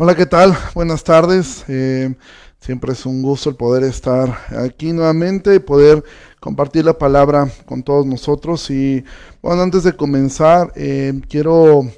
Hola, 0.00 0.14
¿qué 0.14 0.26
tal? 0.26 0.56
Buenas 0.76 1.02
tardes. 1.02 1.64
Eh, 1.66 2.14
siempre 2.60 2.92
es 2.92 3.04
un 3.04 3.20
gusto 3.20 3.50
el 3.50 3.56
poder 3.56 3.82
estar 3.82 4.32
aquí 4.56 4.92
nuevamente 4.92 5.56
y 5.56 5.58
poder 5.58 6.04
compartir 6.38 6.84
la 6.84 6.96
palabra 6.96 7.50
con 7.66 7.82
todos 7.82 8.06
nosotros. 8.06 8.70
Y 8.70 9.04
bueno, 9.42 9.60
antes 9.60 9.82
de 9.82 9.96
comenzar, 9.96 10.72
eh, 10.76 11.20
quiero, 11.28 11.90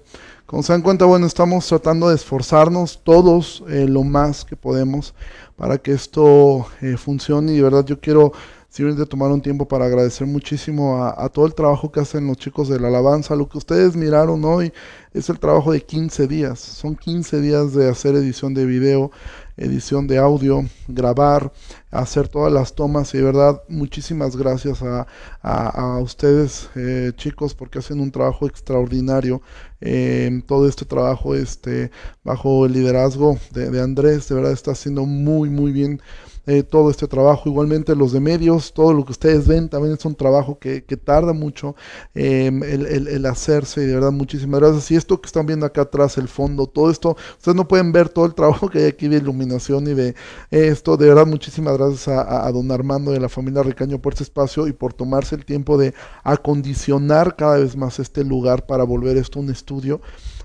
como 0.46 0.62
se 0.62 0.72
dan 0.72 0.80
cuenta, 0.80 1.04
bueno, 1.04 1.26
estamos 1.26 1.66
tratando 1.66 2.08
de 2.08 2.14
esforzarnos 2.14 3.02
todos 3.04 3.62
eh, 3.68 3.86
lo 3.86 4.02
más 4.02 4.46
que 4.46 4.56
podemos 4.56 5.14
para 5.56 5.76
que 5.76 5.92
esto 5.92 6.66
funcione. 6.96 7.52
Y 7.52 7.56
de 7.56 7.62
verdad 7.64 7.84
yo 7.84 8.00
quiero 8.00 8.32
simplemente 8.70 9.04
tomar 9.04 9.32
un 9.32 9.42
tiempo 9.42 9.66
para 9.66 9.84
agradecer 9.86 10.26
muchísimo 10.28 11.04
a, 11.04 11.28
todo 11.28 11.44
el 11.44 11.54
trabajo 11.54 11.90
que 11.90 12.00
hacen 12.00 12.26
los 12.28 12.36
chicos 12.36 12.68
de 12.68 12.78
la 12.78 12.86
alabanza. 12.86 13.34
Lo 13.34 13.48
que 13.48 13.58
ustedes 13.58 13.96
miraron 13.96 14.44
hoy 14.44 14.72
es 15.12 15.28
el 15.28 15.40
trabajo 15.40 15.72
de 15.72 15.80
15 15.80 16.28
días. 16.28 16.60
Son 16.60 16.94
15 16.94 17.40
días 17.40 17.74
de 17.74 17.90
hacer 17.90 18.14
edición 18.14 18.54
de 18.54 18.64
video, 18.66 19.10
edición 19.56 20.06
de 20.06 20.18
audio, 20.18 20.64
grabar, 20.86 21.52
hacer 21.90 22.28
todas 22.28 22.52
las 22.52 22.72
tomas 22.76 23.12
y 23.12 23.18
de 23.18 23.24
verdad 23.24 23.60
muchísimas 23.68 24.36
gracias 24.36 24.82
a, 24.82 25.98
ustedes 26.00 26.70
eh, 26.76 27.12
chicos 27.16 27.54
porque 27.54 27.80
hacen 27.80 27.98
un 27.98 28.12
trabajo 28.12 28.46
extraordinario. 28.46 29.42
Eh, 29.80 30.42
todo 30.46 30.68
este 30.68 30.84
trabajo 30.84 31.34
este, 31.34 31.90
bajo 32.22 32.66
el 32.66 32.72
liderazgo 32.74 33.36
de, 33.50 33.70
de 33.70 33.82
Andrés, 33.82 34.28
de 34.28 34.36
verdad 34.36 34.52
está 34.52 34.72
haciendo 34.72 35.06
muy 35.06 35.50
muy 35.50 35.72
bien 35.72 36.00
eh, 36.46 36.62
todo 36.62 36.90
este 36.90 37.06
trabajo. 37.06 37.48
Igualmente 37.48 37.94
los 37.94 38.12
de 38.12 38.20
medios, 38.20 38.72
todo 38.72 38.92
lo 38.92 39.04
que 39.04 39.12
ustedes 39.12 39.46
ven 39.46 39.68
también 39.68 39.94
es 39.94 40.04
un 40.04 40.14
trabajo 40.14 40.58
que, 40.58 40.80
tarda 41.04 41.32
mucho 41.32 41.76
em, 42.14 42.62
el, 42.62 43.24
hacerse 43.26 43.82
y 43.82 43.86
de 43.86 43.94
verdad 43.94 44.12
muchísimas 44.12 44.60
gracias. 44.60 44.90
Y 44.90 44.96
esto 44.96 45.20
que 45.20 45.26
están 45.26 45.46
viendo 45.46 45.66
acá 45.66 45.82
atrás, 45.82 46.18
el 46.18 46.28
fondo, 46.28 46.66
todo 46.66 46.90
esto, 46.90 47.16
ustedes 47.38 47.56
no 47.56 47.68
pueden 47.68 47.92
ver 47.92 48.08
todo 48.08 48.26
el 48.26 48.34
trabajo 48.34 48.68
que 48.68 48.78
hay 48.78 48.84
aquí 48.86 49.08
de 49.08 49.18
iluminación 49.18 49.86
y 49.88 49.94
de 49.94 50.14
esto. 50.50 50.96
De 50.96 51.08
verdad 51.08 51.26
muchísimas 51.26 51.76
gracias 51.76 52.08
a, 52.08 52.46
a 52.46 52.52
don 52.52 52.70
Armando 52.70 53.12
y 53.12 53.16
a 53.16 53.20
la 53.20 53.28
familia 53.28 53.62
Ricaño 53.62 54.00
por 54.00 54.12
este 54.12 54.24
espacio 54.24 54.66
y 54.66 54.72
por 54.72 54.92
tomarse 54.92 55.34
el 55.34 55.44
tiempo 55.44 55.78
de 55.78 55.94
acondicionar 56.24 57.36
cada 57.36 57.58
vez 57.58 57.76
más 57.76 57.98
este 57.98 58.24
lugar 58.24 58.66
para 58.66 58.84
volver 58.84 59.16
esto 59.16 59.40
un 59.40 59.50
estudio. 59.50 60.00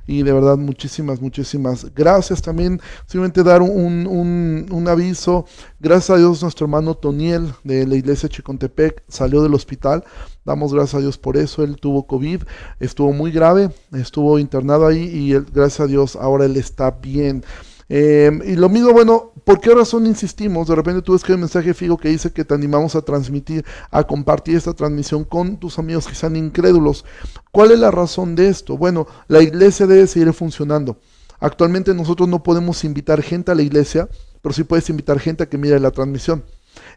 Y 0.08 0.24
de 0.24 0.32
verdad, 0.34 0.58
muchísimas, 0.58 1.22
muchísimas 1.22 1.94
gracias. 1.94 2.42
También 2.42 2.80
simplemente 3.06 3.44
dar 3.44 3.62
un, 3.62 4.08
un, 4.08 4.68
un 4.72 4.88
aviso. 4.88 5.46
Gracias 5.80 6.12
a 6.12 6.18
Dios, 6.18 6.42
nuestro 6.42 6.66
hermano 6.66 6.96
Toniel 6.96 7.54
de 7.64 7.88
la 7.88 7.96
iglesia 7.96 8.30
Chicontepec 8.30 9.04
salió 9.08 9.42
del 9.42 9.54
hospital. 9.54 10.04
Damos 10.44 10.74
gracias 10.74 10.96
a 10.96 11.00
Dios 11.00 11.18
por 11.18 11.38
eso. 11.38 11.64
Él 11.64 11.78
tuvo 11.78 12.06
COVID, 12.06 12.44
estuvo 12.80 13.14
muy 13.14 13.32
grave, 13.32 13.72
estuvo 13.94 14.38
internado 14.38 14.86
ahí 14.86 15.04
y 15.04 15.34
gracias 15.52 15.80
a 15.82 15.88
Dios 15.88 16.16
ahora 16.16 16.46
él 16.46 16.58
está 16.58 16.92
bien. 16.92 17.44
Em, 17.88 18.42
y 18.44 18.56
lo 18.56 18.68
mismo, 18.68 18.92
bueno, 18.94 19.32
¿por 19.44 19.60
qué 19.60 19.74
razón 19.74 20.08
insistimos? 20.08 20.68
De 20.68 20.76
repente 20.76 21.02
tú 21.02 21.14
ves 21.14 21.24
que 21.24 21.32
hay 21.32 21.36
un 21.36 21.42
mensaje 21.42 21.74
fijo 21.74 21.98
que 21.98 22.10
dice 22.10 22.32
que 22.32 22.44
te 22.44 22.54
animamos 22.54 22.96
a 22.96 23.02
transmitir, 23.02 23.64
a 23.92 24.04
compartir 24.04 24.56
esta 24.56 24.74
transmisión 24.74 25.24
con 25.24 25.58
tus 25.58 25.78
amigos 25.78 26.08
que 26.08 26.16
sean 26.16 26.36
incrédulos. 26.36 27.06
¿Cuál 27.52 27.72
es 27.72 27.80
la 27.80 27.92
razón 27.92 28.36
de 28.36 28.48
esto? 28.48 28.78
Bueno, 28.78 29.08
la 29.28 29.42
iglesia 29.42 29.86
debe 29.86 30.08
seguir 30.08 30.34
funcionando. 30.34 30.98
Actualmente 31.40 31.94
nosotros 31.94 32.28
no 32.28 32.42
podemos 32.42 32.84
invitar 32.84 33.22
gente 33.22 33.52
a 33.52 33.56
la 33.56 33.62
iglesia, 33.62 34.10
pero 34.42 34.54
sí 34.54 34.64
puedes 34.64 34.90
invitar 34.90 35.20
gente 35.20 35.44
a 35.44 35.50
que 35.50 35.58
mire 35.58 35.80
la 35.80 35.92
transmisión. 35.92 36.44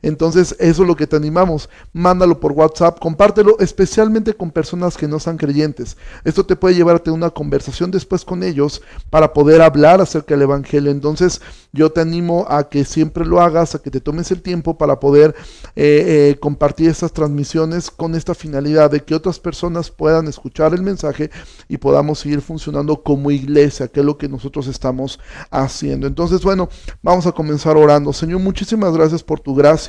Entonces, 0.02 0.54
eso 0.58 0.82
es 0.82 0.88
lo 0.88 0.96
que 0.96 1.06
te 1.06 1.16
animamos. 1.16 1.68
Mándalo 1.92 2.40
por 2.40 2.52
WhatsApp, 2.52 2.98
compártelo, 2.98 3.58
especialmente 3.58 4.34
con 4.34 4.50
personas 4.50 4.96
que 4.96 5.08
no 5.08 5.18
sean 5.18 5.36
creyentes. 5.36 5.96
Esto 6.24 6.44
te 6.44 6.56
puede 6.56 6.74
llevarte 6.74 7.10
a 7.10 7.12
una 7.12 7.30
conversación 7.30 7.90
después 7.90 8.24
con 8.24 8.42
ellos 8.42 8.82
para 9.10 9.32
poder 9.32 9.62
hablar 9.62 10.00
acerca 10.00 10.34
del 10.34 10.42
Evangelio. 10.42 10.90
Entonces, 10.90 11.40
yo 11.72 11.90
te 11.90 12.00
animo 12.00 12.46
a 12.48 12.68
que 12.68 12.84
siempre 12.84 13.26
lo 13.26 13.40
hagas, 13.40 13.74
a 13.74 13.80
que 13.80 13.90
te 13.90 14.00
tomes 14.00 14.30
el 14.30 14.42
tiempo 14.42 14.78
para 14.78 15.00
poder 15.00 15.34
eh, 15.76 16.30
eh, 16.30 16.36
compartir 16.40 16.90
estas 16.90 17.12
transmisiones 17.12 17.90
con 17.90 18.14
esta 18.14 18.34
finalidad 18.34 18.90
de 18.90 19.00
que 19.00 19.14
otras 19.14 19.38
personas 19.38 19.90
puedan 19.90 20.28
escuchar 20.28 20.74
el 20.74 20.82
mensaje 20.82 21.30
y 21.68 21.78
podamos 21.78 22.20
seguir 22.20 22.40
funcionando 22.40 23.02
como 23.02 23.30
iglesia, 23.30 23.88
que 23.88 24.00
es 24.00 24.06
lo 24.06 24.18
que 24.18 24.28
nosotros 24.28 24.66
estamos 24.66 25.18
haciendo. 25.50 26.06
Entonces, 26.06 26.42
bueno, 26.42 26.68
vamos 27.02 27.26
a 27.26 27.32
comenzar 27.32 27.76
orando. 27.76 28.12
Señor, 28.12 28.40
muchísimas 28.40 28.92
gracias 28.94 29.22
por 29.22 29.40
tu 29.40 29.54
gracia 29.54 29.87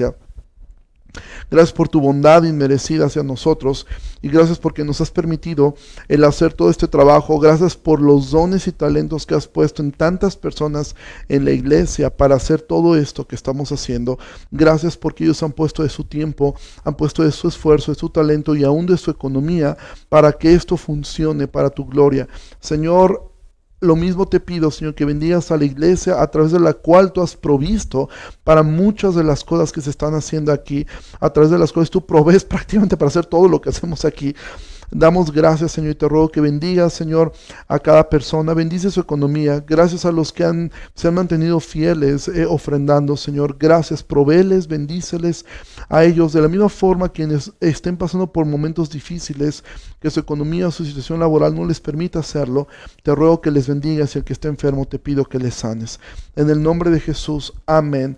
Gracias 1.49 1.73
por 1.73 1.89
tu 1.89 1.99
bondad 1.99 2.43
inmerecida 2.43 3.07
hacia 3.07 3.23
nosotros 3.23 3.87
y 4.21 4.29
gracias 4.29 4.59
porque 4.59 4.83
nos 4.83 5.01
has 5.01 5.09
permitido 5.09 5.75
el 6.07 6.23
hacer 6.23 6.53
todo 6.53 6.69
este 6.69 6.87
trabajo. 6.87 7.39
Gracias 7.39 7.75
por 7.75 8.01
los 8.01 8.29
dones 8.29 8.67
y 8.67 8.71
talentos 8.71 9.25
que 9.25 9.33
has 9.33 9.47
puesto 9.47 9.81
en 9.81 9.91
tantas 9.91 10.37
personas 10.37 10.95
en 11.27 11.45
la 11.45 11.51
iglesia 11.51 12.15
para 12.15 12.35
hacer 12.35 12.61
todo 12.61 12.95
esto 12.95 13.27
que 13.27 13.35
estamos 13.35 13.71
haciendo. 13.71 14.19
Gracias 14.51 14.95
porque 14.97 15.23
ellos 15.23 15.41
han 15.41 15.53
puesto 15.53 15.81
de 15.81 15.89
su 15.89 16.03
tiempo, 16.03 16.55
han 16.83 16.95
puesto 16.95 17.23
de 17.23 17.31
su 17.31 17.47
esfuerzo, 17.47 17.93
de 17.93 17.99
su 17.99 18.09
talento 18.09 18.55
y 18.55 18.63
aún 18.63 18.85
de 18.85 18.97
su 18.97 19.09
economía 19.09 19.77
para 20.09 20.31
que 20.33 20.53
esto 20.53 20.77
funcione 20.77 21.47
para 21.47 21.71
tu 21.71 21.85
gloria. 21.85 22.27
Señor, 22.59 23.28
lo 23.79 23.95
mismo 23.95 24.27
te 24.27 24.39
pido, 24.39 24.71
Señor, 24.71 24.95
que 24.95 25.05
bendigas 25.05 25.51
a 25.51 25.57
la 25.57 25.65
iglesia 25.65 26.21
a 26.21 26.29
través 26.29 26.51
de 26.51 26.59
la 26.59 26.73
cual 26.73 27.11
tú 27.11 27.21
has 27.21 27.35
provisto 27.35 28.09
para 28.43 28.63
muchas 28.63 29.15
de 29.15 29.23
las 29.23 29.43
cosas 29.43 29.71
que 29.71 29.81
se 29.81 29.89
están 29.89 30.13
haciendo 30.15 30.51
aquí, 30.51 30.85
a 31.19 31.29
través 31.29 31.49
de 31.51 31.57
las 31.57 31.71
cuales 31.71 31.89
tú 31.89 32.05
provees 32.05 32.43
prácticamente 32.45 32.97
para 32.97 33.07
hacer 33.07 33.25
todo 33.25 33.47
lo 33.47 33.61
que 33.61 33.69
hacemos 33.69 34.05
aquí. 34.05 34.35
Damos 34.91 35.31
gracias, 35.31 35.71
Señor, 35.71 35.91
y 35.91 35.95
te 35.95 36.07
ruego 36.07 36.29
que 36.29 36.41
bendiga, 36.41 36.89
Señor, 36.89 37.31
a 37.67 37.77
cada 37.77 38.09
persona. 38.09 38.53
Bendice 38.53 38.89
su 38.89 38.99
economía. 38.99 39.63
Gracias 39.65 40.05
a 40.05 40.11
los 40.11 40.33
que 40.33 40.43
han, 40.43 40.71
se 40.95 41.07
han 41.07 41.13
mantenido 41.13 41.59
fieles 41.59 42.27
eh, 42.27 42.45
ofrendando, 42.45 43.15
Señor. 43.15 43.57
Gracias. 43.59 44.01
Proveles, 44.03 44.67
bendíceles 44.67 45.45
a 45.89 46.03
ellos. 46.03 46.33
De 46.33 46.41
la 46.41 46.47
misma 46.47 46.69
forma, 46.69 47.09
quienes 47.09 47.51
estén 47.59 47.97
pasando 47.97 48.31
por 48.31 48.45
momentos 48.45 48.89
difíciles, 48.89 49.63
que 49.99 50.09
su 50.09 50.19
economía 50.19 50.67
o 50.67 50.71
su 50.71 50.85
situación 50.85 51.19
laboral 51.19 51.55
no 51.55 51.65
les 51.65 51.79
permita 51.79 52.19
hacerlo, 52.19 52.67
te 53.03 53.13
ruego 53.13 53.41
que 53.41 53.51
les 53.51 53.67
bendigas 53.67 54.15
y 54.15 54.19
el 54.19 54.25
que 54.25 54.33
esté 54.33 54.47
enfermo 54.47 54.85
te 54.85 54.97
pido 54.97 55.25
que 55.25 55.39
les 55.39 55.53
sanes. 55.53 55.99
En 56.35 56.49
el 56.49 56.63
nombre 56.63 56.89
de 56.89 56.99
Jesús. 56.99 57.53
Amén. 57.65 58.17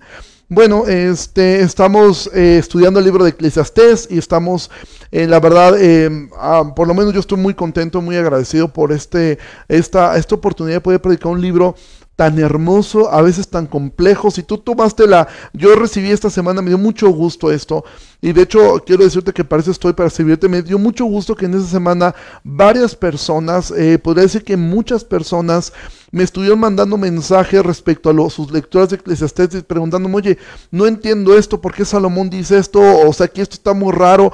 Bueno, 0.54 0.86
este, 0.86 1.62
estamos 1.62 2.30
eh, 2.34 2.58
estudiando 2.60 3.00
el 3.00 3.06
libro 3.06 3.24
de 3.24 3.30
Eclesiastés 3.30 4.06
y 4.12 4.18
estamos, 4.18 4.70
eh, 5.10 5.26
la 5.26 5.40
verdad, 5.40 5.78
eh, 5.80 6.28
ah, 6.36 6.74
por 6.76 6.90
lo 6.90 6.94
menos 6.94 7.14
yo 7.14 7.22
estoy 7.22 7.38
muy 7.38 7.54
contento, 7.54 8.02
muy 8.02 8.18
agradecido 8.18 8.68
por 8.68 8.92
este, 8.92 9.40
esta, 9.70 10.18
esta 10.18 10.36
oportunidad 10.36 10.76
de 10.76 10.82
poder 10.82 11.02
predicar 11.02 11.32
un 11.32 11.40
libro 11.40 11.76
tan 12.22 12.38
hermoso, 12.38 13.12
a 13.12 13.24
veces 13.24 13.48
tan 13.48 13.66
complejo. 13.66 14.30
Si 14.30 14.44
tú 14.44 14.60
tomaste 14.60 15.08
la, 15.08 15.28
yo 15.54 15.74
recibí 15.74 16.12
esta 16.12 16.30
semana, 16.30 16.62
me 16.62 16.68
dio 16.70 16.78
mucho 16.78 17.10
gusto 17.10 17.52
esto. 17.52 17.84
Y 18.22 18.32
de 18.32 18.44
hecho, 18.44 18.84
quiero 18.86 19.04
decirte 19.04 19.34
que 19.34 19.44
para 19.44 19.64
eso 19.64 19.72
estoy 19.72 19.94
para 19.94 20.08
servirte. 20.12 20.48
Me 20.48 20.62
dio 20.62 20.78
mucho 20.78 21.06
gusto 21.06 21.34
que 21.34 21.46
en 21.48 21.56
esa 21.56 21.66
semana 21.66 22.14
varias 22.44 22.96
personas, 22.96 23.72
eh, 23.72 23.98
podría 23.98 24.22
decir 24.22 24.44
que 24.44 24.56
muchas 24.56 25.04
personas, 25.04 25.74
me 26.12 26.22
estuvieron 26.22 26.60
mandando 26.60 26.96
mensajes 26.96 27.66
respecto 27.66 28.12
a 28.12 28.30
sus 28.30 28.52
lecturas 28.52 28.90
de 28.90 28.98
Eclesiastes, 28.98 29.64
preguntándome, 29.64 30.18
oye, 30.18 30.38
no 30.70 30.86
entiendo 30.86 31.36
esto, 31.36 31.60
¿por 31.60 31.74
qué 31.74 31.86
Salomón 31.86 32.30
dice 32.30 32.60
esto? 32.60 32.82
O 33.08 33.14
sea, 33.14 33.30
que 33.30 33.42
esto 33.42 33.56
está 33.56 33.74
muy 33.74 33.94
raro. 33.94 34.32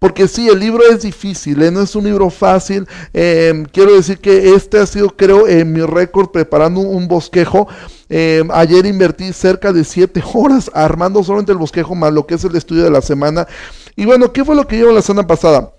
Porque 0.00 0.28
sí, 0.28 0.48
el 0.48 0.58
libro 0.58 0.82
es 0.90 1.02
difícil, 1.02 1.62
¿eh? 1.62 1.70
no 1.70 1.82
es 1.82 1.94
un 1.94 2.04
libro 2.04 2.30
fácil. 2.30 2.88
Em, 3.12 3.66
quiero 3.66 3.94
decir 3.94 4.18
que 4.18 4.54
este 4.54 4.78
ha 4.78 4.86
sido, 4.86 5.10
creo, 5.10 5.44
mi 5.66 5.82
récord 5.82 6.30
preparando 6.30 6.80
un 6.80 7.06
bosquejo. 7.06 7.68
Em, 8.08 8.50
ayer 8.50 8.86
invertí 8.86 9.30
cerca 9.34 9.74
de 9.74 9.84
7 9.84 10.22
horas 10.34 10.70
armando 10.72 11.22
solamente 11.22 11.52
el 11.52 11.58
bosquejo 11.58 11.94
más 11.94 12.14
lo 12.14 12.26
que 12.26 12.36
es 12.36 12.44
el 12.44 12.56
estudio 12.56 12.82
de 12.84 12.90
la 12.90 13.02
semana. 13.02 13.46
Y 13.94 14.06
bueno, 14.06 14.32
¿qué 14.32 14.42
fue 14.42 14.56
lo 14.56 14.66
que 14.66 14.76
llevo 14.76 14.90
la 14.90 15.02
semana 15.02 15.26
pasada? 15.26 15.74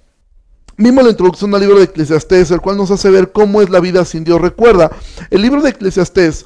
Vimos 0.77 1.03
la 1.03 1.09
introducción 1.09 1.53
al 1.55 1.61
libro 1.61 1.79
de 1.79 1.85
Eclesiastés, 1.85 2.51
el 2.51 2.61
cual 2.61 2.77
nos 2.77 2.91
hace 2.91 3.09
ver 3.09 3.31
cómo 3.31 3.63
es 3.63 3.71
la 3.71 3.79
vida 3.79 4.05
sin 4.05 4.23
Dios. 4.23 4.39
Recuerda, 4.39 4.91
el 5.31 5.41
libro 5.41 5.63
de 5.63 5.71
Eclesiastés 5.71 6.45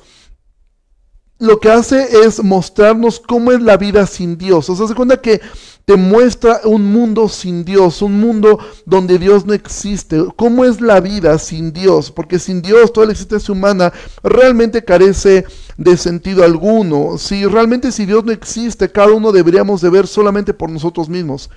lo 1.39 1.59
que 1.59 1.69
hace 1.69 2.25
es 2.25 2.41
mostrarnos 2.43 3.19
cómo 3.19 3.51
es 3.51 3.61
la 3.61 3.77
vida 3.77 4.05
sin 4.07 4.37
Dios. 4.37 4.69
O 4.69 4.75
sea, 4.75 4.87
se 4.87 4.95
cuenta 4.95 5.21
que 5.21 5.41
te 5.83 5.97
muestra 5.97 6.61
un 6.63 6.91
mundo 6.91 7.29
sin 7.29 7.63
Dios, 7.63 8.01
un 8.01 8.19
mundo 8.19 8.57
donde 8.85 9.19
Dios 9.19 9.45
no 9.45 9.53
existe. 9.53 10.23
¿Cómo 10.35 10.65
es 10.65 10.81
la 10.81 10.99
vida 10.99 11.37
sin 11.37 11.73
Dios? 11.73 12.09
Porque 12.09 12.39
sin 12.39 12.61
Dios 12.61 12.91
toda 12.91 13.07
la 13.07 13.11
existencia 13.11 13.53
humana 13.53 13.93
realmente 14.23 14.83
carece 14.83 15.45
de 15.77 15.97
sentido 15.97 16.43
alguno. 16.43 17.17
Si 17.17 17.45
realmente 17.45 17.91
si 17.91 18.05
Dios 18.05 18.23
no 18.23 18.31
existe, 18.31 18.91
cada 18.91 19.11
uno 19.11 19.31
deberíamos 19.31 19.81
de 19.81 19.89
ver 19.89 20.07
solamente 20.07 20.53
por 20.53 20.69
nosotros 20.69 21.09
mismos 21.09 21.49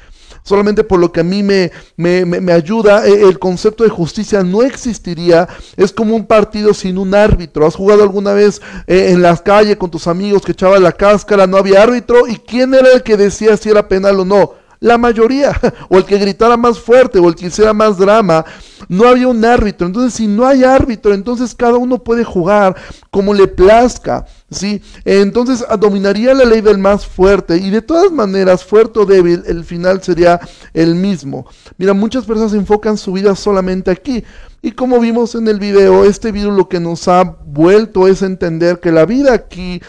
solamente 0.43 0.85
por 0.85 0.99
lo 0.99 1.13
que 1.13 1.21
a 1.21 1.25
mí 1.25 1.43
me, 1.43 1.71
me, 1.97 2.53
ayuda, 2.53 3.07
eh, 3.07 3.23
el 3.29 3.39
concepto 3.39 3.85
de 3.85 3.91
justicia 3.91 4.43
no 4.43 4.63
existiría. 4.63 5.49
Es 5.77 5.93
como 5.93 6.17
un 6.17 6.27
partido 6.27 6.75
sin 6.75 6.99
un 6.99 7.15
árbitro. 7.15 7.67
¿Has 7.67 7.75
jugado 7.75 8.03
alguna 8.03 8.33
vez 8.33 8.61
eh, 8.87 9.09
en 9.11 9.23
la 9.23 9.37
calle 9.37 9.79
con 9.79 9.91
tus 9.91 10.07
amigos 10.07 10.43
que 10.43 10.53
echaba 10.53 10.79
la 10.79 10.93
cáscara, 10.93 11.47
no 11.47 11.57
había 11.57 11.83
árbitro? 11.83 12.27
¿Y 12.27 12.37
quién 12.37 12.75
era 12.75 12.93
el 12.93 13.03
que 13.03 13.17
decía 13.17 13.57
si 13.57 13.71
era 13.71 13.89
penal 13.89 14.21
o 14.21 14.25
no? 14.25 14.58
La 14.81 14.99
mayoría, 14.99 15.59
o 15.89 15.99
el 15.99 16.05
que 16.05 16.19
gritara 16.19 16.57
más 16.57 16.79
fuerte, 16.79 17.19
o 17.19 17.29
el 17.29 17.35
que 17.35 17.47
hiciera 17.47 17.73
más 17.73 17.99
drama. 17.99 18.45
No 18.89 19.09
había 19.09 19.29
un 19.29 19.45
árbitro. 19.45 19.87
Entonces, 19.87 20.15
si 20.15 20.27
no 20.27 20.47
hay 20.47 20.65
árbitro, 20.65 21.13
entonces 21.13 21.55
cada 21.55 21.77
uno 21.77 22.03
puede 22.03 22.25
jugar 22.25 22.77
como 23.11 23.35
le 23.35 23.49
plazca. 23.49 24.25
¿sí? 24.51 24.81
Entonces 25.05 25.65
dominaría 25.79 26.35
la 26.35 26.45
ley 26.45 26.61
del 26.61 26.79
más 26.79 27.07
fuerte. 27.07 27.57
Y 27.57 27.71
de 27.71 27.83
todas 27.83 28.13
maneras, 28.13 28.65
fuerte 28.65 29.01
o 29.01 29.07
débil, 29.07 29.43
el 29.47 29.65
final 29.65 30.03
sería 30.03 30.41
el 30.73 30.95
mismo. 30.95 31.47
Mira, 31.77 31.93
muchas 31.93 32.25
personas 32.25 32.53
enfocan 32.55 32.97
su 32.97 33.13
vida 33.13 33.35
solamente 33.35 33.91
aquí. 33.91 34.25
Y 34.63 34.73
como 34.73 34.99
vimos 34.99 35.35
en 35.35 35.47
el 35.49 35.59
video, 35.59 36.05
este 36.05 36.33
video 36.33 36.51
lo 36.51 36.69
que 36.69 36.81
nos 36.81 37.07
ha 37.09 37.23
vuelto 37.23 38.09
es 38.09 38.23
entender 38.23 38.81
que 38.81 38.91
la 38.91 39.05
vida 39.07 39.33
aquí 39.33 39.81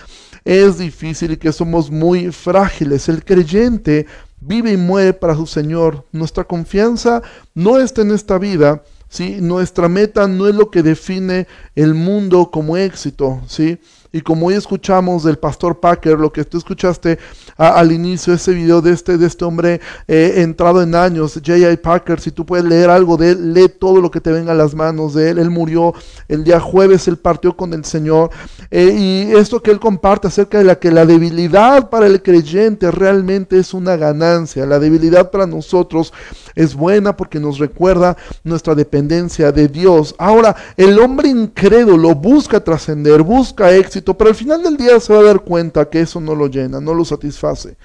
es 0.45 0.77
difícil 0.77 1.31
y 1.31 1.38
que 1.38 1.51
somos 1.51 1.89
muy 1.89 2.31
frágiles. 2.31 3.09
El 3.09 3.24
creyente 3.24 4.06
vive 4.41 4.71
y 4.74 4.77
muere 4.77 5.13
para 5.13 5.36
su 5.36 5.45
Señor. 5.45 6.06
Nuestra 6.12 6.44
confianza 6.44 7.21
no 7.53 7.77
está 7.77 8.01
en 8.01 8.12
esta 8.12 8.38
vida, 8.38 8.83
¿sí? 9.09 9.38
Nuestra 9.41 9.89
meta 9.89 10.27
no 10.27 10.47
es 10.47 10.56
lo 10.56 10.71
que 10.71 10.83
define 10.83 11.47
el 11.75 11.94
mundo 11.94 12.51
como 12.51 12.77
éxito, 12.77 13.41
¿sí? 13.47 13.80
Y 14.12 14.22
como 14.22 14.48
hoy 14.48 14.56
escuchamos 14.56 15.24
del 15.24 15.38
pastor 15.38 15.80
Packer, 15.80 16.18
lo 16.18 16.32
que 16.32 16.44
tú 16.44 16.58
escuchaste 16.58 17.20
al 17.56 17.92
inicio, 17.92 18.34
ese 18.34 18.54
video 18.54 18.82
de 18.82 18.92
este, 18.92 19.20
de 19.20 19.28
este 19.28 19.46
hombre 19.46 19.82
eh, 20.08 20.34
entrado 20.38 20.82
en 20.82 20.96
años, 20.96 21.34
J.I. 21.36 21.78
Packer, 21.78 22.20
si 22.20 22.32
tú 22.32 22.44
puedes 22.44 22.66
leer 22.66 22.90
algo 22.90 23.18
de 23.18 23.32
él, 23.32 23.54
lee 23.54 23.70
todo 23.70 24.02
lo 24.02 24.10
que 24.10 24.20
te 24.20 24.32
venga 24.32 24.54
a 24.54 24.56
las 24.56 24.74
manos 24.74 25.14
de 25.14 25.30
él. 25.30 25.38
Él 25.38 25.52
murió 25.52 25.94
el 26.28 26.44
día 26.44 26.60
jueves, 26.60 27.08
él 27.08 27.18
partió 27.18 27.56
con 27.56 27.72
el 27.76 27.86
Señor. 27.86 28.32
Eh, 28.72 28.96
y 28.98 29.36
esto 29.36 29.62
que 29.62 29.70
él 29.70 29.80
comparte 29.80 30.28
acerca 30.28 30.58
de 30.58 30.64
la 30.64 30.80
que 30.80 30.90
la 30.90 31.06
debilidad 31.06 31.92
para 31.92 32.08
el 32.08 32.24
creyente 32.24 32.90
realmente 32.90 33.60
es 33.60 33.76
una 33.76 33.96
ganancia. 33.96 34.66
La 34.66 34.80
debilidad 34.80 35.30
para 35.30 35.46
nosotros 35.46 36.14
es 36.56 36.74
buena 36.74 37.16
porque 37.16 37.40
nos 37.40 37.60
recuerda 37.60 38.18
nuestra 38.44 38.74
dependencia 38.74 39.52
de 39.52 39.68
Dios. 39.68 40.16
Ahora, 40.18 40.56
el 40.78 40.98
hombre 40.98 41.30
incrédulo 41.30 42.16
busca 42.16 42.64
trascender, 42.64 43.22
busca 43.22 43.72
éxito 43.72 43.99
pero 44.01 44.30
al 44.30 44.36
final 44.36 44.63
del 44.63 44.78
día 44.78 45.00
se 45.00 45.13
va 45.13 45.19
a 45.19 45.24
dar 45.24 45.42
cuenta 45.42 45.90
que 45.90 46.01
eso 46.01 46.19
no 46.19 46.36
lo 46.36 46.48
llena, 46.48 46.80
no 46.80 46.94
lo 46.94 47.06
satisface. 47.06 47.78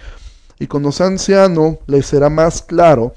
Y 0.58 0.66
cuando 0.66 0.92
sea 0.92 1.06
anciano, 1.06 1.78
le 1.86 2.02
será 2.02 2.30
más 2.30 2.62
claro 2.62 3.14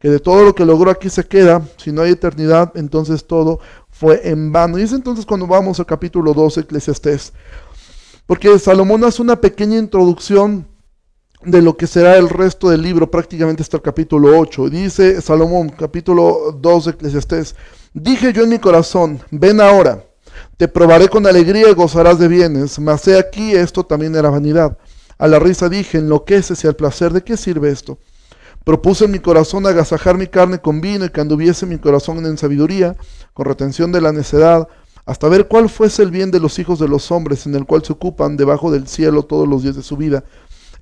que 0.00 0.08
de 0.08 0.18
todo 0.18 0.44
lo 0.44 0.54
que 0.54 0.64
logró 0.64 0.90
aquí 0.90 1.10
se 1.10 1.24
queda, 1.24 1.62
si 1.76 1.92
no 1.92 2.02
hay 2.02 2.12
eternidad, 2.12 2.72
entonces 2.74 3.26
todo 3.26 3.60
fue 3.90 4.28
en 4.28 4.50
vano. 4.50 4.78
Y 4.78 4.82
es 4.82 4.92
entonces 4.92 5.26
cuando 5.26 5.46
vamos 5.46 5.78
al 5.78 5.86
capítulo 5.86 6.32
12, 6.32 6.60
Eclesiastés. 6.60 7.32
Porque 8.26 8.58
Salomón 8.58 9.04
hace 9.04 9.20
una 9.20 9.40
pequeña 9.40 9.76
introducción 9.76 10.66
de 11.44 11.62
lo 11.62 11.76
que 11.76 11.86
será 11.86 12.16
el 12.16 12.28
resto 12.28 12.70
del 12.70 12.82
libro, 12.82 13.10
prácticamente 13.10 13.62
hasta 13.62 13.76
el 13.76 13.82
capítulo 13.82 14.38
8. 14.38 14.70
Dice 14.70 15.20
Salomón, 15.20 15.70
capítulo 15.70 16.56
2 16.58 16.84
de 16.84 16.90
Eclesiastés, 16.92 17.54
dije 17.92 18.32
yo 18.32 18.44
en 18.44 18.50
mi 18.50 18.58
corazón, 18.58 19.20
ven 19.30 19.60
ahora 19.60 20.04
te 20.60 20.68
probaré 20.68 21.08
con 21.08 21.26
alegría 21.26 21.70
y 21.70 21.72
gozarás 21.72 22.18
de 22.18 22.28
bienes, 22.28 22.78
mas 22.78 23.08
he 23.08 23.18
aquí 23.18 23.52
esto 23.52 23.82
también 23.82 24.14
era 24.14 24.28
vanidad. 24.28 24.76
A 25.16 25.26
la 25.26 25.38
risa 25.38 25.70
dije, 25.70 25.96
enloqueces 25.96 26.62
y 26.62 26.66
al 26.66 26.76
placer, 26.76 27.14
¿de 27.14 27.24
qué 27.24 27.38
sirve 27.38 27.70
esto? 27.70 27.96
Propuse 28.62 29.06
en 29.06 29.10
mi 29.10 29.20
corazón 29.20 29.66
agasajar 29.66 30.18
mi 30.18 30.26
carne 30.26 30.58
con 30.58 30.82
vino 30.82 31.06
y 31.06 31.08
que 31.08 31.22
anduviese 31.22 31.64
mi 31.64 31.78
corazón 31.78 32.26
en 32.26 32.36
sabiduría, 32.36 32.94
con 33.32 33.46
retención 33.46 33.90
de 33.90 34.02
la 34.02 34.12
necedad, 34.12 34.68
hasta 35.06 35.30
ver 35.30 35.48
cuál 35.48 35.70
fuese 35.70 36.02
el 36.02 36.10
bien 36.10 36.30
de 36.30 36.40
los 36.40 36.58
hijos 36.58 36.78
de 36.78 36.88
los 36.88 37.10
hombres, 37.10 37.46
en 37.46 37.54
el 37.54 37.64
cual 37.64 37.82
se 37.82 37.94
ocupan 37.94 38.36
debajo 38.36 38.70
del 38.70 38.86
cielo 38.86 39.22
todos 39.22 39.48
los 39.48 39.62
días 39.62 39.76
de 39.76 39.82
su 39.82 39.96
vida. 39.96 40.24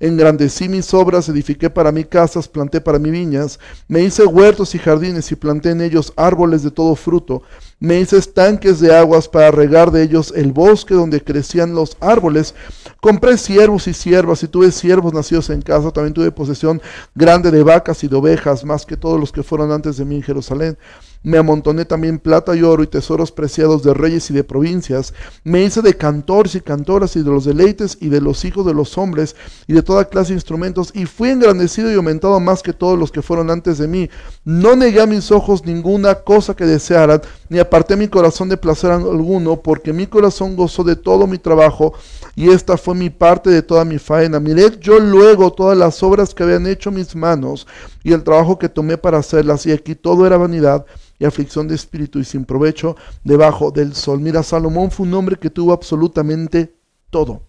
Engrandecí 0.01 0.67
mis 0.67 0.93
obras, 0.93 1.29
edifiqué 1.29 1.69
para 1.69 1.93
mí 1.93 2.03
casas, 2.03 2.49
planté 2.49 2.81
para 2.81 2.99
mí 2.99 3.11
viñas, 3.11 3.59
me 3.87 4.01
hice 4.01 4.25
huertos 4.25 4.75
y 4.75 4.79
jardines 4.79 5.31
y 5.31 5.37
planté 5.37 5.69
en 5.69 5.79
ellos 5.79 6.11
árboles 6.17 6.63
de 6.63 6.71
todo 6.71 6.95
fruto 6.95 7.43
me 7.79 7.99
hice 7.99 8.17
estanques 8.17 8.79
de 8.81 8.95
aguas 8.95 9.29
para 9.29 9.51
regar 9.51 9.91
de 9.91 10.03
ellos 10.03 10.33
el 10.35 10.51
bosque 10.51 10.93
donde 10.93 11.23
crecían 11.23 11.73
los 11.73 11.95
árboles. 12.01 12.53
Compré 12.99 13.37
siervos 13.37 13.87
y 13.87 13.93
siervas 13.93 14.43
y 14.43 14.49
tuve 14.49 14.71
siervos 14.71 15.13
nacidos 15.13 15.49
en 15.49 15.61
casa. 15.61 15.91
También 15.91 16.13
tuve 16.13 16.31
posesión 16.31 16.81
grande 17.15 17.51
de 17.51 17.63
vacas 17.63 18.03
y 18.03 18.09
de 18.09 18.17
ovejas, 18.17 18.65
más 18.65 18.85
que 18.85 18.97
todos 18.97 19.19
los 19.19 19.31
que 19.31 19.43
fueron 19.43 19.71
antes 19.71 19.95
de 19.95 20.03
mí 20.03 20.17
en 20.17 20.23
Jerusalén. 20.23 20.77
Me 21.21 21.37
amontoné 21.37 21.83
también 21.83 22.17
plata 22.17 22.55
y 22.55 22.63
oro 22.63 22.81
y 22.81 22.87
tesoros 22.87 23.33
preciados 23.33 23.83
de 23.83 23.93
reyes 23.93 24.29
y 24.31 24.33
de 24.33 24.45
provincias. 24.45 25.13
Me 25.43 25.63
hice 25.63 25.81
de 25.81 25.97
cantores 25.97 26.55
y 26.55 26.61
cantoras 26.61 27.17
y 27.17 27.23
de 27.23 27.29
los 27.29 27.43
deleites 27.43 27.97
y 27.99 28.07
de 28.07 28.21
los 28.21 28.45
hijos 28.45 28.65
de 28.65 28.73
los 28.73 28.97
hombres 28.97 29.35
y 29.67 29.73
de 29.73 29.83
toda 29.83 30.05
clase 30.05 30.29
de 30.29 30.37
instrumentos. 30.37 30.91
Y 30.93 31.05
fui 31.05 31.29
engrandecido 31.29 31.91
y 31.91 31.95
aumentado 31.95 32.39
más 32.39 32.63
que 32.63 32.71
todos 32.71 32.97
los 32.97 33.11
que 33.11 33.21
fueron 33.21 33.51
antes 33.51 33.77
de 33.77 33.87
mí. 33.89 34.09
No 34.45 34.77
negué 34.77 35.01
a 35.01 35.05
mis 35.05 35.29
ojos 35.31 35.65
ninguna 35.65 36.15
cosa 36.15 36.55
que 36.55 36.65
desearan, 36.65 37.21
ni 37.49 37.59
aparté 37.59 37.97
mi 37.97 38.07
corazón 38.07 38.47
de 38.47 38.55
placer 38.55 38.91
alguno, 38.91 39.57
porque 39.61 39.91
mi 39.91 40.07
corazón 40.07 40.55
gozó 40.55 40.85
de 40.85 40.95
todo 40.95 41.27
mi 41.27 41.37
trabajo 41.37 41.93
y 42.35 42.49
esta 42.49 42.77
fue 42.77 42.95
mi 42.95 43.09
parte 43.09 43.49
de 43.49 43.61
toda 43.61 43.83
mi 43.83 43.99
faena. 43.99 44.39
Miré 44.39 44.77
yo 44.79 44.99
luego 44.99 45.51
todas 45.51 45.77
las 45.77 46.01
obras 46.01 46.33
que 46.33 46.43
habían 46.43 46.65
hecho 46.65 46.91
mis 46.91 47.13
manos 47.13 47.67
y 48.09 48.13
el 48.13 48.23
trabajo 48.23 48.57
que 48.57 48.69
tomé 48.69 48.97
para 48.97 49.19
hacerlas, 49.19 49.65
y 49.65 49.71
aquí 49.71 49.93
todo 49.95 50.25
era 50.25 50.37
vanidad 50.37 50.85
y 51.19 51.25
aflicción 51.25 51.67
de 51.67 51.75
espíritu 51.75 52.19
y 52.19 52.25
sin 52.25 52.43
provecho 52.43 52.95
debajo 53.23 53.71
del 53.71 53.93
sol. 53.93 54.19
Mira, 54.19 54.41
Salomón 54.41 54.89
fue 54.89 55.05
un 55.05 55.13
hombre 55.13 55.37
que 55.37 55.49
tuvo 55.49 55.73
absolutamente 55.73 56.73
todo, 57.09 57.43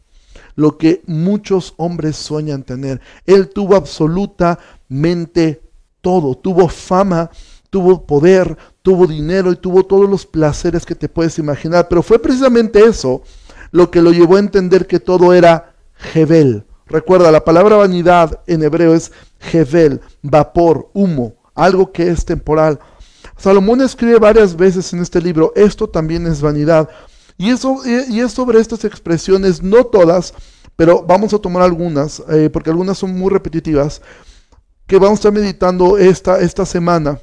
lo 0.57 0.77
que 0.77 1.03
muchos 1.07 1.73
hombres 1.79 2.17
sueñan 2.17 2.63
tener. 2.63 3.01
Él 3.25 3.49
tuvo 3.49 3.75
absolutamente 3.75 5.63
todo, 6.01 6.35
tuvo 6.35 6.69
fama, 6.69 7.31
tuvo 7.71 8.05
poder, 8.05 8.57
tuvo 8.83 9.07
dinero 9.07 9.53
y 9.53 9.57
tuvo 9.57 9.85
todos 9.85 10.11
los 10.11 10.27
placeres 10.27 10.85
que 10.85 10.95
te 10.95 11.09
puedes 11.09 11.39
imaginar, 11.39 11.89
pero 11.89 12.03
fue 12.03 12.19
precisamente 12.19 12.85
eso 12.85 13.23
lo 13.71 13.91
que 13.91 14.03
lo 14.03 14.13
llevó 14.13 14.37
a 14.37 14.41
entender 14.41 14.87
que 14.87 15.01
todo 15.01 15.33
era 15.33 15.75
Jebel. 15.95 16.65
Recuerda, 16.91 17.31
la 17.31 17.45
palabra 17.45 17.77
vanidad 17.77 18.41
en 18.49 18.65
hebreo 18.65 18.95
es 18.95 19.13
Jebel, 19.39 20.01
vapor, 20.23 20.91
humo, 20.93 21.37
algo 21.55 21.93
que 21.93 22.11
es 22.11 22.25
temporal. 22.25 22.81
Salomón 23.37 23.81
escribe 23.81 24.19
varias 24.19 24.57
veces 24.57 24.93
en 24.93 24.99
este 24.99 25.21
libro, 25.21 25.53
esto 25.55 25.89
también 25.89 26.27
es 26.27 26.43
vanidad. 26.43 26.89
Y, 27.39 27.51
eso, 27.51 27.81
y 27.87 28.19
es 28.19 28.33
sobre 28.33 28.61
estas 28.61 28.85
expresiones, 28.85 29.63
no 29.63 29.85
todas, 29.85 30.35
pero 30.75 31.05
vamos 31.07 31.33
a 31.33 31.39
tomar 31.39 31.63
algunas, 31.63 32.25
eh, 32.29 32.51
porque 32.53 32.71
algunas 32.71 32.99
son 32.99 33.17
muy 33.17 33.31
repetitivas, 33.31 34.03
que 34.89 34.99
vamos 34.99 35.13
a 35.13 35.21
estar 35.21 35.33
meditando 35.33 35.97
esta, 35.97 36.41
esta 36.41 36.67
semana. 36.67 37.21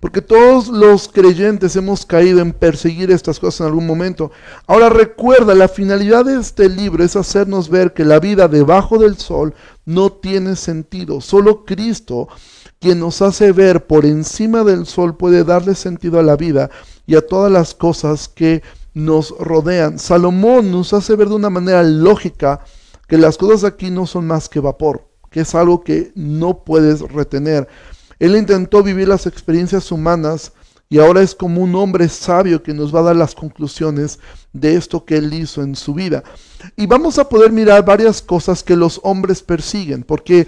Porque 0.00 0.22
todos 0.22 0.68
los 0.68 1.08
creyentes 1.08 1.74
hemos 1.74 2.06
caído 2.06 2.40
en 2.40 2.52
perseguir 2.52 3.10
estas 3.10 3.40
cosas 3.40 3.60
en 3.60 3.66
algún 3.66 3.86
momento. 3.86 4.30
Ahora 4.66 4.88
recuerda, 4.88 5.54
la 5.54 5.68
finalidad 5.68 6.24
de 6.24 6.38
este 6.38 6.68
libro 6.68 7.02
es 7.02 7.16
hacernos 7.16 7.68
ver 7.68 7.92
que 7.92 8.04
la 8.04 8.20
vida 8.20 8.46
debajo 8.46 8.98
del 8.98 9.16
sol 9.16 9.54
no 9.84 10.12
tiene 10.12 10.54
sentido. 10.54 11.20
Solo 11.20 11.64
Cristo 11.64 12.28
quien 12.80 13.00
nos 13.00 13.22
hace 13.22 13.52
ver 13.52 13.86
por 13.86 14.06
encima 14.06 14.62
del 14.62 14.86
sol 14.86 15.16
puede 15.16 15.44
darle 15.44 15.74
sentido 15.74 16.18
a 16.18 16.22
la 16.22 16.36
vida 16.36 16.70
y 17.06 17.16
a 17.16 17.26
todas 17.26 17.50
las 17.50 17.74
cosas 17.74 18.28
que 18.28 18.62
nos 18.94 19.30
rodean. 19.38 19.98
Salomón 19.98 20.70
nos 20.70 20.92
hace 20.92 21.16
ver 21.16 21.28
de 21.28 21.34
una 21.34 21.50
manera 21.50 21.82
lógica 21.82 22.60
que 23.08 23.18
las 23.18 23.36
cosas 23.36 23.64
aquí 23.64 23.90
no 23.90 24.06
son 24.06 24.26
más 24.26 24.48
que 24.48 24.60
vapor, 24.60 25.08
que 25.30 25.40
es 25.40 25.54
algo 25.54 25.82
que 25.82 26.12
no 26.14 26.62
puedes 26.64 27.00
retener. 27.00 27.68
Él 28.18 28.36
intentó 28.36 28.82
vivir 28.82 29.08
las 29.08 29.26
experiencias 29.26 29.92
humanas 29.92 30.52
y 30.90 30.98
ahora 30.98 31.22
es 31.22 31.34
como 31.34 31.62
un 31.62 31.74
hombre 31.74 32.08
sabio 32.08 32.62
que 32.62 32.72
nos 32.72 32.94
va 32.94 33.00
a 33.00 33.04
dar 33.04 33.16
las 33.16 33.34
conclusiones 33.34 34.18
de 34.52 34.74
esto 34.74 35.04
que 35.04 35.16
él 35.16 35.32
hizo 35.34 35.62
en 35.62 35.76
su 35.76 35.92
vida. 35.92 36.22
Y 36.76 36.86
vamos 36.86 37.18
a 37.18 37.28
poder 37.28 37.52
mirar 37.52 37.84
varias 37.84 38.22
cosas 38.22 38.62
que 38.62 38.74
los 38.74 38.98
hombres 39.02 39.42
persiguen, 39.42 40.02
porque 40.02 40.46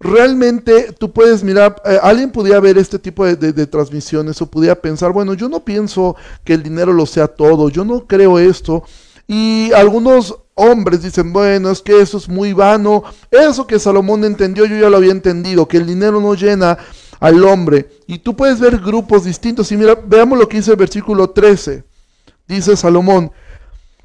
realmente 0.00 0.92
tú 0.92 1.12
puedes 1.12 1.44
mirar, 1.44 1.80
eh, 1.84 1.98
alguien 2.02 2.30
podía 2.30 2.60
ver 2.60 2.78
este 2.78 2.98
tipo 2.98 3.26
de, 3.26 3.66
transmisiones 3.66 4.40
o 4.40 4.50
podía 4.50 4.80
pensar, 4.80 5.12
bueno, 5.12 5.34
yo 5.34 5.48
no 5.48 5.64
pienso 5.64 6.16
que 6.44 6.54
el 6.54 6.62
dinero 6.62 6.92
lo 6.92 7.04
sea 7.04 7.28
todo, 7.28 7.68
yo 7.68 7.84
no 7.84 8.06
creo 8.06 8.38
esto. 8.38 8.84
Y 9.26 9.70
algunos 9.72 10.34
hombres 10.54 11.02
dicen, 11.02 11.32
bueno, 11.32 11.70
es 11.70 11.80
que 11.80 12.00
eso 12.00 12.18
es 12.18 12.28
muy 12.28 12.52
vano, 12.52 13.04
eso 13.30 13.66
que 13.66 13.78
Salomón 13.78 14.24
entendió, 14.24 14.64
yo 14.66 14.76
ya 14.76 14.90
lo 14.90 14.96
había 14.96 15.12
entendido, 15.12 15.66
que 15.68 15.78
el 15.78 15.86
dinero 15.86 16.20
no 16.20 16.34
llena 16.34 16.78
al 17.24 17.42
hombre. 17.42 17.88
Y 18.06 18.18
tú 18.18 18.36
puedes 18.36 18.60
ver 18.60 18.78
grupos 18.78 19.24
distintos. 19.24 19.72
Y 19.72 19.78
mira, 19.78 19.94
veamos 19.94 20.38
lo 20.38 20.46
que 20.46 20.58
dice 20.58 20.72
el 20.72 20.76
versículo 20.76 21.30
13. 21.30 21.82
Dice 22.46 22.76
Salomón, 22.76 23.32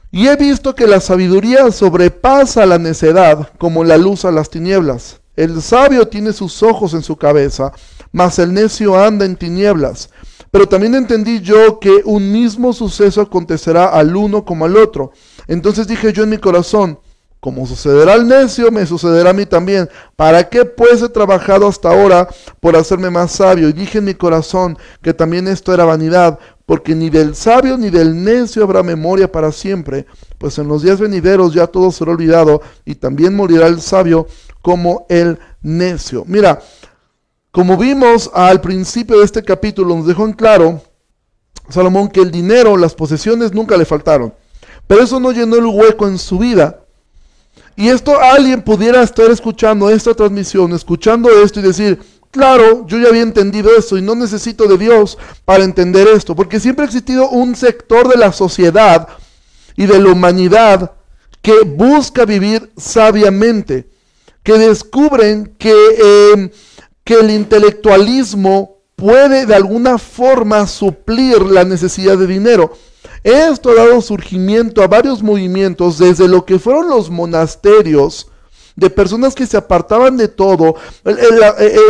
y 0.09 0.27
he 0.27 0.38
visto 0.38 0.73
que 0.73 0.88
la 0.88 1.01
sabiduría 1.01 1.69
sobrepasa 1.71 2.65
la 2.65 2.79
necedad 2.79 3.51
como 3.57 3.83
la 3.83 3.97
luz 3.97 4.23
a 4.23 4.31
las 4.31 4.49
tinieblas. 4.49 5.19
El 5.35 5.61
sabio 5.61 6.07
tiene 6.07 6.31
sus 6.31 6.63
ojos 6.63 6.93
en 6.93 7.03
su 7.03 7.17
cabeza, 7.17 7.73
mas 8.13 8.39
el 8.39 8.53
necio 8.53 8.97
anda 8.97 9.25
en 9.25 9.35
tinieblas. 9.35 10.09
Pero 10.49 10.69
también 10.69 10.95
entendí 10.95 11.41
yo 11.41 11.77
que 11.79 12.01
un 12.05 12.31
mismo 12.31 12.71
suceso 12.71 13.19
acontecerá 13.19 13.88
al 13.88 14.15
uno 14.15 14.45
como 14.45 14.63
al 14.63 14.77
otro. 14.77 15.11
Entonces 15.47 15.88
dije 15.88 16.13
yo 16.13 16.23
en 16.23 16.29
mi 16.29 16.38
corazón, 16.38 16.99
como 17.39 17.65
sucederá 17.65 18.13
al 18.13 18.27
necio, 18.27 18.69
me 18.72 18.86
sucederá 18.86 19.29
a 19.29 19.34
mí 19.34 19.46
también. 19.46 19.89
¿Para 20.15 20.50
qué 20.50 20.65
pues 20.65 21.01
he 21.01 21.10
trabajado 21.10 21.67
hasta 21.67 21.89
ahora 21.89 22.27
por 22.60 22.75
hacerme 22.75 23.10
más 23.10 23.31
sabio? 23.31 23.69
Y 23.69 23.74
dije 23.74 24.00
en 24.00 24.05
mi 24.05 24.13
corazón 24.13 24.77
que 25.01 25.13
también 25.13 25.48
esto 25.48 25.74
era 25.74 25.86
vanidad, 25.86 26.38
porque 26.65 26.96
ni 26.96 27.10
del 27.10 27.36
sabio 27.36 27.77
ni 27.77 27.89
del 27.89 28.24
necio 28.24 28.63
habrá 28.63 28.84
memoria 28.84 29.31
para 29.31 29.51
siempre, 29.51 30.05
pues 30.38 30.58
en 30.58 30.67
los 30.67 30.84
días 30.84 31.00
venideros 31.00 31.53
ya 31.53 31.67
todo 31.67 31.91
será 31.91 32.12
olvidado 32.12 32.62
y 32.86 32.96
también 32.96 33.36
morirá 33.36 33.67
el 33.67 33.81
sabio 33.81 34.27
como 34.62 35.05
el 35.10 35.39
necio. 35.62 36.25
Mira, 36.27 36.62
como 37.51 37.77
vimos 37.77 38.29
al 38.34 38.60
principio 38.60 39.19
de 39.19 39.25
este 39.25 39.43
capítulo, 39.43 39.96
nos 39.96 40.05
dejó 40.05 40.25
en 40.25 40.34
claro 40.34 40.81
Salomón 41.69 42.10
que 42.10 42.19
el 42.19 42.31
dinero, 42.31 42.75
las 42.75 42.96
posesiones 42.96 43.53
nunca 43.53 43.77
le 43.77 43.86
faltaron, 43.86 44.34
pero 44.88 45.01
eso 45.01 45.19
no 45.19 45.31
llenó 45.31 45.55
el 45.55 45.65
hueco 45.65 46.08
en 46.08 46.17
su 46.17 46.38
vida. 46.38 46.84
Y 47.79 47.88
esto 47.88 48.19
alguien 48.19 48.62
pudiera 48.62 49.01
estar 49.01 49.31
escuchando 49.31 49.89
esta 49.89 50.13
transmisión, 50.13 50.74
escuchando 50.74 51.29
esto 51.41 51.62
y 51.62 51.63
decir, 51.63 51.98
claro, 52.29 52.86
yo 52.86 53.00
ya 53.00 53.07
había 53.07 53.21
entendido 53.21 53.69
esto 53.74 53.98
y 53.98 54.01
no 54.01 54.15
necesito 54.15 54.67
de 54.67 54.77
Dios 54.77 55.17
para 55.45 55.63
entender 55.63 56.05
esto, 56.09 56.36
porque 56.36 56.59
siempre 56.59 56.83
ha 56.83 56.88
existido 56.88 57.29
un 57.29 57.55
sector 57.55 58.09
de 58.09 58.17
la 58.17 58.33
sociedad 58.33 59.07
y 59.77 59.86
de 59.86 59.98
la 59.98 60.09
humanidad 60.09 60.91
que 61.41 61.62
busca 61.62 62.25
vivir 62.25 62.69
sabiamente, 62.75 63.88
que 64.43 64.57
descubren 64.57 65.55
que, 65.57 65.71
eh, 65.74 66.51
que 67.05 67.13
el 67.13 67.31
intelectualismo 67.31 68.81
puede 68.98 69.45
de 69.45 69.55
alguna 69.55 69.98
forma 69.98 70.67
suplir 70.67 71.43
la 71.43 71.63
necesidad 71.63 72.17
de 72.17 72.27
dinero. 72.27 72.74
Esto 73.23 73.71
ha 73.71 73.75
dado 73.75 74.01
surgimiento 74.01 74.81
a 74.81 74.88
varios 74.88 75.21
movimientos, 75.21 75.97
desde 75.97 76.27
lo 76.27 76.45
que 76.45 76.59
fueron 76.59 76.89
los 76.89 77.09
monasterios, 77.09 78.27
de 78.75 78.89
personas 78.89 79.35
que 79.35 79.45
se 79.45 79.57
apartaban 79.57 80.15
de 80.15 80.29
todo, 80.29 80.75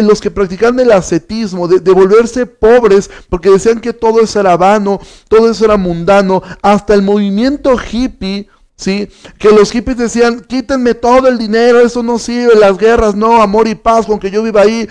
los 0.01 0.19
que 0.19 0.31
practicaban 0.31 0.79
el 0.79 0.91
ascetismo, 0.91 1.67
de, 1.67 1.79
de, 1.79 1.91
volverse 1.91 2.48
pobres, 2.48 3.09
porque 3.29 3.51
decían 3.51 3.79
que 3.79 3.93
todo 3.93 4.21
eso 4.21 4.39
era 4.39 4.57
vano, 4.57 5.00
todo 5.27 5.51
eso 5.51 5.65
era 5.65 5.77
mundano, 5.77 6.41
hasta 6.63 6.95
el 6.95 7.03
movimiento 7.03 7.77
hippie, 7.79 8.48
¿sí? 8.79 9.09
Que 9.38 9.50
los 9.50 9.71
hippies 9.71 9.98
decían, 9.98 10.39
quítenme 10.39 10.93
todo 10.93 11.27
el 11.27 11.38
dinero, 11.38 11.81
eso 11.81 12.01
no 12.01 12.17
sirve, 12.17 12.55
las 12.55 12.77
guerras, 12.77 13.13
no, 13.13 13.41
amor 13.41 13.67
y 13.67 13.75
paz, 13.75 14.05
con 14.05 14.19
que 14.19 14.31
yo 14.31 14.41
viva 14.41 14.62
ahí, 14.62 14.88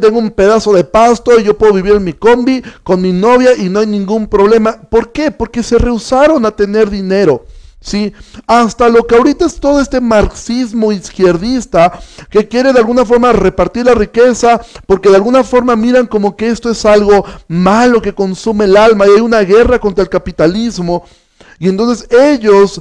tengo 0.00 0.18
un 0.18 0.30
pedazo 0.30 0.72
de 0.72 0.84
pasto 0.84 1.38
y 1.38 1.42
yo 1.42 1.58
puedo 1.58 1.74
vivir 1.74 1.94
en 1.94 2.04
mi 2.04 2.12
combi 2.12 2.62
con 2.84 3.02
mi 3.02 3.12
novia 3.12 3.56
y 3.56 3.68
no 3.68 3.80
hay 3.80 3.86
ningún 3.86 4.28
problema. 4.28 4.80
¿Por 4.82 5.10
qué? 5.10 5.32
Porque 5.32 5.64
se 5.64 5.78
rehusaron 5.78 6.46
a 6.46 6.52
tener 6.52 6.88
dinero. 6.88 7.44
¿sí? 7.80 8.12
Hasta 8.46 8.88
lo 8.88 9.04
que 9.04 9.16
ahorita 9.16 9.46
es 9.46 9.58
todo 9.58 9.80
este 9.80 10.00
marxismo 10.00 10.92
izquierdista 10.92 11.98
que 12.30 12.46
quiere 12.46 12.72
de 12.72 12.78
alguna 12.78 13.04
forma 13.04 13.32
repartir 13.32 13.86
la 13.86 13.94
riqueza 13.94 14.60
porque 14.86 15.08
de 15.10 15.16
alguna 15.16 15.42
forma 15.42 15.74
miran 15.74 16.06
como 16.06 16.36
que 16.36 16.48
esto 16.48 16.70
es 16.70 16.84
algo 16.86 17.24
malo 17.48 18.00
que 18.00 18.14
consume 18.14 18.66
el 18.66 18.76
alma 18.76 19.06
y 19.06 19.10
hay 19.16 19.20
una 19.20 19.40
guerra 19.40 19.80
contra 19.80 20.02
el 20.02 20.08
capitalismo. 20.08 21.04
Y 21.58 21.68
entonces 21.68 22.08
ellos 22.10 22.80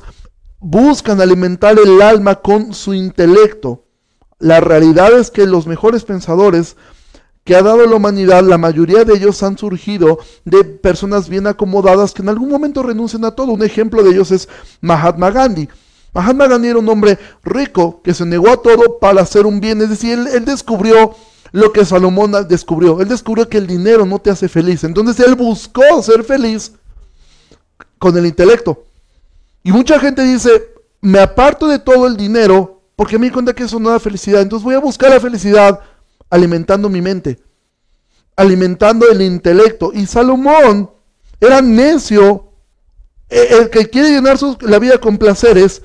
buscan 0.60 1.22
alimentar 1.22 1.78
el 1.80 2.02
alma 2.02 2.36
con 2.36 2.74
su 2.74 2.94
intelecto. 2.94 3.84
La 4.40 4.60
realidad 4.60 5.18
es 5.18 5.32
que 5.32 5.46
los 5.46 5.68
mejores 5.68 6.04
pensadores 6.04 6.76
que 7.44 7.56
ha 7.56 7.64
dado 7.64 7.86
la 7.86 7.96
humanidad, 7.96 8.44
la 8.44 8.58
mayoría 8.58 9.06
de 9.06 9.14
ellos 9.14 9.42
han 9.42 9.58
surgido 9.58 10.20
de 10.44 10.64
personas 10.66 11.30
bien 11.30 11.48
acomodadas 11.48 12.14
que 12.14 12.22
en 12.22 12.30
algún 12.30 12.50
momento 12.50 12.84
renuncian 12.84 13.24
a 13.24 13.32
todo. 13.32 13.54
Un 13.54 13.64
ejemplo 13.64 14.04
de 14.04 14.12
ellos 14.12 14.32
es 14.32 14.50
Mahatma 14.82 15.32
Gandhi. 15.32 15.70
Mahatma 16.14 16.48
Gandhi 16.48 16.68
era 16.68 16.80
un 16.80 16.90
hombre 16.90 17.18
rico 17.44 18.02
que 18.04 18.14
se 18.14 18.26
negó 18.26 18.50
a 18.50 18.62
todo 18.62 19.00
para 19.00 19.22
hacer 19.22 19.46
un 19.46 19.62
bien. 19.62 19.82
Es 19.82 19.90
decir, 19.90 20.14
él, 20.14 20.28
él 20.28 20.46
descubrió 20.46 21.16
lo 21.52 21.72
que 21.72 21.86
Salomón 21.86 22.34
descubrió. 22.50 23.00
Él 23.00 23.08
descubrió 23.08 23.48
que 23.48 23.58
el 23.58 23.68
dinero 23.68 24.06
no 24.06 24.20
te 24.20 24.30
hace 24.30 24.50
feliz. 24.50 24.84
Entonces 24.84 25.26
él 25.26 25.36
buscó 25.36 26.04
ser 26.04 26.24
feliz 26.24 26.74
con 27.98 28.18
el 28.18 28.26
intelecto. 28.26 28.84
Y 29.67 29.71
mucha 29.74 30.00
gente 30.00 30.24
dice, 30.24 30.50
me 31.01 31.19
aparto 31.19 31.67
de 31.67 31.77
todo 31.77 32.07
el 32.07 32.15
dinero 32.15 32.83
porque 32.95 33.19
me 33.19 33.25
di 33.25 33.33
cuenta 33.33 33.51
que 33.51 33.63
eso 33.63 33.77
no 33.81 33.89
da 33.89 34.00
felicidad. 34.00 34.41
Entonces 34.41 34.63
voy 34.63 34.75
a 34.75 34.79
buscar 34.79 35.09
la 35.09 35.19
felicidad 35.19 35.81
alimentando 36.29 36.88
mi 36.88 37.01
mente, 37.01 37.38
alimentando 38.38 39.09
el 39.09 39.21
intelecto. 39.21 39.91
Y 39.93 40.05
Salomón 40.05 40.89
era 41.41 41.62
necio, 41.62 42.53
e, 43.27 43.57
el 43.59 43.69
que 43.69 43.89
quiere 43.89 44.12
llenar 44.12 44.38
la 44.62 44.79
vida 44.79 45.00
con 45.00 45.17
placeres. 45.17 45.81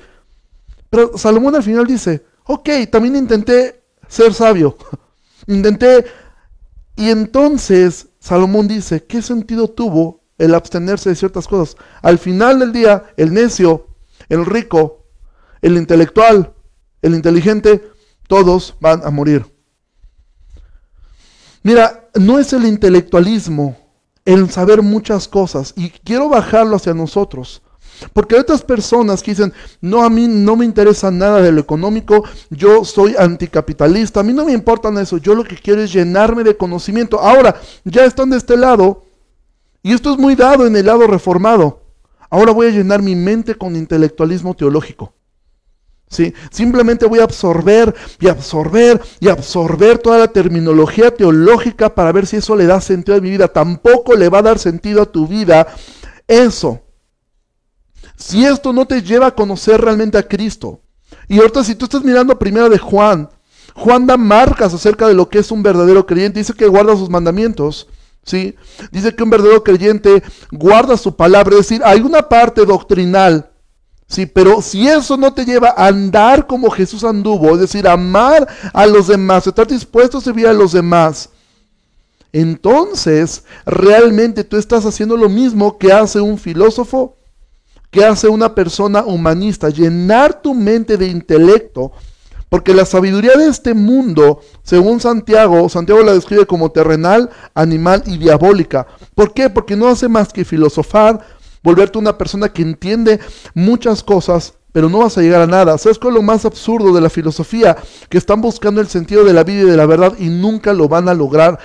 Pero 0.89 1.17
Salomón 1.17 1.53
al 1.55 1.63
final 1.63 1.85
dice, 1.85 2.23
ok, 2.45 2.69
también 2.89 3.17
intenté 3.17 3.83
ser 4.07 4.33
sabio. 4.33 4.77
intenté... 5.47 6.05
Y 6.95 7.09
entonces 7.09 8.07
Salomón 8.17 8.65
dice, 8.65 9.03
¿qué 9.03 9.21
sentido 9.21 9.67
tuvo 9.67 10.22
el 10.43 10.55
abstenerse 10.55 11.09
de 11.09 11.15
ciertas 11.15 11.47
cosas? 11.47 11.75
Al 12.01 12.17
final 12.17 12.59
del 12.59 12.71
día, 12.71 13.03
el 13.17 13.33
necio, 13.33 13.87
el 14.29 14.45
rico, 14.45 15.05
el 15.61 15.77
intelectual, 15.77 16.53
el 17.01 17.15
inteligente, 17.15 17.89
todos 18.27 18.75
van 18.79 19.01
a 19.05 19.09
morir. 19.09 19.45
Mira, 21.63 22.09
no 22.15 22.39
es 22.39 22.51
el 22.53 22.65
intelectualismo 22.65 23.77
el 24.25 24.49
saber 24.49 24.81
muchas 24.81 25.27
cosas 25.27 25.73
y 25.75 25.89
quiero 25.89 26.29
bajarlo 26.29 26.75
hacia 26.75 26.93
nosotros. 26.93 27.61
Porque 28.11 28.35
hay 28.35 28.41
otras 28.41 28.61
personas 28.61 29.21
que 29.21 29.31
dicen, 29.31 29.53
no, 29.79 30.03
a 30.03 30.09
mí 30.09 30.27
no 30.27 30.55
me 30.55 30.65
interesa 30.65 31.11
nada 31.11 31.41
de 31.41 31.51
lo 31.51 31.61
económico, 31.61 32.23
yo 32.49 32.83
soy 32.83 33.15
anticapitalista, 33.17 34.19
a 34.19 34.23
mí 34.23 34.33
no 34.33 34.45
me 34.45 34.51
importa 34.51 34.89
eso, 35.01 35.17
yo 35.17 35.35
lo 35.35 35.43
que 35.43 35.55
quiero 35.55 35.81
es 35.81 35.93
llenarme 35.93 36.43
de 36.43 36.57
conocimiento. 36.57 37.19
Ahora, 37.19 37.55
ya 37.83 38.05
están 38.05 38.31
de 38.31 38.37
este 38.37 38.57
lado, 38.57 39.05
y 39.83 39.93
esto 39.93 40.13
es 40.13 40.17
muy 40.17 40.35
dado 40.35 40.65
en 40.65 40.75
el 40.75 40.85
lado 40.85 41.05
reformado. 41.05 41.83
Ahora 42.29 42.51
voy 42.51 42.67
a 42.67 42.71
llenar 42.71 43.03
mi 43.03 43.15
mente 43.15 43.55
con 43.55 43.75
intelectualismo 43.75 44.55
teológico. 44.55 45.13
Simplemente 46.51 47.05
voy 47.05 47.19
a 47.19 47.23
absorber 47.23 47.93
y 48.19 48.27
absorber 48.27 49.01
y 49.19 49.29
absorber 49.29 49.97
toda 49.97 50.19
la 50.19 50.27
terminología 50.27 51.13
teológica 51.13 51.93
para 51.93 52.11
ver 52.11 52.27
si 52.27 52.37
eso 52.37 52.55
le 52.55 52.65
da 52.65 52.81
sentido 52.81 53.17
a 53.17 53.21
mi 53.21 53.31
vida. 53.31 53.47
Tampoco 53.47 54.15
le 54.15 54.29
va 54.29 54.39
a 54.39 54.43
dar 54.43 54.59
sentido 54.59 55.01
a 55.01 55.11
tu 55.11 55.27
vida 55.27 55.67
eso. 56.27 56.81
Si 58.15 58.45
esto 58.45 58.71
no 58.73 58.85
te 58.85 59.01
lleva 59.01 59.27
a 59.27 59.35
conocer 59.35 59.81
realmente 59.81 60.17
a 60.17 60.27
Cristo. 60.27 60.81
Y 61.27 61.39
ahorita 61.39 61.63
si 61.63 61.75
tú 61.75 61.85
estás 61.85 62.03
mirando 62.03 62.37
primero 62.37 62.69
de 62.69 62.77
Juan, 62.77 63.29
Juan 63.75 64.05
da 64.05 64.17
marcas 64.17 64.73
acerca 64.73 65.07
de 65.07 65.13
lo 65.13 65.29
que 65.29 65.39
es 65.39 65.51
un 65.51 65.63
verdadero 65.63 66.05
creyente. 66.05 66.39
Dice 66.39 66.53
que 66.53 66.67
guarda 66.67 66.95
sus 66.95 67.09
mandamientos. 67.09 67.87
¿Sí? 68.23 68.55
Dice 68.91 69.15
que 69.15 69.23
un 69.23 69.29
verdadero 69.29 69.63
creyente 69.63 70.23
guarda 70.51 70.97
su 70.97 71.15
palabra. 71.15 71.55
Es 71.55 71.67
decir, 71.67 71.81
hay 71.83 72.01
una 72.01 72.27
parte 72.27 72.65
doctrinal 72.65 73.49
Sí, 74.13 74.27
pero 74.27 74.61
si 74.61 74.87
eso 74.87 75.17
no 75.17 75.33
te 75.33 75.43
lleva 75.43 75.73
a 75.75 75.87
andar 75.87 76.45
como 76.45 76.69
Jesús 76.69 77.03
anduvo, 77.03 77.53
es 77.53 77.61
decir, 77.61 77.87
amar 77.87 78.47
a 78.71 78.85
los 78.85 79.07
demás, 79.07 79.47
estar 79.47 79.65
dispuesto 79.65 80.19
a 80.19 80.21
servir 80.21 80.45
a 80.45 80.53
los 80.53 80.71
demás, 80.71 81.29
entonces 82.31 83.43
realmente 83.65 84.43
tú 84.43 84.57
estás 84.57 84.85
haciendo 84.85 85.17
lo 85.17 85.29
mismo 85.29 85.79
que 85.79 85.91
hace 85.91 86.21
un 86.21 86.37
filósofo, 86.37 87.17
que 87.89 88.05
hace 88.05 88.27
una 88.27 88.53
persona 88.53 89.03
humanista, 89.03 89.69
llenar 89.69 90.43
tu 90.43 90.53
mente 90.53 90.95
de 90.95 91.07
intelecto, 91.07 91.91
porque 92.53 92.75
la 92.75 92.85
sabiduría 92.85 93.35
de 93.35 93.47
este 93.47 93.73
mundo, 93.73 94.39
según 94.61 94.99
Santiago, 94.99 95.67
Santiago 95.69 96.03
la 96.03 96.13
describe 96.13 96.45
como 96.45 96.71
terrenal, 96.71 97.31
animal 97.55 98.03
y 98.05 98.19
diabólica. 98.19 98.85
¿Por 99.15 99.33
qué? 99.33 99.49
Porque 99.49 99.75
no 99.75 99.87
hace 99.87 100.07
más 100.07 100.31
que 100.31 100.45
filosofar, 100.45 101.19
volverte 101.63 101.97
una 101.97 102.15
persona 102.15 102.53
que 102.53 102.61
entiende 102.61 103.19
muchas 103.55 104.03
cosas, 104.03 104.53
pero 104.71 104.87
no 104.87 104.99
vas 104.99 105.17
a 105.17 105.21
llegar 105.21 105.41
a 105.41 105.47
nada. 105.47 105.79
¿Sabes 105.79 105.97
cuál 105.97 106.13
es 106.13 106.17
lo 106.17 106.21
más 106.21 106.45
absurdo 106.45 106.93
de 106.93 107.01
la 107.01 107.09
filosofía? 107.09 107.75
Que 108.07 108.19
están 108.19 108.39
buscando 108.39 108.81
el 108.81 108.87
sentido 108.87 109.23
de 109.23 109.33
la 109.33 109.43
vida 109.43 109.63
y 109.63 109.71
de 109.71 109.77
la 109.77 109.87
verdad 109.87 110.13
y 110.19 110.29
nunca 110.29 110.73
lo 110.73 110.87
van 110.87 111.09
a 111.09 111.15
lograr 111.15 111.57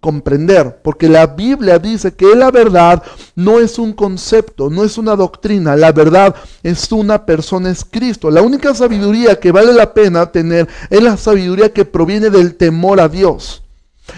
comprender, 0.00 0.80
porque 0.82 1.08
la 1.08 1.26
Biblia 1.26 1.78
dice 1.78 2.14
que 2.14 2.34
la 2.34 2.50
verdad 2.50 3.02
no 3.36 3.60
es 3.60 3.78
un 3.78 3.92
concepto, 3.92 4.70
no 4.70 4.82
es 4.82 4.96
una 4.96 5.14
doctrina, 5.14 5.76
la 5.76 5.92
verdad 5.92 6.34
es 6.62 6.90
una 6.90 7.24
persona, 7.26 7.70
es 7.70 7.84
Cristo. 7.84 8.30
La 8.30 8.42
única 8.42 8.74
sabiduría 8.74 9.38
que 9.38 9.52
vale 9.52 9.72
la 9.72 9.92
pena 9.92 10.32
tener 10.32 10.66
es 10.88 11.02
la 11.02 11.16
sabiduría 11.16 11.72
que 11.72 11.84
proviene 11.84 12.30
del 12.30 12.54
temor 12.54 13.00
a 13.00 13.08
Dios. 13.08 13.62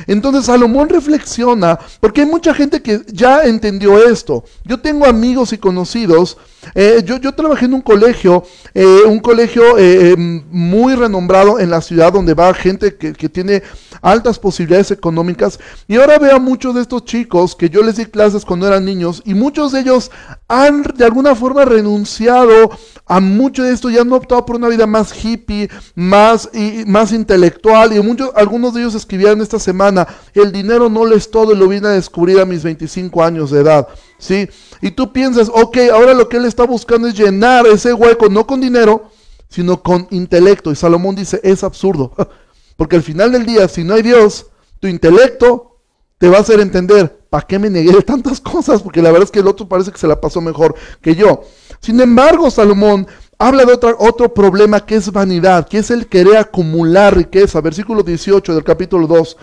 Entonces 0.06 0.46
Salomón 0.46 0.88
reflexiona, 0.88 1.78
porque 2.00 2.22
hay 2.22 2.26
mucha 2.26 2.54
gente 2.54 2.80
que 2.80 3.02
ya 3.08 3.42
entendió 3.42 4.08
esto. 4.08 4.44
Yo 4.64 4.80
tengo 4.80 5.04
amigos 5.06 5.52
y 5.52 5.58
conocidos 5.58 6.38
Eh, 6.74 7.02
yo, 7.04 7.18
yo, 7.18 7.32
trabajé 7.32 7.66
en 7.66 7.74
un 7.74 7.82
colegio, 7.82 8.44
eh, 8.72 9.02
un 9.06 9.20
colegio 9.20 9.78
eh, 9.78 10.14
muy 10.16 10.94
renombrado 10.94 11.58
en 11.58 11.70
la 11.70 11.80
ciudad 11.80 12.12
donde 12.12 12.34
va 12.34 12.54
gente 12.54 12.96
que, 12.96 13.12
tiene 13.28 13.62
altas 14.00 14.38
posibilidades 14.38 14.90
económicas. 14.90 15.58
Y 15.88 15.96
ahora 15.96 16.18
veo 16.18 16.36
a 16.36 16.38
muchos 16.38 16.74
de 16.74 16.82
estos 16.82 17.04
chicos 17.04 17.54
que 17.56 17.70
yo 17.70 17.82
les 17.82 17.96
di 17.96 18.06
clases 18.06 18.44
cuando 18.44 18.66
eran 18.66 18.84
niños 18.84 19.22
y 19.24 19.34
muchos 19.34 19.72
de 19.72 19.80
ellos 19.80 20.10
han 20.48 20.82
de 20.82 21.04
alguna 21.04 21.34
forma 21.34 21.64
renunciado 21.64 22.70
a 23.06 23.20
mucho 23.20 23.62
de 23.62 23.72
esto 23.72 23.90
y 23.90 23.98
han 23.98 24.12
optado 24.12 24.44
por 24.44 24.56
una 24.56 24.68
vida 24.68 24.86
más 24.86 25.12
hippie, 25.24 25.68
más, 25.94 26.48
y, 26.52 26.84
más 26.86 27.12
intelectual. 27.12 27.96
Y 27.96 28.00
muchos, 28.00 28.30
algunos 28.34 28.74
de 28.74 28.82
ellos 28.82 28.94
escribieron 28.94 29.40
esta 29.40 29.58
semana, 29.58 30.06
el 30.34 30.52
dinero 30.52 30.88
no 30.88 31.04
lo 31.04 31.16
es 31.16 31.30
todo 31.30 31.52
y 31.52 31.56
lo 31.56 31.68
vine 31.68 31.88
a 31.88 31.92
descubrir 31.92 32.40
a 32.40 32.44
mis 32.44 32.62
25 32.62 33.22
años 33.22 33.50
de 33.50 33.60
edad. 33.60 33.88
¿Sí? 34.22 34.48
Y 34.80 34.92
tú 34.92 35.12
piensas, 35.12 35.50
ok, 35.52 35.78
ahora 35.92 36.14
lo 36.14 36.28
que 36.28 36.36
él 36.36 36.44
está 36.44 36.64
buscando 36.64 37.08
es 37.08 37.14
llenar 37.14 37.66
ese 37.66 37.92
hueco, 37.92 38.28
no 38.28 38.46
con 38.46 38.60
dinero, 38.60 39.10
sino 39.48 39.82
con 39.82 40.06
intelecto. 40.12 40.70
Y 40.70 40.76
Salomón 40.76 41.16
dice, 41.16 41.40
es 41.42 41.64
absurdo. 41.64 42.12
Porque 42.76 42.94
al 42.94 43.02
final 43.02 43.32
del 43.32 43.44
día, 43.44 43.66
si 43.66 43.82
no 43.82 43.94
hay 43.94 44.02
Dios, 44.02 44.46
tu 44.78 44.86
intelecto 44.86 45.80
te 46.18 46.28
va 46.28 46.38
a 46.38 46.42
hacer 46.42 46.60
entender, 46.60 47.26
¿para 47.28 47.44
qué 47.44 47.58
me 47.58 47.68
negué 47.68 47.90
de 47.90 48.02
tantas 48.02 48.40
cosas? 48.52 48.80
Porque 48.80 49.02
la 49.02 49.10
verdad 49.10 49.24
es 49.24 49.32
que 49.32 49.40
el 49.40 49.48
otro 49.48 49.66
parece 49.66 49.90
que 49.90 49.98
se 49.98 50.06
la 50.06 50.20
pasó 50.20 50.40
mejor 50.40 50.76
que 51.00 51.16
yo. 51.16 51.42
Sin 51.80 52.00
embargo, 52.00 52.48
Salomón 52.48 53.08
habla 53.38 53.64
de 53.64 53.72
otro, 53.72 53.96
otro 53.98 54.32
problema 54.32 54.86
que 54.86 54.94
es 54.94 55.10
vanidad, 55.10 55.66
que 55.66 55.78
es 55.78 55.90
el 55.90 56.06
querer 56.06 56.36
acumular 56.36 57.16
riqueza. 57.16 57.60
Versículo 57.60 58.04
18 58.04 58.54
del 58.54 58.62
capítulo 58.62 59.08
2. 59.08 59.36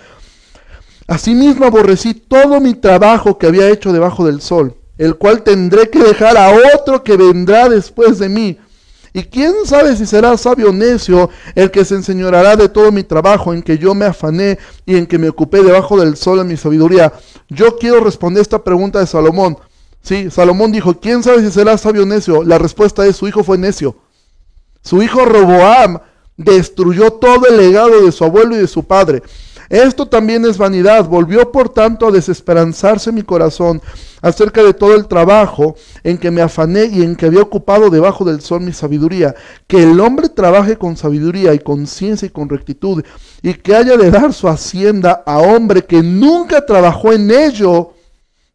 Asimismo 1.09 1.65
aborrecí 1.65 2.13
todo 2.13 2.61
mi 2.61 2.75
trabajo 2.75 3.39
que 3.39 3.47
había 3.47 3.67
hecho 3.67 3.91
debajo 3.91 4.27
del 4.27 4.41
sol, 4.41 4.75
el 4.95 5.15
cual 5.15 5.41
tendré 5.41 5.89
que 5.89 5.97
dejar 5.97 6.37
a 6.37 6.51
otro 6.75 7.03
que 7.03 7.17
vendrá 7.17 7.67
después 7.67 8.19
de 8.19 8.29
mí. 8.29 8.59
Y 9.11 9.23
quién 9.23 9.53
sabe 9.65 9.95
si 9.95 10.05
será 10.05 10.37
sabio 10.37 10.69
o 10.69 10.71
necio 10.71 11.31
el 11.55 11.71
que 11.71 11.83
se 11.83 11.95
enseñoreará 11.95 12.55
de 12.55 12.69
todo 12.69 12.91
mi 12.91 13.01
trabajo 13.01 13.55
en 13.55 13.63
que 13.63 13.79
yo 13.79 13.95
me 13.95 14.05
afané 14.05 14.59
y 14.85 14.97
en 14.97 15.07
que 15.07 15.17
me 15.17 15.29
ocupé 15.29 15.63
debajo 15.63 15.99
del 15.99 16.15
sol 16.15 16.41
en 16.41 16.47
mi 16.47 16.57
sabiduría. 16.57 17.11
Yo 17.47 17.77
quiero 17.79 18.01
responder 18.01 18.43
esta 18.43 18.63
pregunta 18.63 18.99
de 18.99 19.07
Salomón. 19.07 19.57
Sí, 20.03 20.29
Salomón 20.29 20.71
dijo, 20.71 20.99
¿quién 20.99 21.23
sabe 21.23 21.41
si 21.41 21.49
será 21.49 21.75
sabio 21.79 22.03
o 22.03 22.05
necio? 22.05 22.43
La 22.43 22.59
respuesta 22.59 23.03
es, 23.07 23.15
su 23.15 23.27
hijo 23.27 23.43
fue 23.43 23.57
necio. 23.57 23.95
Su 24.83 25.01
hijo 25.01 25.25
Roboam 25.25 26.01
destruyó 26.37 27.11
todo 27.13 27.47
el 27.47 27.57
legado 27.57 28.05
de 28.05 28.11
su 28.11 28.23
abuelo 28.23 28.55
y 28.55 28.59
de 28.59 28.67
su 28.67 28.83
padre. 28.83 29.23
Esto 29.69 30.07
también 30.07 30.43
es 30.45 30.57
vanidad. 30.57 31.05
Volvió 31.05 31.51
por 31.51 31.69
tanto 31.69 32.07
a 32.07 32.11
desesperanzarse 32.11 33.11
mi 33.11 33.21
corazón 33.21 33.81
acerca 34.21 34.63
de 34.63 34.73
todo 34.73 34.95
el 34.95 35.07
trabajo 35.07 35.75
en 36.03 36.17
que 36.17 36.31
me 36.31 36.41
afané 36.41 36.85
y 36.85 37.03
en 37.03 37.15
que 37.15 37.27
había 37.27 37.41
ocupado 37.41 37.91
debajo 37.91 38.25
del 38.25 38.41
sol 38.41 38.61
mi 38.61 38.73
sabiduría. 38.73 39.35
Que 39.67 39.83
el 39.83 39.99
hombre 39.99 40.29
trabaje 40.29 40.77
con 40.77 40.97
sabiduría 40.97 41.53
y 41.53 41.59
con 41.59 41.85
ciencia 41.85 42.25
y 42.25 42.31
con 42.31 42.49
rectitud 42.49 43.03
y 43.43 43.53
que 43.53 43.75
haya 43.75 43.95
de 43.95 44.09
dar 44.09 44.33
su 44.33 44.47
hacienda 44.47 45.23
a 45.25 45.37
hombre 45.37 45.85
que 45.85 46.01
nunca 46.01 46.65
trabajó 46.65 47.13
en 47.13 47.29
ello. 47.29 47.93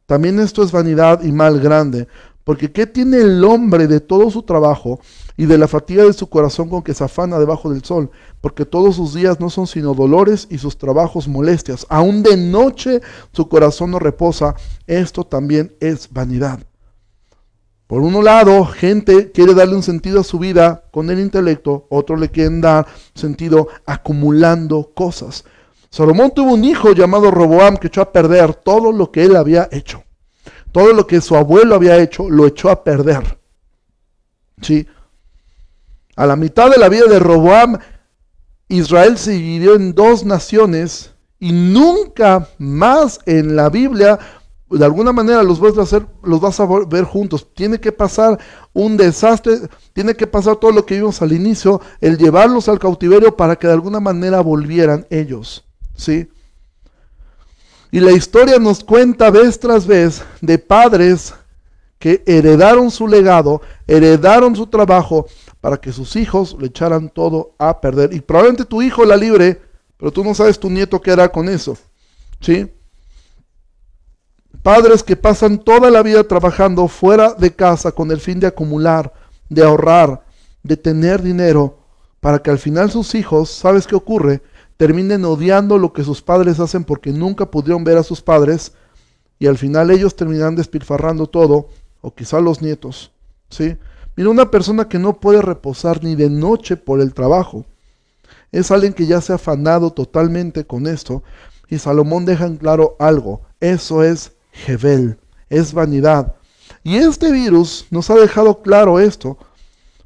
También 0.07 0.41
esto 0.41 0.65
es 0.65 0.73
vanidad 0.73 1.23
y 1.23 1.31
mal 1.31 1.61
grande. 1.61 2.09
Porque 2.43 2.73
¿qué 2.73 2.87
tiene 2.87 3.19
el 3.19 3.43
hombre 3.45 3.87
de 3.87 4.01
todo 4.01 4.31
su 4.31 4.43
trabajo 4.43 5.01
y 5.37 5.47
de 5.47 5.59
la 5.59 5.69
fatiga 5.69 6.05
de 6.05 6.13
su 6.13 6.29
corazón 6.29 6.69
con 6.69 6.83
que 6.83 6.95
se 6.95 7.05
afana 7.05 7.39
debajo 7.39 7.71
del 7.71 7.85
sol? 7.85 8.11
Porque 8.41 8.65
todos 8.65 8.97
sus 8.97 9.15
días 9.15 9.41
no 9.41 9.51
son 9.51 9.67
sino 9.67 9.95
dolores 9.95 10.47
y 10.51 10.59
sus 10.59 10.79
trabajos 10.79 11.29
molestias. 11.29 11.87
Aún 11.89 12.23
de 12.23 12.37
noche 12.37 13.01
su 13.33 13.49
corazón 13.49 13.91
no 13.91 13.99
reposa. 13.99 14.55
Esto 14.87 15.25
también 15.25 15.75
es 15.81 16.13
vanidad. 16.13 16.61
Por 17.87 18.01
un 18.01 18.25
lado, 18.25 18.65
gente 18.65 19.31
quiere 19.31 19.53
darle 19.53 19.77
un 19.77 19.83
sentido 19.83 20.21
a 20.21 20.25
su 20.25 20.39
vida 20.39 20.85
con 20.91 21.11
el 21.11 21.21
intelecto, 21.21 21.87
otro 21.91 22.17
le 22.17 22.31
quieren 22.31 22.63
dar 22.63 22.87
sentido 23.15 23.69
acumulando 23.85 24.93
cosas. 24.95 25.45
Salomón 25.91 26.33
tuvo 26.35 26.55
un 26.55 26.65
hijo 26.65 26.93
llamado 26.93 27.31
Roboam 27.31 27.77
que 27.77 27.89
echó 27.89 28.01
a 28.01 28.11
perder 28.11 28.55
todo 28.55 28.91
lo 28.91 29.13
que 29.13 29.23
él 29.25 29.37
había 29.37 29.69
hecho. 29.71 30.03
Todo 30.73 30.93
lo 30.93 31.07
que 31.07 31.21
su 31.21 31.37
abuelo 31.37 31.77
había 31.77 31.99
hecho 31.99 32.29
lo 32.29 32.47
echó 32.47 32.69
a 32.71 32.83
perder. 32.83 33.39
¿Sí? 34.61 34.89
A 36.17 36.27
la 36.27 36.37
mitad 36.37 36.71
de 36.71 36.79
la 36.79 36.89
vida 36.89 37.07
de 37.07 37.19
Roboam, 37.19 37.79
Israel 38.69 39.19
se 39.19 39.33
dividió 39.33 39.75
en 39.75 39.95
dos 39.95 40.25
naciones 40.25 41.13
y 41.39 41.53
nunca 41.53 42.49
más 42.59 43.21
en 43.27 43.57
la 43.57 43.69
Biblia, 43.69 44.19
de 44.71 44.85
alguna 44.85 45.13
manera 45.13 45.43
los 45.43 45.61
vas 45.61 45.77
a, 45.77 45.83
hacer, 45.83 46.07
los 46.23 46.41
vas 46.41 46.59
a 46.61 46.67
ver 46.89 47.05
juntos. 47.05 47.53
Tiene 47.55 47.79
que 47.79 47.93
pasar 47.93 48.39
un 48.73 48.97
desastre, 48.97 49.61
tiene 49.93 50.15
que 50.15 50.27
pasar 50.27 50.57
todo 50.57 50.73
lo 50.73 50.87
que 50.87 50.97
vimos 50.97 51.21
al 51.23 51.33
inicio, 51.33 51.81
el 52.01 52.17
llevarlos 52.17 52.69
al 52.69 52.79
cautiverio 52.79 53.37
para 53.37 53.57
que 53.57 53.67
de 53.67 53.75
alguna 53.75 54.01
manera 54.01 54.41
volvieran 54.41 55.07
ellos. 55.11 55.65
¿Sí? 55.97 56.29
Y 57.91 58.01
la 58.01 58.11
historia 58.11 58.59
nos 58.59 58.83
cuenta 58.83 59.31
vez 59.31 59.61
tras 59.61 59.87
vez 59.87 60.25
de 60.41 60.59
padres 60.59 61.35
que 61.99 62.23
heredaron 62.27 62.91
su 62.91 63.07
legado, 63.07 63.63
heredaron 63.87 64.57
su 64.57 64.67
trabajo 64.67 65.27
para 65.65 65.79
que 65.79 65.93
sus 65.93 66.15
hijos 66.17 66.55
le 66.61 66.67
echaran 66.67 67.09
todo 67.09 67.55
a 67.57 67.81
perder. 67.81 68.13
Y 68.13 68.21
probablemente 68.21 68.67
tu 68.67 68.83
hijo 68.83 69.03
la 69.07 69.17
libre, 69.17 69.63
pero 69.97 70.13
tú 70.13 70.23
no 70.23 70.35
sabes 70.35 70.61
tu 70.61 70.69
nieto 70.69 71.01
qué 71.01 71.13
hará 71.13 71.33
con 71.33 71.49
eso. 71.49 71.75
¿Sí? 72.39 72.71
Padres 74.63 75.03
que 75.03 75.17
pasan 75.17 75.57
toda 75.57 75.91
la 75.91 76.03
vida 76.03 76.23
trabajando 76.25 76.87
fuera 76.87 77.33
de 77.33 77.55
casa 77.55 77.93
con 77.93 78.11
el 78.11 78.21
fin 78.21 78.41
de 78.41 78.47
acumular, 78.47 79.11
de 79.49 79.65
ahorrar, 79.65 80.27
de 80.63 80.77
tener 80.77 81.23
dinero, 81.23 81.79
para 82.21 82.41
que 82.41 82.51
al 82.51 82.59
final 82.59 82.91
sus 82.91 83.15
hijos, 83.15 83.49
¿sabes 83.49 83.87
qué 83.87 83.95
ocurre? 83.95 84.43
terminen 84.77 85.25
odiando 85.25 85.79
lo 85.79 85.95
que 85.95 86.05
sus 86.05 86.21
padres 86.21 86.61
hacen 86.61 86.85
porque 86.85 87.11
nunca 87.11 87.51
pudieron 87.51 87.85
ver 87.85 87.97
a 87.97 88.03
sus 88.03 88.21
padres 88.21 88.73
y 89.39 89.47
al 89.47 89.57
final 89.57 89.91
ellos 89.91 90.15
terminan 90.15 90.57
despilfarrando 90.57 91.27
todo, 91.27 91.71
o 92.03 92.15
quizá 92.15 92.39
los 92.39 92.61
nietos. 92.61 93.13
¿sí? 93.49 93.79
Mira, 94.17 94.31
una 94.31 94.51
persona 94.51 94.89
que 94.89 94.99
no 94.99 95.15
puede 95.15 95.43
reposar 95.43 96.03
ni 96.03 96.15
de 96.15 96.31
noche 96.31 96.77
por 96.77 97.01
el 97.01 97.15
trabajo, 97.15 97.65
es 98.53 98.71
alguien 98.71 98.93
que 98.93 99.07
ya 99.07 99.21
se 99.21 99.33
ha 99.33 99.37
afanado 99.37 99.93
totalmente 99.93 100.65
con 100.65 100.87
esto, 100.87 101.23
y 101.69 101.79
Salomón 101.79 102.25
deja 102.25 102.47
en 102.47 102.57
claro 102.57 102.97
algo, 102.99 103.43
eso 103.61 104.03
es 104.03 104.33
Jebel, 104.53 105.19
es 105.49 105.73
vanidad. 105.73 106.37
Y 106.83 106.97
este 106.97 107.33
virus 107.33 107.87
nos 107.91 108.11
ha 108.11 108.15
dejado 108.15 108.63
claro 108.63 109.01
esto, 109.01 109.39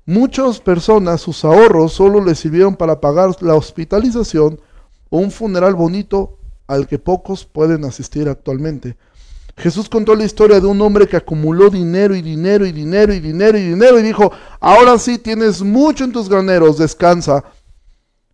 Muchas 0.09 0.59
personas 0.59 1.21
sus 1.21 1.45
ahorros 1.45 1.93
solo 1.93 2.25
les 2.25 2.39
sirvieron 2.39 2.77
para 2.77 2.99
pagar 2.99 3.43
la 3.43 3.55
hospitalización 3.57 4.59
o 5.11 5.19
un 5.19 5.31
funeral 5.31 5.75
bonito 5.75 6.39
al 6.67 6.87
que 6.87 6.99
pocos 6.99 7.45
pueden 7.45 7.85
asistir 7.85 8.27
actualmente. 8.27 8.97
Jesús 9.59 9.89
contó 9.89 10.15
la 10.15 10.25
historia 10.25 10.61
de 10.61 10.67
un 10.67 10.81
hombre 10.81 11.09
que 11.09 11.17
acumuló 11.17 11.69
dinero 11.69 12.15
y 12.15 12.23
dinero 12.23 12.65
y 12.65 12.73
dinero 12.73 13.13
y 13.13 13.21
dinero 13.21 13.59
y 13.59 13.63
dinero 13.63 13.99
y 13.99 14.03
dijo, 14.03 14.31
ahora 14.61 14.99
sí 14.99 15.19
tienes 15.19 15.63
mucho 15.63 16.05
en 16.05 16.13
tus 16.13 16.29
graneros, 16.29 16.79
descansa. 16.79 17.43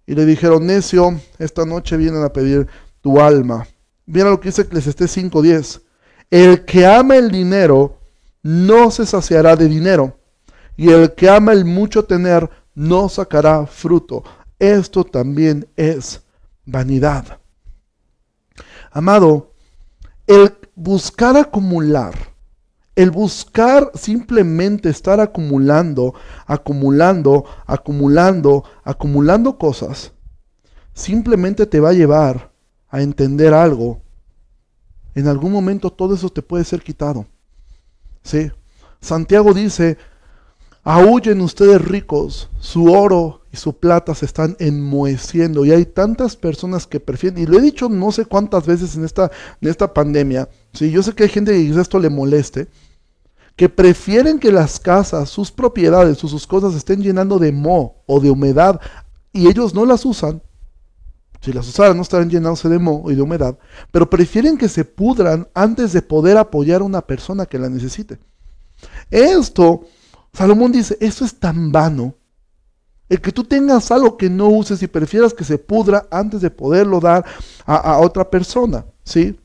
Y 0.07 0.15
le 0.15 0.27
dijeron, 0.27 0.67
necio, 0.67 1.19
esta 1.39 1.65
noche 1.65 1.97
vienen 1.97 2.23
a 2.23 2.33
pedir 2.33 2.67
tu 3.01 3.21
alma. 3.21 3.67
Mira 4.05 4.29
lo 4.29 4.39
que 4.39 4.51
dice 4.51 4.63
Eclesiastés 4.63 5.17
5.10. 5.17 5.81
El 6.31 6.65
que 6.67 6.85
ama 6.85 7.17
el 7.17 7.31
dinero 7.31 8.01
no 8.43 8.91
se 8.91 9.07
saciará 9.07 9.57
de 9.57 9.67
dinero 9.67 10.19
y 10.77 10.91
el 10.91 11.15
que 11.15 11.31
ama 11.31 11.53
el 11.53 11.65
mucho 11.65 12.05
tener 12.05 12.51
no 12.75 13.09
sacará 13.09 13.67
fruto. 13.67 14.25
Esto 14.59 15.05
también 15.05 15.67
es 15.77 16.23
vanidad. 16.67 17.39
Amado, 18.91 19.53
el 20.27 20.53
buscar 20.75 21.37
acumular, 21.37 22.15
el 22.97 23.11
buscar 23.11 23.91
simplemente 23.95 24.89
estar 24.89 25.21
acumulando, 25.21 26.15
acumulando, 26.47 27.45
acumulando, 27.67 28.65
acumulando 28.85 29.59
cosas, 29.59 30.13
simplemente 30.93 31.67
te 31.67 31.81
va 31.81 31.91
a 31.91 31.95
llevar 31.95 32.53
a 32.89 33.03
entender 33.03 33.53
algo. 33.53 34.01
En 35.15 35.29
algún 35.29 35.53
momento 35.53 35.91
todo 35.91 36.15
eso 36.15 36.29
te 36.29 36.43
puede 36.43 36.65
ser 36.65 36.83
quitado. 36.83 37.27
¿Sí? 38.23 38.51
Santiago 39.01 39.53
dice, 39.53 39.99
Aúllen 40.87 41.41
ustedes 41.41 41.81
ricos, 41.81 42.51
su 42.61 42.93
oro 42.93 43.41
y 43.51 43.57
su 43.57 43.79
plata 43.79 44.15
se 44.15 44.27
están 44.27 44.55
enmoheciendo. 44.59 45.65
Y 45.65 45.73
hay 45.73 45.87
tantas 45.87 46.37
personas 46.37 46.87
que 46.87 47.01
prefieren, 47.01 47.43
y 47.43 47.47
lo 47.47 47.59
he 47.59 47.63
dicho 47.63 47.89
no 47.89 48.13
sé 48.13 48.27
cuántas 48.27 48.67
veces 48.67 48.95
en 48.95 49.05
esta, 49.05 49.31
en 49.63 49.71
esta 49.71 49.95
pandemia, 49.95 50.49
¿sí? 50.75 50.91
yo 50.91 51.03
sé 51.03 51.13
que 51.15 51.25
hay 51.25 51.29
gente 51.29 51.53
que 51.53 51.81
esto 51.81 51.99
le 51.99 52.11
moleste, 52.11 52.69
que 53.57 53.69
prefieren 53.69 54.39
que 54.39 54.53
las 54.53 54.81
casas, 54.81 55.31
sus 55.31 55.51
propiedades 55.51 56.23
o 56.25 56.29
sus 56.29 56.47
cosas 56.47 56.75
estén 56.75 57.03
llenando 57.03 57.39
de 57.39 57.53
moho 57.53 58.03
o 58.07 58.21
de 58.21 58.31
humedad 58.31 58.81
y 59.33 59.49
ellos 59.49 59.75
no 59.75 59.87
las 59.87 60.05
usan. 60.05 60.43
Si 61.41 61.53
las 61.53 61.69
usaran 61.69 61.97
no 61.97 62.03
estarían 62.03 62.31
llenándose 62.31 62.69
de 62.69 62.79
moho 62.79 63.11
y 63.11 63.15
de 63.15 63.23
humedad, 63.23 63.59
pero 63.91 64.09
prefieren 64.09 64.57
que 64.57 64.69
se 64.69 64.85
pudran 64.85 65.49
antes 65.55 65.93
de 65.93 66.03
poder 66.03 66.37
apoyar 66.37 66.81
a 66.81 66.85
una 66.85 67.03
persona 67.03 67.47
que 67.47 67.59
la 67.59 67.69
necesite. 67.69 68.19
Esto 69.11 69.87
Salomón 70.35 70.73
dice, 70.73 70.99
eso 71.01 71.25
es 71.25 71.39
tan 71.39 71.71
vano. 71.71 72.17
El 73.09 73.21
que 73.21 73.31
tú 73.33 73.45
tengas 73.45 73.91
algo 73.91 74.17
que 74.17 74.29
no 74.29 74.49
uses 74.49 74.83
y 74.83 74.89
prefieras 74.89 75.33
que 75.33 75.45
se 75.45 75.59
pudra 75.59 76.09
antes 76.11 76.41
de 76.41 76.51
poderlo 76.51 76.99
dar 77.01 77.25
a, 77.65 77.77
a 77.77 77.99
otra 78.01 78.29
persona, 78.29 78.85
¿sí? 79.05 79.39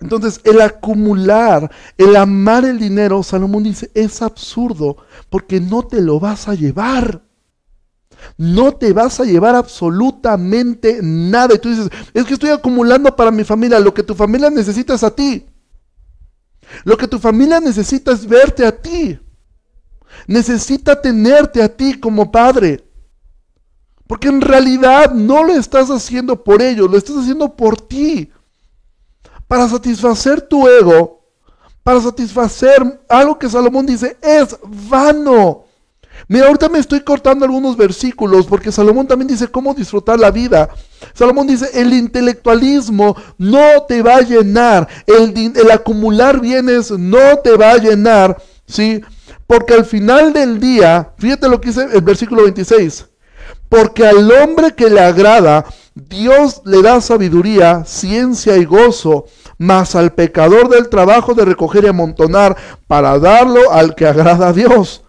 Entonces, 0.00 0.40
el 0.44 0.60
acumular, 0.60 1.70
el 1.96 2.16
amar 2.16 2.64
el 2.64 2.78
dinero, 2.78 3.22
Salomón 3.22 3.62
dice, 3.62 3.90
es 3.94 4.20
absurdo 4.20 4.96
porque 5.30 5.60
no 5.60 5.82
te 5.86 6.00
lo 6.00 6.20
vas 6.20 6.48
a 6.48 6.54
llevar. 6.54 7.22
No 8.36 8.72
te 8.72 8.92
vas 8.92 9.20
a 9.20 9.24
llevar 9.24 9.54
absolutamente 9.54 11.00
nada. 11.02 11.54
Y 11.54 11.58
tú 11.58 11.70
dices, 11.70 11.88
es 12.12 12.24
que 12.24 12.34
estoy 12.34 12.50
acumulando 12.50 13.14
para 13.14 13.30
mi 13.30 13.44
familia. 13.44 13.80
Lo 13.80 13.94
que 13.94 14.02
tu 14.02 14.14
familia 14.14 14.50
necesita 14.50 14.94
es 14.94 15.02
a 15.02 15.14
ti. 15.14 15.46
Lo 16.84 16.96
que 16.96 17.08
tu 17.08 17.18
familia 17.18 17.60
necesita 17.60 18.12
es 18.12 18.26
verte 18.26 18.66
a 18.66 18.72
ti. 18.72 19.18
Necesita 20.26 21.00
tenerte 21.00 21.62
a 21.62 21.74
ti 21.74 21.98
como 21.98 22.30
padre. 22.30 22.84
Porque 24.06 24.28
en 24.28 24.40
realidad 24.40 25.12
no 25.12 25.42
lo 25.42 25.54
estás 25.54 25.90
haciendo 25.90 26.44
por 26.44 26.62
ellos, 26.62 26.90
lo 26.90 26.96
estás 26.96 27.16
haciendo 27.16 27.56
por 27.56 27.80
ti 27.80 28.30
para 29.48 29.68
satisfacer 29.68 30.40
tu 30.40 30.68
ego, 30.68 31.22
para 31.82 32.00
satisfacer 32.00 33.00
algo 33.08 33.38
que 33.38 33.48
Salomón 33.48 33.86
dice, 33.86 34.16
es 34.20 34.56
vano. 34.62 35.66
Mira, 36.28 36.46
ahorita 36.46 36.68
me 36.68 36.78
estoy 36.78 37.00
cortando 37.00 37.44
algunos 37.44 37.76
versículos 37.76 38.46
porque 38.46 38.72
Salomón 38.72 39.06
también 39.06 39.28
dice 39.28 39.48
cómo 39.48 39.74
disfrutar 39.74 40.18
la 40.18 40.30
vida. 40.30 40.68
Salomón 41.14 41.46
dice, 41.46 41.68
el 41.74 41.92
intelectualismo 41.92 43.16
no 43.38 43.84
te 43.86 44.02
va 44.02 44.16
a 44.16 44.22
llenar, 44.22 44.88
el, 45.06 45.70
acumular 45.70 46.40
bienes 46.40 46.90
no 46.90 47.38
te 47.44 47.56
va 47.56 47.72
a 47.72 47.78
llenar, 47.78 48.36
¿sí? 48.66 49.00
Porque 49.46 49.74
al 49.74 49.84
final 49.84 50.32
del 50.32 50.58
día, 50.58 51.12
fíjate 51.18 51.48
lo 51.48 51.60
que 51.60 51.68
dice 51.68 51.86
el 51.92 52.00
versículo 52.00 52.42
26, 52.42 53.06
porque 53.68 54.06
al 54.06 54.30
hombre 54.32 54.74
que 54.74 54.90
le 54.90 55.00
agrada, 55.00 55.64
Dios 55.96 56.60
le 56.66 56.82
da 56.82 57.00
sabiduría, 57.00 57.86
ciencia 57.86 58.58
y 58.58 58.66
gozo, 58.66 59.24
mas 59.56 59.94
al 59.94 60.12
pecador 60.12 60.68
del 60.68 60.90
trabajo 60.90 61.32
de 61.32 61.46
recoger 61.46 61.84
y 61.84 61.88
amontonar 61.88 62.54
para 62.86 63.18
darlo 63.18 63.72
al 63.72 63.94
que 63.94 64.06
agrada 64.06 64.48
a 64.48 64.52
Dios. 64.52 65.02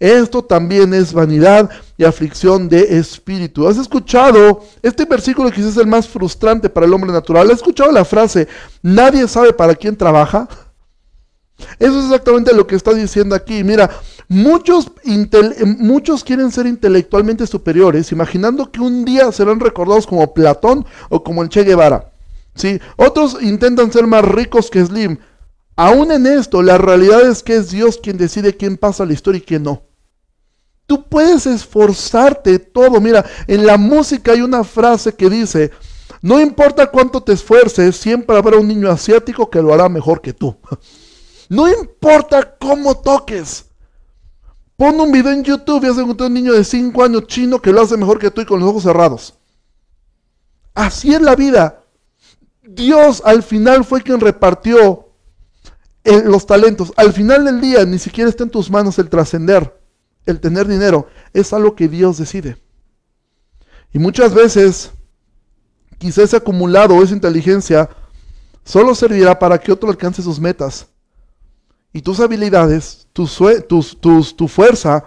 Esto 0.00 0.42
también 0.42 0.94
es 0.94 1.12
vanidad 1.12 1.70
y 1.96 2.02
aflicción 2.02 2.68
de 2.68 2.98
espíritu. 2.98 3.68
¿Has 3.68 3.78
escuchado 3.78 4.64
este 4.82 5.04
versículo 5.04 5.48
que 5.52 5.60
es 5.60 5.76
el 5.76 5.86
más 5.86 6.08
frustrante 6.08 6.68
para 6.68 6.86
el 6.86 6.92
hombre 6.92 7.12
natural? 7.12 7.48
¿Has 7.48 7.58
escuchado 7.58 7.92
la 7.92 8.04
frase, 8.04 8.48
nadie 8.82 9.28
sabe 9.28 9.52
para 9.52 9.76
quién 9.76 9.96
trabaja? 9.96 10.48
Eso 11.78 12.00
es 12.00 12.06
exactamente 12.06 12.52
lo 12.52 12.66
que 12.66 12.74
está 12.74 12.92
diciendo 12.92 13.36
aquí. 13.36 13.62
Mira, 13.62 13.88
muchos, 14.32 14.90
muchos 15.78 16.24
quieren 16.24 16.50
ser 16.50 16.66
intelectualmente 16.66 17.46
superiores, 17.46 18.10
imaginando 18.12 18.72
que 18.72 18.80
un 18.80 19.04
día 19.04 19.30
serán 19.30 19.60
recordados 19.60 20.06
como 20.06 20.32
Platón 20.32 20.86
o 21.10 21.22
como 21.22 21.42
el 21.42 21.48
Che 21.48 21.62
Guevara. 21.62 22.12
¿sí? 22.54 22.80
Otros 22.96 23.36
intentan 23.42 23.92
ser 23.92 24.06
más 24.06 24.24
ricos 24.24 24.70
que 24.70 24.84
Slim. 24.84 25.18
Aún 25.76 26.12
en 26.12 26.26
esto, 26.26 26.62
la 26.62 26.78
realidad 26.78 27.28
es 27.28 27.42
que 27.42 27.56
es 27.56 27.70
Dios 27.70 27.98
quien 28.02 28.16
decide 28.16 28.56
quién 28.56 28.76
pasa 28.76 29.06
la 29.06 29.12
historia 29.12 29.38
y 29.38 29.42
quién 29.42 29.62
no. 29.62 29.82
Tú 30.86 31.08
puedes 31.08 31.46
esforzarte 31.46 32.58
todo. 32.58 33.00
Mira, 33.00 33.24
en 33.46 33.66
la 33.66 33.76
música 33.76 34.32
hay 34.32 34.40
una 34.40 34.64
frase 34.64 35.14
que 35.14 35.30
dice, 35.30 35.70
no 36.20 36.40
importa 36.40 36.90
cuánto 36.90 37.22
te 37.22 37.32
esfuerces, 37.32 37.96
siempre 37.96 38.36
habrá 38.36 38.58
un 38.58 38.68
niño 38.68 38.90
asiático 38.90 39.48
que 39.48 39.62
lo 39.62 39.72
hará 39.72 39.88
mejor 39.88 40.20
que 40.20 40.32
tú. 40.32 40.56
No 41.48 41.68
importa 41.68 42.56
cómo 42.58 42.96
toques. 42.96 43.66
Pon 44.82 45.00
un 45.00 45.12
video 45.12 45.30
en 45.30 45.44
YouTube 45.44 45.84
y 45.84 45.86
has 45.86 45.96
encontrado 45.96 46.26
un 46.26 46.34
niño 46.34 46.54
de 46.54 46.64
5 46.64 47.04
años 47.04 47.28
chino 47.28 47.62
que 47.62 47.70
lo 47.70 47.82
hace 47.82 47.96
mejor 47.96 48.18
que 48.18 48.32
tú 48.32 48.40
y 48.40 48.44
con 48.44 48.58
los 48.58 48.68
ojos 48.68 48.82
cerrados. 48.82 49.34
Así 50.74 51.14
es 51.14 51.22
la 51.22 51.36
vida. 51.36 51.84
Dios 52.64 53.22
al 53.24 53.44
final 53.44 53.84
fue 53.84 54.02
quien 54.02 54.18
repartió 54.18 55.06
eh, 56.02 56.24
los 56.24 56.46
talentos. 56.46 56.92
Al 56.96 57.12
final 57.12 57.44
del 57.44 57.60
día 57.60 57.84
ni 57.84 58.00
siquiera 58.00 58.28
está 58.28 58.42
en 58.42 58.50
tus 58.50 58.72
manos 58.72 58.98
el 58.98 59.08
trascender, 59.08 59.72
el 60.26 60.40
tener 60.40 60.66
dinero. 60.66 61.06
Es 61.32 61.52
algo 61.52 61.76
que 61.76 61.86
Dios 61.86 62.18
decide. 62.18 62.60
Y 63.92 64.00
muchas 64.00 64.34
veces, 64.34 64.90
quizás 65.98 66.24
ese 66.24 66.38
acumulado 66.38 66.96
o 66.96 67.04
esa 67.04 67.14
inteligencia 67.14 67.88
solo 68.64 68.96
servirá 68.96 69.38
para 69.38 69.58
que 69.58 69.70
otro 69.70 69.90
alcance 69.90 70.22
sus 70.22 70.40
metas 70.40 70.88
y 71.92 72.02
tus 72.02 72.20
habilidades, 72.20 73.06
tu, 73.12 73.26
tu 74.36 74.48
fuerza, 74.48 75.04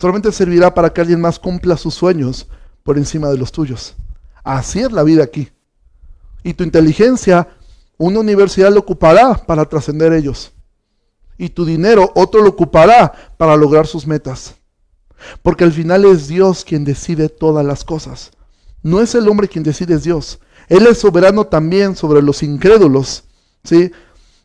solamente 0.00 0.32
servirá 0.32 0.72
para 0.72 0.92
que 0.92 1.00
alguien 1.00 1.20
más 1.20 1.38
cumpla 1.38 1.76
sus 1.76 1.94
sueños 1.94 2.46
por 2.82 2.96
encima 2.96 3.28
de 3.28 3.38
los 3.38 3.52
tuyos. 3.52 3.94
Así 4.42 4.80
es 4.80 4.92
la 4.92 5.02
vida 5.02 5.24
aquí. 5.24 5.50
Y 6.42 6.54
tu 6.54 6.64
inteligencia, 6.64 7.48
una 7.98 8.20
universidad 8.20 8.72
lo 8.72 8.80
ocupará 8.80 9.34
para 9.34 9.64
trascender 9.64 10.12
ellos. 10.12 10.52
Y 11.36 11.50
tu 11.50 11.64
dinero, 11.64 12.12
otro 12.14 12.40
lo 12.40 12.50
ocupará 12.50 13.12
para 13.36 13.56
lograr 13.56 13.86
sus 13.86 14.06
metas. 14.06 14.54
Porque 15.42 15.64
al 15.64 15.72
final 15.72 16.04
es 16.04 16.28
Dios 16.28 16.64
quien 16.64 16.84
decide 16.84 17.28
todas 17.28 17.64
las 17.66 17.84
cosas. 17.84 18.30
No 18.82 19.00
es 19.00 19.14
el 19.14 19.28
hombre 19.28 19.48
quien 19.48 19.64
decide, 19.64 19.94
es 19.94 20.04
Dios. 20.04 20.38
Él 20.68 20.86
es 20.86 20.98
soberano 20.98 21.46
también 21.46 21.96
sobre 21.96 22.22
los 22.22 22.42
incrédulos. 22.42 23.24
¿sí? 23.64 23.90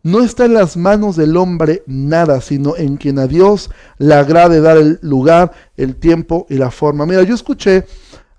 No 0.04 0.24
está 0.24 0.46
en 0.46 0.56
las 0.56 0.78
manos 0.78 1.16
del 1.16 1.38
hombre 1.38 1.84
nada, 1.86 2.42
sino 2.42 2.76
en 2.76 2.98
quien 2.98 3.20
a 3.20 3.28
Dios 3.28 3.70
le 4.00 4.16
agrade 4.16 4.60
dar 4.60 4.78
el 4.78 4.98
lugar, 5.04 5.52
el 5.78 5.96
tiempo 5.96 6.48
y 6.50 6.56
la 6.56 6.72
forma. 6.72 7.06
Mira, 7.06 7.22
yo 7.22 7.36
escuché 7.36 7.86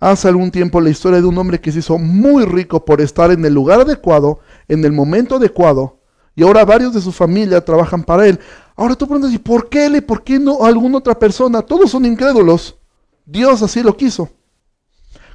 hace 0.01 0.27
algún 0.27 0.51
tiempo 0.51 0.81
la 0.81 0.91
historia 0.91 1.21
de 1.21 1.27
un 1.27 1.39
hombre 1.39 1.61
que 1.61 1.71
se 1.71 1.79
hizo 1.79 1.99
muy 1.99 2.45
rico 2.45 2.85
por 2.85 3.01
estar 3.01 3.31
en 3.31 3.45
el 3.45 3.55
lugar 3.55 3.81
adecuado, 3.81 4.41
en 4.67 4.85
el 4.85 4.91
momento 4.91 5.37
adecuado, 5.37 6.01
y 6.35 6.43
ahora 6.43 6.65
varios 6.65 6.95
de 6.95 7.01
su 7.01 7.13
familia 7.13 7.65
trabajan 7.65 8.03
para 8.03 8.27
él. 8.27 8.41
Ahora 8.75 8.97
tú 8.97 9.07
preguntas, 9.07 9.33
¿y 9.33 9.39
por 9.39 9.69
qué 9.69 9.87
él 9.87 9.97
y 9.97 10.01
por 10.01 10.25
qué 10.25 10.41
no 10.41 10.65
alguna 10.65 10.99
otra 10.99 11.17
persona? 11.17 11.63
Todos 11.63 11.93
son 11.93 12.05
incrédulos. 12.05 12.77
Dios 13.25 13.63
así 13.63 13.85
lo 13.85 13.97
quiso. 13.97 14.29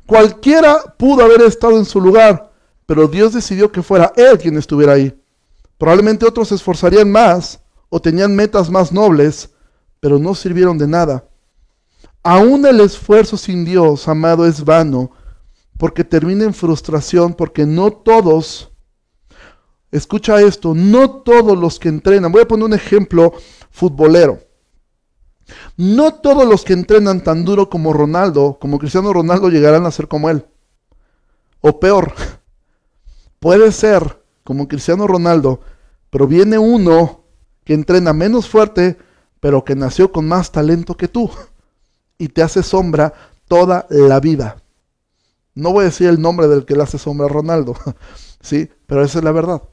Cualquiera 0.06 0.96
pudo 0.98 1.24
haber 1.24 1.42
estado 1.44 1.78
en 1.78 1.86
su 1.86 2.02
lugar, 2.02 2.52
pero 2.86 3.08
Dios 3.08 3.34
decidió 3.34 3.72
que 3.72 3.82
fuera 3.82 4.12
él 4.18 4.38
quien 4.38 4.58
estuviera 4.58 4.94
ahí. 4.94 5.14
Probablemente 5.78 6.26
otros 6.26 6.50
se 6.50 6.56
esforzarían 6.56 7.12
más 7.12 7.60
o 7.90 8.02
tenían 8.02 8.36
metas 8.36 8.70
más 8.70 8.92
nobles, 8.92 9.52
pero 10.00 10.20
no 10.20 10.36
sirvieron 10.36 10.78
de 10.78 10.88
nada. 10.88 11.30
Aún 12.24 12.66
el 12.66 12.82
esfuerzo 12.82 13.38
sin 13.38 13.64
Dios, 13.64 14.08
amado, 14.08 14.46
es 14.46 14.64
vano, 14.66 15.12
porque 15.78 16.04
termina 16.04 16.44
en 16.44 16.54
frustración, 16.54 17.34
porque 17.34 17.66
no 17.66 17.92
todos, 17.92 18.72
escucha 19.92 20.42
esto, 20.42 20.74
no 20.74 21.22
todos 21.22 21.58
los 21.58 21.80
que 21.80 21.90
entrenan, 21.90 22.32
voy 22.32 22.42
a 22.42 22.48
poner 22.48 22.66
un 22.66 22.74
ejemplo 22.74 23.34
futbolero. 23.70 24.40
No 25.78 26.16
todos 26.16 26.46
los 26.46 26.66
que 26.66 26.74
entrenan 26.74 27.24
tan 27.24 27.46
duro 27.46 27.70
como 27.70 27.94
Ronaldo, 27.94 28.58
como 28.60 28.80
Cristiano 28.80 29.14
Ronaldo, 29.14 29.50
llegarán 29.50 29.86
a 29.86 29.92
ser 29.92 30.08
como 30.08 30.30
él. 30.30 30.46
O 31.62 31.80
peor, 31.80 32.14
puede 33.40 33.72
ser 33.72 34.22
como 34.48 34.70
Cristiano 34.70 35.08
Ronaldo, 35.08 35.60
pero 36.10 36.26
viene 36.26 36.58
uno 36.58 37.26
que 37.66 37.74
entrena 37.74 38.14
menos 38.14 38.48
fuerte, 38.48 38.98
pero 39.42 39.66
que 39.66 39.76
nació 39.76 40.14
con 40.14 40.26
más 40.26 40.54
talento 40.54 40.96
que 40.96 41.10
tú 41.10 41.30
y 42.18 42.30
te 42.30 42.42
hace 42.42 42.64
sombra 42.64 43.12
toda 43.50 43.86
la 43.90 44.22
vida. 44.22 44.64
No 45.54 45.74
voy 45.74 45.82
a 45.82 45.88
decir 45.88 46.08
el 46.08 46.22
nombre 46.22 46.48
del 46.48 46.64
que 46.64 46.78
le 46.78 46.84
hace 46.84 46.98
sombra 46.98 47.26
a 47.26 47.30
Ronaldo, 47.30 47.76
sí, 48.40 48.70
pero 48.86 49.04
esa 49.04 49.18
es 49.18 49.26
la 49.26 49.34
verdad. 49.34 49.64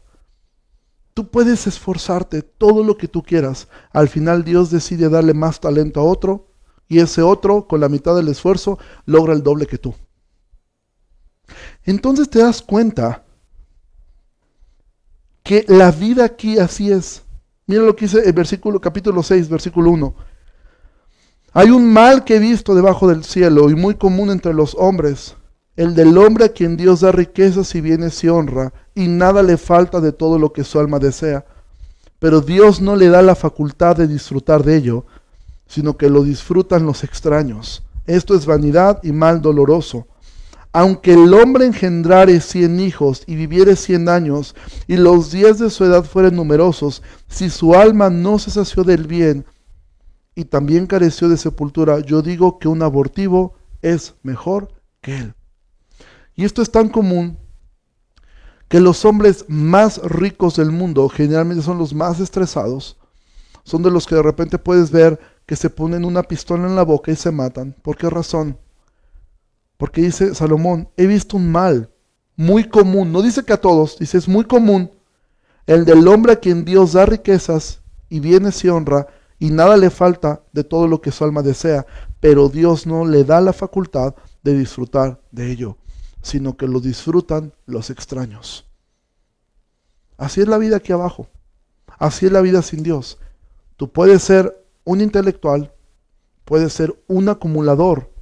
Tú 1.14 1.30
puedes 1.30 1.68
esforzarte 1.68 2.42
todo 2.42 2.82
lo 2.82 2.98
que 2.98 3.06
tú 3.06 3.22
quieras. 3.22 3.68
Al 3.92 4.08
final 4.08 4.42
Dios 4.42 4.72
decide 4.72 5.08
darle 5.08 5.34
más 5.34 5.60
talento 5.60 6.00
a 6.00 6.02
otro 6.04 6.48
y 6.88 6.98
ese 6.98 7.22
otro, 7.22 7.68
con 7.68 7.78
la 7.78 7.88
mitad 7.88 8.16
del 8.16 8.26
esfuerzo, 8.26 8.80
logra 9.06 9.34
el 9.34 9.44
doble 9.44 9.68
que 9.68 9.78
tú. 9.78 9.94
Entonces 11.84 12.28
te 12.28 12.40
das 12.40 12.60
cuenta 12.60 13.23
que 15.44 15.64
la 15.68 15.92
vida 15.92 16.24
aquí 16.24 16.58
así 16.58 16.90
es. 16.90 17.22
Mira 17.66 17.82
lo 17.82 17.94
que 17.94 18.06
dice 18.06 18.22
el 18.24 18.32
versículo, 18.32 18.80
capítulo 18.80 19.22
6, 19.22 19.48
versículo 19.50 19.90
1. 19.90 20.14
Hay 21.52 21.70
un 21.70 21.92
mal 21.92 22.24
que 22.24 22.36
he 22.36 22.38
visto 22.38 22.74
debajo 22.74 23.06
del 23.06 23.24
cielo 23.24 23.70
y 23.70 23.74
muy 23.74 23.94
común 23.94 24.30
entre 24.30 24.54
los 24.54 24.74
hombres, 24.74 25.36
el 25.76 25.94
del 25.94 26.16
hombre 26.16 26.46
a 26.46 26.48
quien 26.48 26.76
Dios 26.76 27.00
da 27.00 27.12
riquezas 27.12 27.74
y 27.74 27.82
bienes 27.82 28.24
y 28.24 28.28
honra, 28.28 28.72
y 28.94 29.06
nada 29.06 29.42
le 29.42 29.58
falta 29.58 30.00
de 30.00 30.12
todo 30.12 30.38
lo 30.38 30.52
que 30.52 30.64
su 30.64 30.80
alma 30.80 30.98
desea. 30.98 31.44
Pero 32.18 32.40
Dios 32.40 32.80
no 32.80 32.96
le 32.96 33.08
da 33.08 33.20
la 33.20 33.34
facultad 33.34 33.96
de 33.96 34.08
disfrutar 34.08 34.64
de 34.64 34.76
ello, 34.76 35.04
sino 35.66 35.98
que 35.98 36.08
lo 36.08 36.22
disfrutan 36.22 36.86
los 36.86 37.04
extraños. 37.04 37.82
Esto 38.06 38.34
es 38.34 38.46
vanidad 38.46 38.98
y 39.02 39.12
mal 39.12 39.42
doloroso 39.42 40.06
aunque 40.74 41.14
el 41.14 41.32
hombre 41.34 41.66
engendrare 41.66 42.40
cien 42.40 42.80
hijos 42.80 43.22
y 43.28 43.36
viviere 43.36 43.76
cien 43.76 44.08
años, 44.08 44.56
y 44.88 44.96
los 44.96 45.30
días 45.30 45.60
de 45.60 45.70
su 45.70 45.84
edad 45.84 46.02
fueren 46.02 46.34
numerosos, 46.34 47.00
si 47.28 47.48
su 47.48 47.76
alma 47.76 48.10
no 48.10 48.40
se 48.40 48.50
sació 48.50 48.82
del 48.82 49.06
bien, 49.06 49.46
y 50.34 50.46
también 50.46 50.88
careció 50.88 51.28
de 51.28 51.36
sepultura, 51.36 52.00
yo 52.00 52.22
digo 52.22 52.58
que 52.58 52.66
un 52.66 52.82
abortivo 52.82 53.54
es 53.82 54.14
mejor 54.24 54.74
que 55.00 55.16
él. 55.16 55.34
Y 56.34 56.44
esto 56.44 56.60
es 56.60 56.72
tan 56.72 56.88
común 56.88 57.38
que 58.66 58.80
los 58.80 59.04
hombres 59.04 59.44
más 59.46 59.98
ricos 60.02 60.56
del 60.56 60.72
mundo 60.72 61.08
generalmente 61.08 61.62
son 61.62 61.78
los 61.78 61.94
más 61.94 62.18
estresados, 62.18 62.98
son 63.62 63.84
de 63.84 63.92
los 63.92 64.08
que 64.08 64.16
de 64.16 64.22
repente 64.24 64.58
puedes 64.58 64.90
ver 64.90 65.20
que 65.46 65.54
se 65.54 65.70
ponen 65.70 66.04
una 66.04 66.24
pistola 66.24 66.66
en 66.66 66.74
la 66.74 66.82
boca 66.82 67.12
y 67.12 67.16
se 67.16 67.30
matan. 67.30 67.76
¿Por 67.80 67.96
qué 67.96 68.10
razón? 68.10 68.58
Porque 69.76 70.02
dice 70.02 70.34
Salomón, 70.34 70.88
he 70.96 71.06
visto 71.06 71.36
un 71.36 71.50
mal 71.50 71.90
muy 72.36 72.68
común, 72.68 73.12
no 73.12 73.22
dice 73.22 73.44
que 73.44 73.52
a 73.52 73.60
todos, 73.60 73.98
dice 73.98 74.18
es 74.18 74.28
muy 74.28 74.44
común, 74.44 74.90
el 75.66 75.84
del 75.84 76.06
hombre 76.08 76.32
a 76.32 76.40
quien 76.40 76.64
Dios 76.64 76.92
da 76.92 77.06
riquezas 77.06 77.80
y 78.08 78.20
bienes 78.20 78.62
y 78.64 78.68
honra, 78.68 79.06
y 79.38 79.50
nada 79.50 79.76
le 79.76 79.90
falta 79.90 80.42
de 80.52 80.64
todo 80.64 80.86
lo 80.86 81.00
que 81.00 81.10
su 81.10 81.24
alma 81.24 81.42
desea, 81.42 81.86
pero 82.20 82.48
Dios 82.48 82.86
no 82.86 83.04
le 83.04 83.24
da 83.24 83.40
la 83.40 83.52
facultad 83.52 84.14
de 84.42 84.56
disfrutar 84.56 85.20
de 85.30 85.50
ello, 85.50 85.76
sino 86.22 86.56
que 86.56 86.68
lo 86.68 86.80
disfrutan 86.80 87.52
los 87.66 87.90
extraños. 87.90 88.66
Así 90.16 90.40
es 90.40 90.48
la 90.48 90.58
vida 90.58 90.76
aquí 90.76 90.92
abajo, 90.92 91.28
así 91.98 92.26
es 92.26 92.32
la 92.32 92.40
vida 92.40 92.62
sin 92.62 92.82
Dios. 92.82 93.18
Tú 93.76 93.90
puedes 93.90 94.22
ser 94.22 94.64
un 94.84 95.00
intelectual, 95.00 95.74
puedes 96.44 96.72
ser 96.72 96.94
un 97.08 97.28
acumulador, 97.28 98.13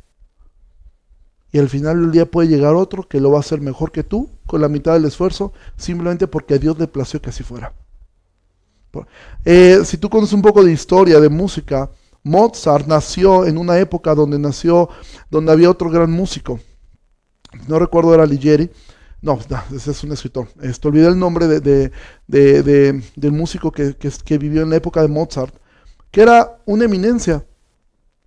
y 1.52 1.58
al 1.58 1.68
final 1.68 2.00
del 2.00 2.10
día 2.10 2.30
puede 2.30 2.48
llegar 2.48 2.74
otro 2.74 3.06
que 3.06 3.20
lo 3.20 3.30
va 3.30 3.36
a 3.36 3.40
hacer 3.40 3.60
mejor 3.60 3.92
que 3.92 4.02
tú, 4.02 4.30
con 4.46 4.62
la 4.62 4.68
mitad 4.68 4.94
del 4.94 5.04
esfuerzo, 5.04 5.52
simplemente 5.76 6.26
porque 6.26 6.54
a 6.54 6.58
Dios 6.58 6.78
le 6.78 6.88
plació 6.88 7.20
que 7.20 7.28
así 7.28 7.42
fuera. 7.42 7.74
Eh, 9.44 9.80
si 9.84 9.98
tú 9.98 10.08
conoces 10.08 10.32
un 10.32 10.42
poco 10.42 10.64
de 10.64 10.72
historia, 10.72 11.20
de 11.20 11.28
música, 11.28 11.90
Mozart 12.22 12.86
nació 12.86 13.44
en 13.44 13.58
una 13.58 13.78
época 13.78 14.14
donde 14.14 14.38
nació, 14.38 14.88
donde 15.30 15.52
había 15.52 15.70
otro 15.70 15.90
gran 15.90 16.10
músico. 16.10 16.58
No 17.68 17.78
recuerdo, 17.78 18.14
era 18.14 18.24
Ligieri. 18.24 18.70
No, 19.20 19.38
ese 19.74 19.90
es 19.90 20.04
un 20.04 20.12
escritor. 20.12 20.48
Esto, 20.62 20.88
olvidé 20.88 21.08
el 21.08 21.18
nombre 21.18 21.46
de, 21.46 21.92
del 22.26 23.32
músico 23.32 23.70
que, 23.70 23.94
que 23.94 24.38
vivió 24.38 24.62
en 24.62 24.70
la 24.70 24.76
época 24.76 25.02
de 25.02 25.08
Mozart, 25.08 25.54
que 26.10 26.22
era 26.22 26.58
una 26.64 26.86
eminencia. 26.86 27.44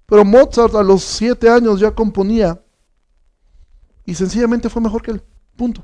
Pero 0.05 0.23
Mozart 0.23 0.75
a 0.75 0.83
los 0.83 1.03
siete 1.03 1.49
años 1.49 1.79
ya 1.79 1.91
componía 1.91 2.61
y 4.05 4.15
sencillamente 4.15 4.69
fue 4.69 4.81
mejor 4.81 5.01
que 5.01 5.11
él. 5.11 5.21
Punto. 5.55 5.83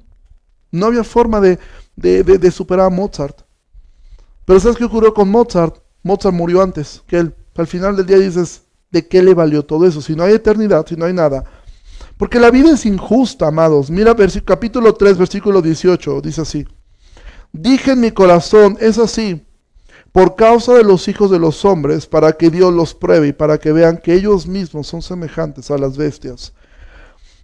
No 0.72 0.86
había 0.86 1.04
forma 1.04 1.42
de, 1.42 1.60
de, 1.96 2.52
superar 2.52 2.88
a 2.88 2.90
Mozart. 2.90 3.42
Pero 4.46 4.60
¿sabes 4.60 4.78
qué 4.78 4.86
ocurrió 4.86 5.14
con 5.14 5.30
Mozart? 5.30 5.78
Mozart 6.04 6.36
murió 6.36 6.62
antes 6.62 7.04
que 7.08 7.18
él. 7.18 7.36
Al 7.56 7.68
final 7.68 7.96
del 7.96 8.06
día 8.06 8.18
dices, 8.18 8.64
¿de 8.90 9.08
qué 9.08 9.22
le 9.22 9.34
valió 9.34 9.64
todo 9.64 9.86
eso? 9.86 10.02
Si 10.02 10.16
no 10.16 10.24
hay 10.24 10.34
eternidad, 10.34 10.86
si 10.88 10.96
no 10.96 11.06
hay 11.06 11.14
nada. 11.14 11.44
Porque 12.18 12.40
la 12.40 12.52
vida 12.52 12.72
es 12.72 12.86
injusta, 12.86 13.48
amados. 13.48 13.90
Mira 13.90 14.16
capítulo 14.46 14.94
3, 14.94 15.18
versículo 15.18 15.62
18, 15.62 16.22
dice 16.22 16.42
así. 16.42 16.66
Dije 17.52 17.92
en 17.92 18.00
mi 18.00 18.12
corazón, 18.12 18.78
es 18.80 18.98
así, 18.98 19.46
por 20.12 20.36
causa 20.36 20.74
de 20.74 20.84
los 20.84 21.08
hijos 21.08 21.32
de 21.32 21.40
los 21.40 21.66
hombres, 21.66 22.06
para 22.06 22.34
que 22.34 22.50
Dios 22.50 22.74
los 22.74 22.94
pruebe 22.94 23.30
y 23.30 23.34
para 23.34 23.58
que 23.58 23.72
vean 23.72 23.98
que 23.98 24.14
ellos 24.14 24.48
mismos 24.48 24.88
son 24.88 25.02
semejantes 25.02 25.70
a 25.72 25.78
las 25.78 25.98
bestias. 25.98 26.54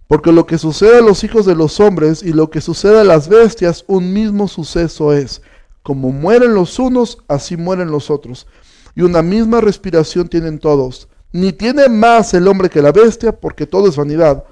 Porque 0.08 0.32
lo 0.32 0.46
que 0.46 0.56
sucede 0.56 0.98
a 0.98 1.02
los 1.02 1.22
hijos 1.22 1.44
de 1.44 1.54
los 1.54 1.80
hombres 1.80 2.22
y 2.22 2.32
lo 2.32 2.48
que 2.48 2.62
sucede 2.62 3.00
a 3.00 3.04
las 3.04 3.28
bestias, 3.28 3.84
un 3.86 4.14
mismo 4.14 4.48
suceso 4.48 5.12
es. 5.12 5.42
Como 5.82 6.10
mueren 6.12 6.54
los 6.54 6.78
unos, 6.78 7.18
así 7.28 7.58
mueren 7.58 7.90
los 7.90 8.10
otros. 8.10 8.46
Y 8.94 9.02
una 9.02 9.22
misma 9.22 9.60
respiración 9.60 10.28
tienen 10.28 10.58
todos. 10.58 11.08
Ni 11.30 11.52
tiene 11.52 11.90
más 11.90 12.32
el 12.32 12.48
hombre 12.48 12.70
que 12.70 12.80
la 12.80 12.90
bestia, 12.90 13.38
porque 13.38 13.66
todo 13.66 13.86
es 13.88 13.96
vanidad. 13.96 14.44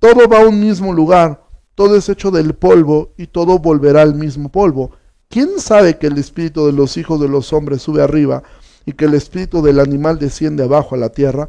Todo 0.00 0.28
va 0.28 0.40
a 0.40 0.46
un 0.46 0.58
mismo 0.58 0.92
lugar, 0.92 1.44
todo 1.76 1.96
es 1.96 2.08
hecho 2.08 2.32
del 2.32 2.54
polvo, 2.54 3.12
y 3.16 3.28
todo 3.28 3.60
volverá 3.60 4.02
al 4.02 4.16
mismo 4.16 4.50
polvo. 4.50 4.90
¿Quién 5.28 5.60
sabe 5.60 5.98
que 5.98 6.08
el 6.08 6.18
espíritu 6.18 6.66
de 6.66 6.72
los 6.72 6.96
hijos 6.96 7.20
de 7.20 7.28
los 7.28 7.52
hombres 7.52 7.80
sube 7.80 8.02
arriba, 8.02 8.42
y 8.84 8.92
que 8.92 9.04
el 9.04 9.14
espíritu 9.14 9.62
del 9.62 9.78
animal 9.78 10.18
desciende 10.18 10.64
abajo 10.64 10.96
a 10.96 10.98
la 10.98 11.10
tierra? 11.10 11.48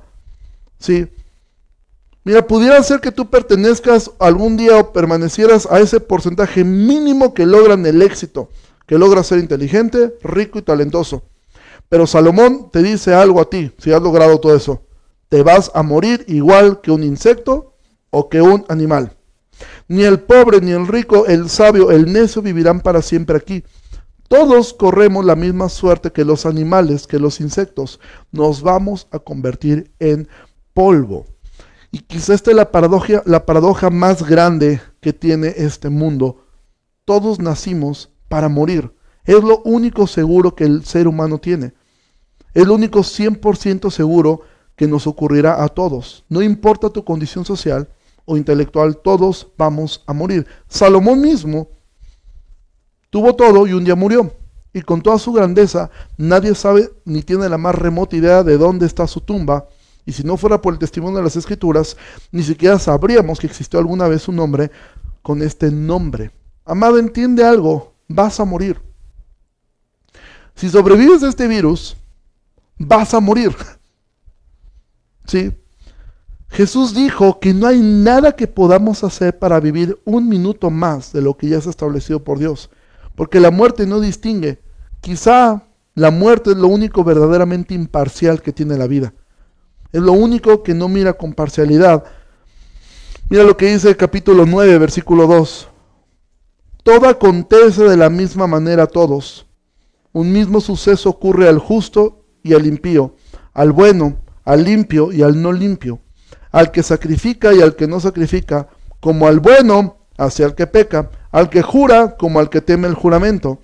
Sí, 0.77 1.07
Mira, 2.27 2.45
pudiera 2.45 2.83
ser 2.83 2.99
que 2.99 3.13
tú 3.13 3.29
pertenezcas 3.29 4.11
algún 4.19 4.57
día 4.57 4.77
o 4.77 4.91
permanecieras 4.91 5.65
a 5.71 5.79
ese 5.79 6.01
porcentaje 6.01 6.65
mínimo 6.65 7.33
que 7.33 7.45
logran 7.45 7.85
el 7.85 8.01
éxito, 8.01 8.49
que 8.85 8.97
logra 8.97 9.23
ser 9.23 9.39
inteligente, 9.39 10.13
rico 10.21 10.59
y 10.59 10.61
talentoso. 10.61 11.23
Pero 11.87 12.05
Salomón 12.05 12.69
te 12.69 12.83
dice 12.83 13.13
algo 13.13 13.39
a 13.39 13.49
ti, 13.49 13.71
si 13.77 13.93
has 13.93 14.01
logrado 14.01 14.41
todo 14.41 14.53
eso. 14.53 14.81
Te 15.29 15.41
vas 15.41 15.71
a 15.73 15.83
morir 15.83 16.25
igual 16.27 16.81
que 16.81 16.91
un 16.91 17.01
insecto 17.01 17.77
o 18.09 18.27
que 18.27 18.41
un 18.41 18.65
animal. 18.67 19.13
Ni 19.87 20.03
el 20.03 20.19
pobre, 20.19 20.59
ni 20.59 20.71
el 20.71 20.85
rico, 20.85 21.27
el 21.27 21.49
sabio, 21.49 21.91
el 21.91 22.11
necio 22.11 22.41
vivirán 22.41 22.81
para 22.81 23.01
siempre 23.01 23.37
aquí. 23.37 23.63
Todos 24.27 24.73
corremos 24.73 25.23
la 25.23 25.37
misma 25.37 25.69
suerte 25.69 26.11
que 26.11 26.25
los 26.25 26.45
animales, 26.45 27.07
que 27.07 27.19
los 27.19 27.39
insectos. 27.39 28.01
Nos 28.33 28.63
vamos 28.63 29.07
a 29.11 29.19
convertir 29.19 29.93
en 29.99 30.27
polvo. 30.73 31.25
Y 31.91 31.99
quizá 31.99 32.33
esta 32.33 32.51
es 32.51 32.57
la 32.57 32.71
paradoja, 32.71 33.21
la 33.25 33.45
paradoja 33.45 33.89
más 33.89 34.23
grande 34.23 34.81
que 34.99 35.13
tiene 35.13 35.53
este 35.57 35.89
mundo. 35.89 36.45
Todos 37.05 37.39
nacimos 37.39 38.09
para 38.27 38.49
morir. 38.49 38.93
Es 39.23 39.43
lo 39.43 39.61
único 39.63 40.07
seguro 40.07 40.55
que 40.55 40.65
el 40.65 40.85
ser 40.85 41.07
humano 41.07 41.37
tiene. 41.37 41.73
Es 42.53 42.65
lo 42.65 42.75
único 42.75 42.99
100% 42.99 43.91
seguro 43.91 44.41
que 44.75 44.87
nos 44.87 45.07
ocurrirá 45.07 45.63
a 45.63 45.69
todos. 45.69 46.25
No 46.29 46.41
importa 46.41 46.89
tu 46.89 47.03
condición 47.03 47.45
social 47.45 47.89
o 48.25 48.37
intelectual, 48.37 48.97
todos 48.97 49.47
vamos 49.57 50.03
a 50.05 50.13
morir. 50.13 50.45
Salomón 50.67 51.21
mismo 51.21 51.69
tuvo 53.09 53.35
todo 53.35 53.65
y 53.67 53.73
un 53.73 53.83
día 53.83 53.95
murió. 53.95 54.33
Y 54.73 54.81
con 54.81 55.01
toda 55.01 55.17
su 55.17 55.31
grandeza, 55.31 55.89
nadie 56.17 56.53
sabe 56.53 56.91
ni 57.05 57.21
tiene 57.23 57.49
la 57.49 57.57
más 57.57 57.73
remota 57.73 58.15
idea 58.15 58.43
de 58.43 58.57
dónde 58.57 58.85
está 58.85 59.07
su 59.07 59.21
tumba 59.21 59.67
y 60.07 60.13
si 60.13 60.23
no 60.23 60.37
fuera 60.37 60.61
por 60.61 60.73
el 60.73 60.79
testimonio 60.79 61.17
de 61.17 61.25
las 61.25 61.35
escrituras, 61.35 61.97
ni 62.31 62.41
siquiera 62.41 62.79
sabríamos 62.79 63.39
que 63.39 63.45
existió 63.45 63.77
alguna 63.77 64.07
vez 64.07 64.29
un 64.29 64.39
hombre 64.39 64.71
con 65.21 65.41
este 65.41 65.69
nombre. 65.69 66.31
Amado, 66.63 66.97
entiende 66.97 67.43
algo, 67.43 67.93
vas 68.07 68.39
a 68.39 68.45
morir. 68.45 68.81
Si 70.55 70.69
sobrevives 70.69 71.23
a 71.23 71.27
este 71.27 71.45
virus, 71.49 71.97
vas 72.77 73.13
a 73.13 73.19
morir. 73.19 73.53
¿Sí? 75.27 75.51
Jesús 76.47 76.95
dijo 76.95 77.41
que 77.41 77.53
no 77.53 77.67
hay 77.67 77.81
nada 77.81 78.33
que 78.33 78.47
podamos 78.47 79.03
hacer 79.03 79.37
para 79.37 79.59
vivir 79.59 79.99
un 80.05 80.29
minuto 80.29 80.69
más 80.69 81.11
de 81.11 81.21
lo 81.21 81.35
que 81.35 81.49
ya 81.49 81.57
ha 81.57 81.69
establecido 81.69 82.23
por 82.23 82.39
Dios, 82.39 82.69
porque 83.13 83.41
la 83.41 83.51
muerte 83.51 83.85
no 83.85 83.99
distingue. 83.99 84.61
Quizá 85.01 85.63
la 85.95 86.11
muerte 86.11 86.51
es 86.51 86.57
lo 86.57 86.69
único 86.69 87.03
verdaderamente 87.03 87.73
imparcial 87.73 88.41
que 88.41 88.53
tiene 88.53 88.77
la 88.77 88.87
vida. 88.87 89.13
Es 89.91 90.01
lo 90.01 90.11
único 90.11 90.63
que 90.63 90.73
no 90.73 90.89
mira 90.89 91.13
con 91.13 91.33
parcialidad. 91.33 92.03
Mira 93.29 93.43
lo 93.43 93.55
que 93.55 93.67
dice 93.71 93.89
el 93.89 93.97
capítulo 93.97 94.45
9, 94.45 94.77
versículo 94.77 95.27
2. 95.27 95.69
Todo 96.83 97.07
acontece 97.07 97.83
de 97.83 97.97
la 97.97 98.09
misma 98.09 98.47
manera 98.47 98.83
a 98.83 98.87
todos. 98.87 99.45
Un 100.11 100.31
mismo 100.31 100.59
suceso 100.59 101.09
ocurre 101.09 101.47
al 101.47 101.59
justo 101.59 102.25
y 102.43 102.53
al 102.53 102.65
impío, 102.65 103.15
al 103.53 103.71
bueno, 103.71 104.17
al 104.43 104.63
limpio 104.63 105.11
y 105.11 105.21
al 105.23 105.41
no 105.41 105.51
limpio, 105.51 105.99
al 106.51 106.71
que 106.71 106.83
sacrifica 106.83 107.53
y 107.53 107.61
al 107.61 107.75
que 107.75 107.87
no 107.87 107.99
sacrifica, 107.99 108.67
como 108.99 109.27
al 109.27 109.39
bueno 109.39 110.07
hacia 110.17 110.45
el 110.45 110.55
que 110.55 110.67
peca, 110.67 111.11
al 111.31 111.49
que 111.49 111.61
jura 111.61 112.17
como 112.17 112.39
al 112.39 112.49
que 112.49 112.61
teme 112.61 112.87
el 112.87 112.93
juramento. 112.93 113.59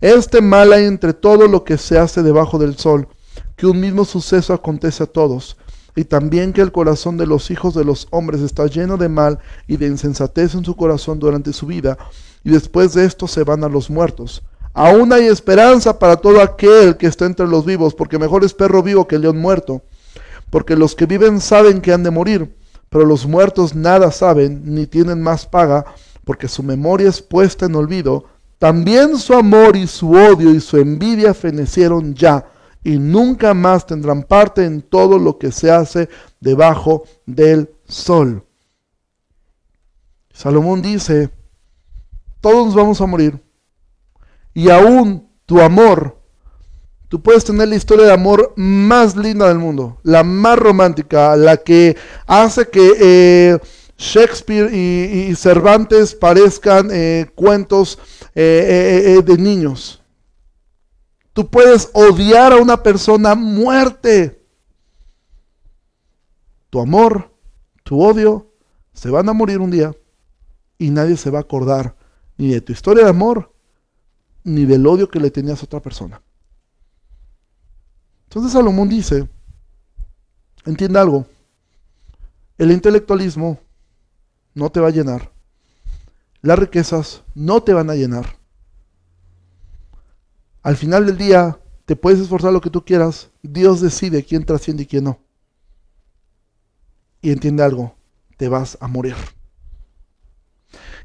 Este 0.00 0.40
mal 0.40 0.72
hay 0.72 0.84
entre 0.84 1.12
todo 1.12 1.48
lo 1.48 1.64
que 1.64 1.78
se 1.78 1.98
hace 1.98 2.22
debajo 2.22 2.58
del 2.58 2.76
sol, 2.76 3.08
que 3.56 3.66
un 3.66 3.80
mismo 3.80 4.04
suceso 4.04 4.52
acontece 4.52 5.02
a 5.02 5.06
todos 5.06 5.56
y 5.96 6.04
también 6.04 6.52
que 6.52 6.60
el 6.60 6.70
corazón 6.70 7.16
de 7.16 7.26
los 7.26 7.50
hijos 7.50 7.74
de 7.74 7.84
los 7.84 8.06
hombres 8.10 8.42
está 8.42 8.66
lleno 8.66 8.98
de 8.98 9.08
mal 9.08 9.40
y 9.66 9.78
de 9.78 9.86
insensatez 9.86 10.54
en 10.54 10.64
su 10.64 10.76
corazón 10.76 11.18
durante 11.18 11.54
su 11.54 11.66
vida, 11.66 11.96
y 12.44 12.50
después 12.50 12.92
de 12.92 13.06
esto 13.06 13.26
se 13.26 13.42
van 13.42 13.64
a 13.64 13.68
los 13.68 13.90
muertos. 13.90 14.42
Aún 14.74 15.10
hay 15.14 15.24
esperanza 15.24 15.98
para 15.98 16.16
todo 16.18 16.42
aquel 16.42 16.98
que 16.98 17.06
está 17.06 17.24
entre 17.24 17.48
los 17.48 17.64
vivos, 17.64 17.94
porque 17.94 18.18
mejor 18.18 18.44
es 18.44 18.52
perro 18.52 18.82
vivo 18.82 19.08
que 19.08 19.18
león 19.18 19.38
muerto, 19.38 19.82
porque 20.50 20.76
los 20.76 20.94
que 20.94 21.06
viven 21.06 21.40
saben 21.40 21.80
que 21.80 21.94
han 21.94 22.02
de 22.02 22.10
morir, 22.10 22.54
pero 22.90 23.06
los 23.06 23.26
muertos 23.26 23.74
nada 23.74 24.12
saben, 24.12 24.62
ni 24.66 24.86
tienen 24.86 25.22
más 25.22 25.46
paga, 25.46 25.86
porque 26.24 26.46
su 26.46 26.62
memoria 26.62 27.08
es 27.08 27.22
puesta 27.22 27.64
en 27.64 27.74
olvido, 27.74 28.26
también 28.58 29.16
su 29.16 29.32
amor 29.32 29.76
y 29.76 29.86
su 29.86 30.12
odio 30.12 30.50
y 30.50 30.60
su 30.60 30.76
envidia 30.76 31.32
fenecieron 31.32 32.14
ya, 32.14 32.44
y 32.86 33.00
nunca 33.00 33.52
más 33.52 33.84
tendrán 33.84 34.22
parte 34.22 34.64
en 34.64 34.80
todo 34.80 35.18
lo 35.18 35.38
que 35.38 35.50
se 35.50 35.72
hace 35.72 36.08
debajo 36.38 37.02
del 37.26 37.68
sol. 37.88 38.44
Salomón 40.32 40.82
dice, 40.82 41.30
todos 42.40 42.76
vamos 42.76 43.00
a 43.00 43.06
morir 43.06 43.42
y 44.54 44.70
aún 44.70 45.28
tu 45.46 45.60
amor, 45.60 46.14
Tú 47.08 47.22
puedes 47.22 47.44
tener 47.44 47.68
la 47.68 47.76
historia 47.76 48.06
de 48.06 48.12
amor 48.12 48.52
más 48.56 49.14
linda 49.14 49.46
del 49.46 49.58
mundo, 49.58 50.00
la 50.02 50.24
más 50.24 50.58
romántica, 50.58 51.36
la 51.36 51.56
que 51.56 51.96
hace 52.26 52.66
que 52.66 52.94
eh, 53.00 53.58
Shakespeare 53.96 54.74
y, 54.74 55.32
Cervantes 55.36 56.16
parezcan 56.16 56.88
eh, 56.90 57.30
cuentos 57.36 58.00
eh, 58.34 59.22
de 59.24 59.38
niños. 59.38 60.02
Tú 61.36 61.50
puedes 61.50 61.90
odiar 61.92 62.54
a 62.54 62.56
una 62.56 62.82
persona 62.82 63.34
muerte. 63.34 64.42
Tu 66.70 66.80
amor, 66.80 67.30
tu 67.82 68.02
odio, 68.02 68.54
se 68.94 69.10
van 69.10 69.28
a 69.28 69.34
morir 69.34 69.58
un 69.58 69.70
día 69.70 69.94
y 70.78 70.88
nadie 70.88 71.18
se 71.18 71.28
va 71.28 71.40
a 71.40 71.42
acordar 71.42 71.94
ni 72.38 72.54
de 72.54 72.62
tu 72.62 72.72
historia 72.72 73.04
de 73.04 73.10
amor, 73.10 73.52
ni 74.44 74.64
del 74.64 74.86
odio 74.86 75.10
que 75.10 75.20
le 75.20 75.30
tenías 75.30 75.60
a 75.60 75.66
otra 75.66 75.80
persona. 75.80 76.22
Entonces 78.24 78.52
Salomón 78.52 78.88
dice, 78.88 79.28
entiende 80.64 80.98
algo, 80.98 81.26
el 82.56 82.70
intelectualismo 82.70 83.60
no 84.54 84.70
te 84.70 84.80
va 84.80 84.88
a 84.88 84.92
llenar, 84.92 85.30
las 86.40 86.58
riquezas 86.58 87.24
no 87.34 87.62
te 87.62 87.74
van 87.74 87.90
a 87.90 87.94
llenar. 87.94 88.38
Al 90.66 90.76
final 90.76 91.06
del 91.06 91.16
día, 91.16 91.60
te 91.84 91.94
puedes 91.94 92.18
esforzar 92.18 92.52
lo 92.52 92.60
que 92.60 92.70
tú 92.70 92.84
quieras, 92.84 93.30
Dios 93.40 93.80
decide 93.80 94.24
quién 94.24 94.44
trasciende 94.44 94.82
y 94.82 94.86
quién 94.86 95.04
no. 95.04 95.20
Y 97.22 97.30
entiende 97.30 97.62
algo, 97.62 97.94
te 98.36 98.48
vas 98.48 98.76
a 98.80 98.88
morir. 98.88 99.14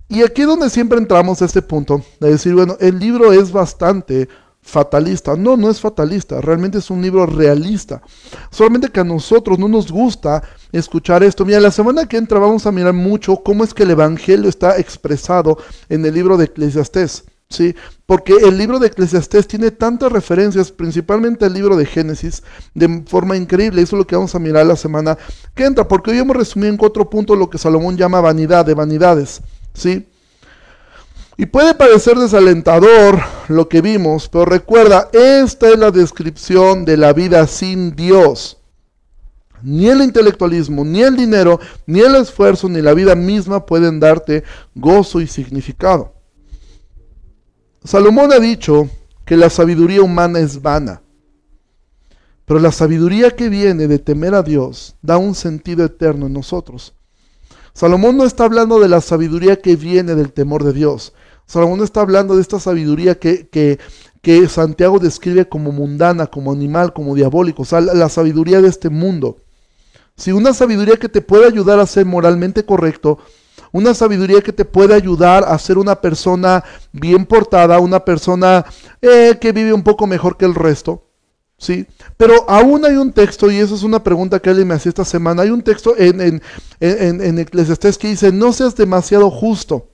Y 0.07 0.23
aquí 0.23 0.41
es 0.41 0.47
donde 0.47 0.67
siempre 0.67 0.97
entramos 0.97 1.43
a 1.43 1.45
este 1.45 1.61
punto, 1.61 2.03
de 2.19 2.31
decir, 2.31 2.55
bueno, 2.55 2.75
el 2.79 2.97
libro 2.97 3.31
es 3.33 3.51
bastante 3.51 4.27
fatalista. 4.63 5.35
No, 5.35 5.55
no 5.55 5.69
es 5.69 5.79
fatalista, 5.79 6.41
realmente 6.41 6.79
es 6.79 6.89
un 6.89 7.03
libro 7.03 7.27
realista. 7.27 8.01
Solamente 8.49 8.89
que 8.89 9.01
a 9.01 9.03
nosotros 9.03 9.59
no 9.59 9.67
nos 9.67 9.91
gusta 9.91 10.41
escuchar 10.71 11.21
esto. 11.21 11.45
Mira, 11.45 11.59
la 11.59 11.69
semana 11.69 12.07
que 12.07 12.17
entra 12.17 12.39
vamos 12.39 12.65
a 12.65 12.71
mirar 12.71 12.93
mucho 12.93 13.37
cómo 13.37 13.63
es 13.63 13.75
que 13.75 13.83
el 13.83 13.91
Evangelio 13.91 14.49
está 14.49 14.79
expresado 14.79 15.59
en 15.87 16.03
el 16.03 16.15
libro 16.15 16.35
de 16.35 16.45
Eclesiastés. 16.45 17.25
¿Sí? 17.51 17.75
Porque 18.05 18.33
el 18.33 18.57
libro 18.57 18.79
de 18.79 18.87
Eclesiastés 18.87 19.47
tiene 19.47 19.71
tantas 19.71 20.11
referencias, 20.11 20.71
principalmente 20.71 21.45
el 21.45 21.53
libro 21.53 21.75
de 21.75 21.85
Génesis, 21.85 22.43
de 22.73 23.03
forma 23.05 23.37
increíble. 23.37 23.81
Eso 23.81 23.95
es 23.95 23.99
lo 23.99 24.07
que 24.07 24.15
vamos 24.15 24.33
a 24.35 24.39
mirar 24.39 24.65
la 24.65 24.75
semana 24.75 25.17
que 25.53 25.65
entra, 25.65 25.87
porque 25.87 26.11
hoy 26.11 26.17
hemos 26.17 26.35
resumido 26.35 26.69
en 26.69 26.77
cuatro 26.77 27.09
puntos 27.09 27.37
lo 27.37 27.49
que 27.49 27.57
Salomón 27.57 27.97
llama 27.97 28.21
vanidad, 28.21 28.65
de 28.65 28.73
vanidades. 28.73 29.41
¿sí? 29.73 30.07
Y 31.37 31.45
puede 31.45 31.73
parecer 31.73 32.17
desalentador 32.17 33.19
lo 33.47 33.67
que 33.67 33.81
vimos, 33.81 34.29
pero 34.29 34.45
recuerda, 34.45 35.09
esta 35.11 35.69
es 35.69 35.79
la 35.79 35.91
descripción 35.91 36.85
de 36.85 36.97
la 36.97 37.13
vida 37.13 37.47
sin 37.47 37.95
Dios. 37.95 38.57
Ni 39.63 39.87
el 39.89 40.01
intelectualismo, 40.01 40.83
ni 40.83 41.01
el 41.01 41.15
dinero, 41.15 41.59
ni 41.85 42.01
el 42.01 42.15
esfuerzo, 42.15 42.67
ni 42.67 42.81
la 42.81 42.93
vida 42.93 43.15
misma 43.15 43.65
pueden 43.65 43.99
darte 43.99 44.43
gozo 44.75 45.21
y 45.21 45.27
significado. 45.27 46.13
Salomón 47.83 48.31
ha 48.31 48.39
dicho 48.39 48.89
que 49.25 49.35
la 49.35 49.49
sabiduría 49.49 50.01
humana 50.01 50.39
es 50.39 50.61
vana, 50.61 51.01
pero 52.45 52.59
la 52.59 52.71
sabiduría 52.71 53.31
que 53.31 53.49
viene 53.49 53.87
de 53.87 53.97
temer 53.97 54.35
a 54.35 54.43
Dios 54.43 54.95
da 55.01 55.17
un 55.17 55.33
sentido 55.33 55.83
eterno 55.85 56.27
en 56.27 56.33
nosotros. 56.33 56.93
Salomón 57.73 58.17
no 58.17 58.25
está 58.25 58.43
hablando 58.43 58.79
de 58.79 58.87
la 58.87 59.01
sabiduría 59.01 59.55
que 59.55 59.75
viene 59.75 60.13
del 60.13 60.31
temor 60.31 60.63
de 60.63 60.73
Dios. 60.73 61.13
Salomón 61.47 61.81
está 61.81 62.01
hablando 62.01 62.35
de 62.35 62.41
esta 62.41 62.59
sabiduría 62.59 63.17
que, 63.17 63.47
que, 63.47 63.79
que 64.21 64.47
Santiago 64.47 64.99
describe 64.99 65.47
como 65.49 65.71
mundana, 65.71 66.27
como 66.27 66.51
animal, 66.51 66.93
como 66.93 67.15
diabólico, 67.15 67.63
o 67.63 67.65
sea, 67.65 67.81
la, 67.81 68.09
sabiduría 68.09 68.61
de 68.61 68.69
este 68.69 68.89
mundo. 68.89 69.37
Si 70.15 70.31
una 70.31 70.53
sabiduría 70.53 70.97
que 70.97 71.09
te 71.09 71.21
puede 71.21 71.47
ayudar 71.47 71.79
a 71.79 71.87
ser 71.87 72.05
moralmente 72.05 72.63
correcto, 72.63 73.17
una 73.71 73.93
sabiduría 73.93 74.41
que 74.41 74.53
te 74.53 74.65
puede 74.65 74.93
ayudar 74.93 75.43
a 75.43 75.57
ser 75.59 75.77
una 75.77 75.95
persona 75.95 76.63
bien 76.91 77.25
portada, 77.25 77.79
una 77.79 78.03
persona 78.03 78.65
eh, 79.01 79.37
que 79.39 79.51
vive 79.51 79.73
un 79.73 79.83
poco 79.83 80.07
mejor 80.07 80.37
que 80.37 80.45
el 80.45 80.55
resto. 80.55 81.03
¿sí? 81.61 81.85
Pero 82.17 82.49
aún 82.49 82.83
hay 82.85 82.95
un 82.95 83.13
texto, 83.13 83.49
y 83.49 83.57
esa 83.57 83.75
es 83.75 83.83
una 83.83 84.03
pregunta 84.03 84.39
que 84.39 84.49
alguien 84.49 84.67
me 84.67 84.73
hacía 84.73 84.89
esta 84.89 85.05
semana, 85.05 85.43
hay 85.43 85.51
un 85.51 85.61
texto 85.61 85.95
en, 85.97 86.19
en, 86.19 86.41
en, 86.79 87.45
que 87.45 88.07
dice, 88.07 88.31
no 88.31 88.51
seas 88.51 88.75
demasiado 88.75 89.29
justo. 89.29 89.87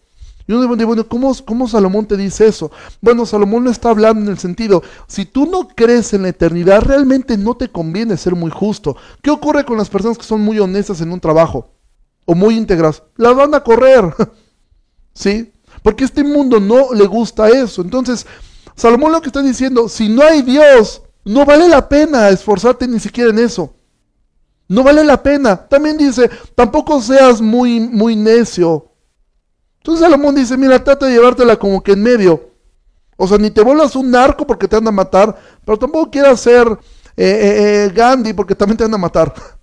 Y 0.47 0.53
uno 0.53 0.73
dice, 0.73 0.85
bueno, 0.85 1.05
¿cómo, 1.05 1.35
¿cómo 1.45 1.67
Salomón 1.67 2.05
te 2.05 2.15
dice 2.15 2.47
eso? 2.47 2.71
Bueno, 3.01 3.25
Salomón 3.25 3.65
no 3.65 3.69
está 3.69 3.89
hablando 3.89 4.21
en 4.21 4.29
el 4.29 4.37
sentido, 4.37 4.81
si 5.05 5.25
tú 5.25 5.45
no 5.45 5.67
crees 5.67 6.13
en 6.13 6.21
la 6.21 6.29
eternidad, 6.29 6.81
realmente 6.83 7.37
no 7.37 7.57
te 7.57 7.69
conviene 7.69 8.15
ser 8.15 8.33
muy 8.33 8.49
justo. 8.49 8.95
¿Qué 9.21 9.29
ocurre 9.29 9.65
con 9.65 9.77
las 9.77 9.89
personas 9.89 10.17
que 10.17 10.23
son 10.23 10.39
muy 10.39 10.57
honestas 10.57 11.01
en 11.01 11.11
un 11.11 11.19
trabajo? 11.19 11.76
O 12.27 12.35
muy 12.35 12.55
íntegras. 12.55 13.01
Las 13.15 13.35
van 13.35 13.55
a 13.55 13.63
correr. 13.63 14.13
¿Sí? 15.13 15.51
Porque 15.81 16.03
este 16.03 16.23
mundo 16.23 16.59
no 16.59 16.93
le 16.93 17.07
gusta 17.07 17.49
eso. 17.49 17.81
Entonces, 17.81 18.27
Salomón 18.75 19.11
lo 19.11 19.21
que 19.21 19.29
está 19.29 19.41
diciendo, 19.41 19.89
si 19.89 20.09
no 20.09 20.21
hay 20.21 20.43
Dios, 20.43 21.01
no 21.25 21.45
vale 21.45 21.67
la 21.67 21.89
pena 21.89 22.29
esforzarte 22.29 22.87
ni 22.87 22.99
siquiera 22.99 23.31
en 23.31 23.39
eso. 23.39 23.73
No 24.67 24.83
vale 24.83 25.03
la 25.03 25.23
pena. 25.23 25.55
También 25.55 25.97
dice, 25.97 26.29
tampoco 26.53 27.01
seas 27.01 27.41
muy, 27.41 27.79
muy 27.79 28.15
necio. 28.15 28.91
Entonces 29.77 30.05
Salomón 30.05 30.35
dice, 30.35 30.57
mira, 30.57 30.83
trata 30.83 31.05
de 31.05 31.13
llevártela 31.13 31.55
como 31.55 31.81
que 31.81 31.93
en 31.93 32.03
medio. 32.03 32.51
O 33.15 33.27
sea, 33.27 33.37
ni 33.37 33.49
te 33.49 33.61
vuelvas 33.61 33.95
un 33.95 34.11
narco 34.11 34.45
porque 34.45 34.67
te 34.67 34.75
van 34.75 34.87
a 34.87 34.91
matar, 34.91 35.35
pero 35.65 35.79
tampoco 35.79 36.11
quieras 36.11 36.39
ser 36.39 36.67
eh, 37.15 37.25
eh, 37.25 37.85
eh, 37.85 37.91
Gandhi 37.93 38.33
porque 38.33 38.53
también 38.53 38.77
te 38.77 38.83
van 38.83 38.93
a 38.93 38.97
matar. 38.97 39.33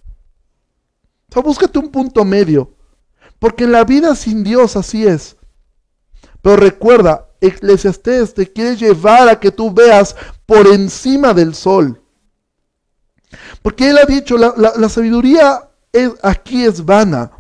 Búscate 1.43 1.79
un 1.79 1.91
punto 1.91 2.25
medio. 2.25 2.75
Porque 3.39 3.65
en 3.65 3.73
la 3.73 3.85
vida 3.85 4.15
sin 4.15 4.45
Dios 4.45 4.77
así 4.77 5.07
es. 5.07 5.37
Pero 6.41 6.57
recuerda, 6.57 7.29
Eclesiastés 7.41 8.35
te 8.35 8.51
quiere 8.51 8.77
llevar 8.77 9.29
a 9.29 9.39
que 9.39 9.51
tú 9.51 9.73
veas 9.73 10.17
por 10.47 10.67
encima 10.67 11.35
del 11.35 11.55
sol. 11.55 12.01
Porque 13.63 13.91
él 13.91 13.99
ha 13.99 14.05
dicho, 14.05 14.37
la, 14.37 14.89
sabiduría 14.89 15.71
es, 15.93 16.13
aquí 16.23 16.65
es 16.65 16.85
vana, 16.85 17.33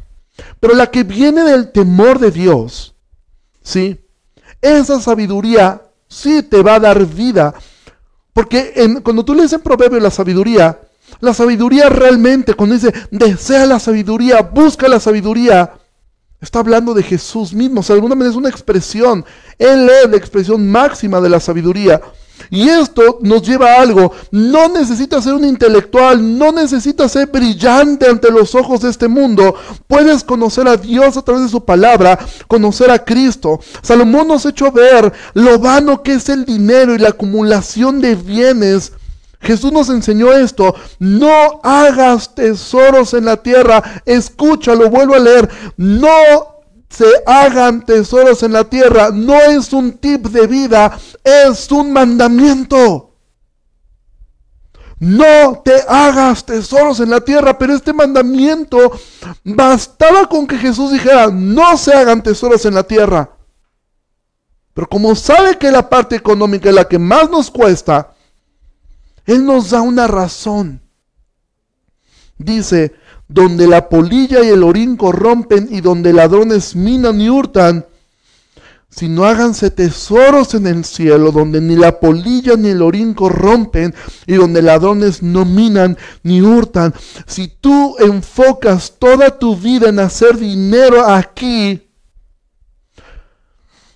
pero 0.58 0.74
la 0.74 0.90
que 0.90 1.04
viene 1.04 1.44
del 1.44 1.70
temor 1.70 2.18
de 2.18 2.30
Dios, 2.30 2.94
¿sí? 3.62 4.00
Esa 4.60 5.00
sabiduría 5.00 5.82
sí 6.08 6.42
te 6.42 6.62
va 6.62 6.76
a 6.76 6.80
dar 6.80 7.04
vida. 7.04 7.54
Porque 8.32 9.00
cuando 9.02 9.24
tú 9.24 9.34
lees 9.34 9.52
en 9.52 9.60
Proverbio 9.60 10.00
la 10.00 10.10
sabiduría, 10.10 10.80
la 11.20 11.34
sabiduría 11.34 11.88
realmente, 11.88 12.54
cuando 12.54 12.74
dice, 12.74 12.92
desea 13.10 13.66
la 13.66 13.78
sabiduría, 13.78 14.42
busca 14.42 14.88
la 14.88 15.00
sabiduría, 15.00 15.72
Está 16.44 16.58
hablando 16.58 16.92
de 16.92 17.02
Jesús 17.02 17.54
mismo, 17.54 17.80
o 17.80 17.82
sea, 17.82 17.94
de 17.94 18.00
alguna 18.00 18.14
manera 18.14 18.32
es 18.32 18.36
una 18.36 18.50
expresión. 18.50 19.24
Él 19.58 19.88
es 19.88 20.10
la 20.10 20.16
expresión 20.18 20.70
máxima 20.70 21.18
de 21.18 21.30
la 21.30 21.40
sabiduría. 21.40 22.02
Y 22.50 22.68
esto 22.68 23.18
nos 23.22 23.40
lleva 23.40 23.72
a 23.72 23.80
algo. 23.80 24.12
No 24.30 24.68
necesitas 24.68 25.24
ser 25.24 25.32
un 25.32 25.46
intelectual, 25.46 26.38
no 26.38 26.52
necesitas 26.52 27.12
ser 27.12 27.28
brillante 27.28 28.06
ante 28.06 28.30
los 28.30 28.54
ojos 28.54 28.82
de 28.82 28.90
este 28.90 29.08
mundo. 29.08 29.54
Puedes 29.86 30.22
conocer 30.22 30.68
a 30.68 30.76
Dios 30.76 31.16
a 31.16 31.22
través 31.22 31.44
de 31.44 31.48
su 31.48 31.64
palabra, 31.64 32.18
conocer 32.46 32.90
a 32.90 33.02
Cristo. 33.02 33.60
Salomón 33.80 34.28
nos 34.28 34.44
ha 34.44 34.50
hecho 34.50 34.70
ver 34.70 35.14
lo 35.32 35.58
vano 35.58 36.02
que 36.02 36.12
es 36.12 36.28
el 36.28 36.44
dinero 36.44 36.94
y 36.94 36.98
la 36.98 37.08
acumulación 37.08 38.02
de 38.02 38.16
bienes 38.16 38.92
Jesús 39.44 39.72
nos 39.72 39.88
enseñó 39.90 40.32
esto. 40.32 40.74
No 40.98 41.60
hagas 41.62 42.34
tesoros 42.34 43.14
en 43.14 43.26
la 43.26 43.36
tierra. 43.36 44.02
Escúchalo, 44.04 44.90
vuelvo 44.90 45.14
a 45.14 45.20
leer. 45.20 45.48
No 45.76 46.54
se 46.88 47.06
hagan 47.26 47.84
tesoros 47.84 48.42
en 48.42 48.52
la 48.52 48.64
tierra. 48.64 49.10
No 49.12 49.34
es 49.34 49.72
un 49.72 49.92
tip 49.92 50.26
de 50.26 50.46
vida, 50.46 50.98
es 51.22 51.70
un 51.70 51.92
mandamiento. 51.92 53.10
No 54.98 55.60
te 55.64 55.74
hagas 55.88 56.46
tesoros 56.46 57.00
en 57.00 57.10
la 57.10 57.20
tierra, 57.20 57.58
pero 57.58 57.74
este 57.74 57.92
mandamiento 57.92 58.92
bastaba 59.42 60.26
con 60.26 60.46
que 60.46 60.56
Jesús 60.56 60.92
dijera, 60.92 61.26
no 61.30 61.76
se 61.76 61.92
hagan 61.92 62.22
tesoros 62.22 62.64
en 62.64 62.74
la 62.74 62.84
tierra. 62.84 63.30
Pero 64.72 64.88
como 64.88 65.14
sabe 65.14 65.58
que 65.58 65.70
la 65.70 65.88
parte 65.88 66.16
económica 66.16 66.68
es 66.68 66.74
la 66.74 66.88
que 66.88 66.98
más 66.98 67.28
nos 67.28 67.50
cuesta, 67.50 68.13
él 69.26 69.44
nos 69.44 69.70
da 69.70 69.80
una 69.82 70.06
razón. 70.06 70.80
Dice, 72.36 72.94
donde 73.28 73.66
la 73.66 73.88
polilla 73.88 74.42
y 74.42 74.48
el 74.48 74.62
orín 74.62 74.96
corrompen 74.96 75.68
y 75.70 75.80
donde 75.80 76.12
ladrones 76.12 76.76
minan 76.76 77.20
y 77.20 77.30
hurtan, 77.30 77.86
si 78.90 79.08
no 79.08 79.24
háganse 79.24 79.70
tesoros 79.70 80.54
en 80.54 80.68
el 80.68 80.84
cielo, 80.84 81.32
donde 81.32 81.60
ni 81.60 81.74
la 81.74 81.98
polilla 81.98 82.56
ni 82.56 82.68
el 82.68 82.80
orín 82.80 83.12
corrompen 83.12 83.92
y 84.24 84.34
donde 84.34 84.62
ladrones 84.62 85.20
no 85.20 85.44
minan 85.44 85.98
ni 86.22 86.40
hurtan. 86.40 86.94
Si 87.26 87.48
tú 87.48 87.96
enfocas 87.98 88.94
toda 88.98 89.36
tu 89.36 89.56
vida 89.56 89.88
en 89.88 89.98
hacer 89.98 90.38
dinero 90.38 91.04
aquí, 91.04 91.88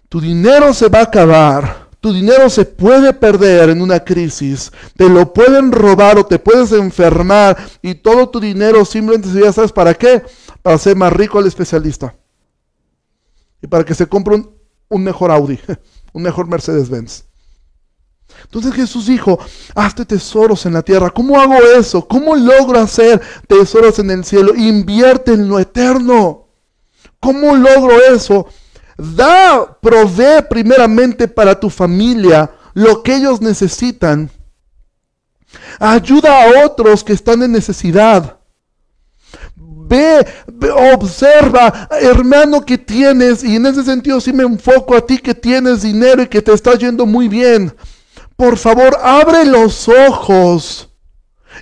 tu 0.08 0.20
dinero 0.20 0.74
se 0.74 0.88
va 0.88 1.00
a 1.00 1.02
acabar 1.02 1.87
Tu 2.00 2.12
dinero 2.12 2.48
se 2.48 2.64
puede 2.64 3.12
perder 3.12 3.70
en 3.70 3.82
una 3.82 4.04
crisis, 4.04 4.70
te 4.96 5.08
lo 5.08 5.32
pueden 5.32 5.72
robar 5.72 6.16
o 6.16 6.24
te 6.26 6.38
puedes 6.38 6.70
enfermar 6.70 7.56
y 7.82 7.96
todo 7.96 8.28
tu 8.28 8.38
dinero 8.38 8.84
simplemente 8.84 9.28
ya 9.32 9.52
sabes 9.52 9.72
para 9.72 9.94
qué, 9.94 10.22
para 10.62 10.78
ser 10.78 10.96
más 10.96 11.12
rico 11.12 11.38
al 11.38 11.46
especialista 11.46 12.14
y 13.60 13.66
para 13.66 13.84
que 13.84 13.94
se 13.94 14.06
compre 14.06 14.36
un, 14.36 14.54
un 14.88 15.02
mejor 15.02 15.32
Audi, 15.32 15.58
un 16.12 16.22
mejor 16.22 16.46
Mercedes-Benz. 16.46 17.24
Entonces 18.42 18.74
Jesús 18.74 19.06
dijo, 19.06 19.38
hazte 19.74 20.04
tesoros 20.04 20.64
en 20.66 20.74
la 20.74 20.82
tierra. 20.82 21.10
¿Cómo 21.10 21.40
hago 21.40 21.56
eso? 21.76 22.06
¿Cómo 22.06 22.36
logro 22.36 22.78
hacer 22.78 23.20
tesoros 23.46 23.98
en 23.98 24.10
el 24.10 24.24
cielo? 24.24 24.54
Invierte 24.54 25.32
en 25.32 25.48
lo 25.48 25.58
eterno. 25.58 26.46
¿Cómo 27.20 27.56
logro 27.56 28.00
eso? 28.12 28.46
Da, 28.98 29.78
provee 29.80 30.42
primeramente 30.50 31.28
para 31.28 31.58
tu 31.58 31.70
familia 31.70 32.50
lo 32.74 33.00
que 33.00 33.14
ellos 33.14 33.40
necesitan. 33.40 34.28
Ayuda 35.78 36.42
a 36.42 36.66
otros 36.66 37.04
que 37.04 37.12
están 37.12 37.42
en 37.44 37.52
necesidad. 37.52 38.38
Ve, 39.54 40.26
observa, 40.92 41.88
hermano, 42.00 42.60
que 42.64 42.76
tienes, 42.76 43.44
y 43.44 43.56
en 43.56 43.66
ese 43.66 43.84
sentido 43.84 44.20
sí 44.20 44.32
me 44.32 44.42
enfoco 44.42 44.96
a 44.96 45.06
ti 45.06 45.18
que 45.18 45.34
tienes 45.34 45.82
dinero 45.82 46.22
y 46.22 46.26
que 46.26 46.42
te 46.42 46.52
está 46.52 46.74
yendo 46.74 47.06
muy 47.06 47.28
bien. 47.28 47.74
Por 48.36 48.56
favor, 48.56 48.98
abre 49.00 49.44
los 49.44 49.88
ojos 49.88 50.88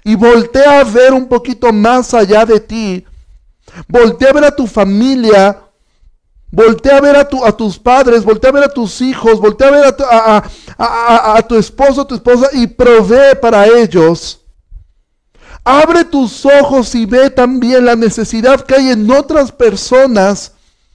y 0.05 0.14
voltea 0.14 0.80
a 0.80 0.84
ver 0.84 1.12
un 1.12 1.28
poquito 1.28 1.72
más 1.72 2.14
allá 2.14 2.47
de 2.47 2.61
ti. 2.61 3.07
Voltea 3.87 4.30
a 4.30 4.32
ver 4.32 4.45
a 4.45 4.57
tu 4.57 4.66
familia 4.66 5.66
Voltea 6.51 6.99
a 6.99 7.01
ver 7.01 7.17
a, 7.17 7.29
tu, 7.29 7.45
a 7.45 7.57
tus 7.57 7.79
padres, 7.79 8.25
voltea 8.25 8.51
a 8.51 8.53
ver 8.53 8.65
a 8.65 8.69
tus 8.69 9.01
hijos, 9.01 9.41
voltea 9.41 9.69
a 9.69 9.71
ver 9.71 9.85
a 9.87 9.97
tu, 9.97 10.05
a, 10.05 10.45
a 10.79 11.45
esposo, 11.59 12.07
tu 12.07 12.15
esposa 12.15 12.49
y 12.53 12.67
provee 12.67 13.37
para 13.41 13.67
ellos. 13.67 14.41
Abre 15.65 16.05
tus 16.05 16.47
ojos 16.47 16.95
y 16.95 17.07
ve 17.07 17.29
también 17.29 17.85
la 17.85 17.97
necesidad 17.97 18.61
que 18.61 18.77
hay 18.77 18.91
en 18.91 19.11
otras 19.11 19.51
personas, 19.51 20.53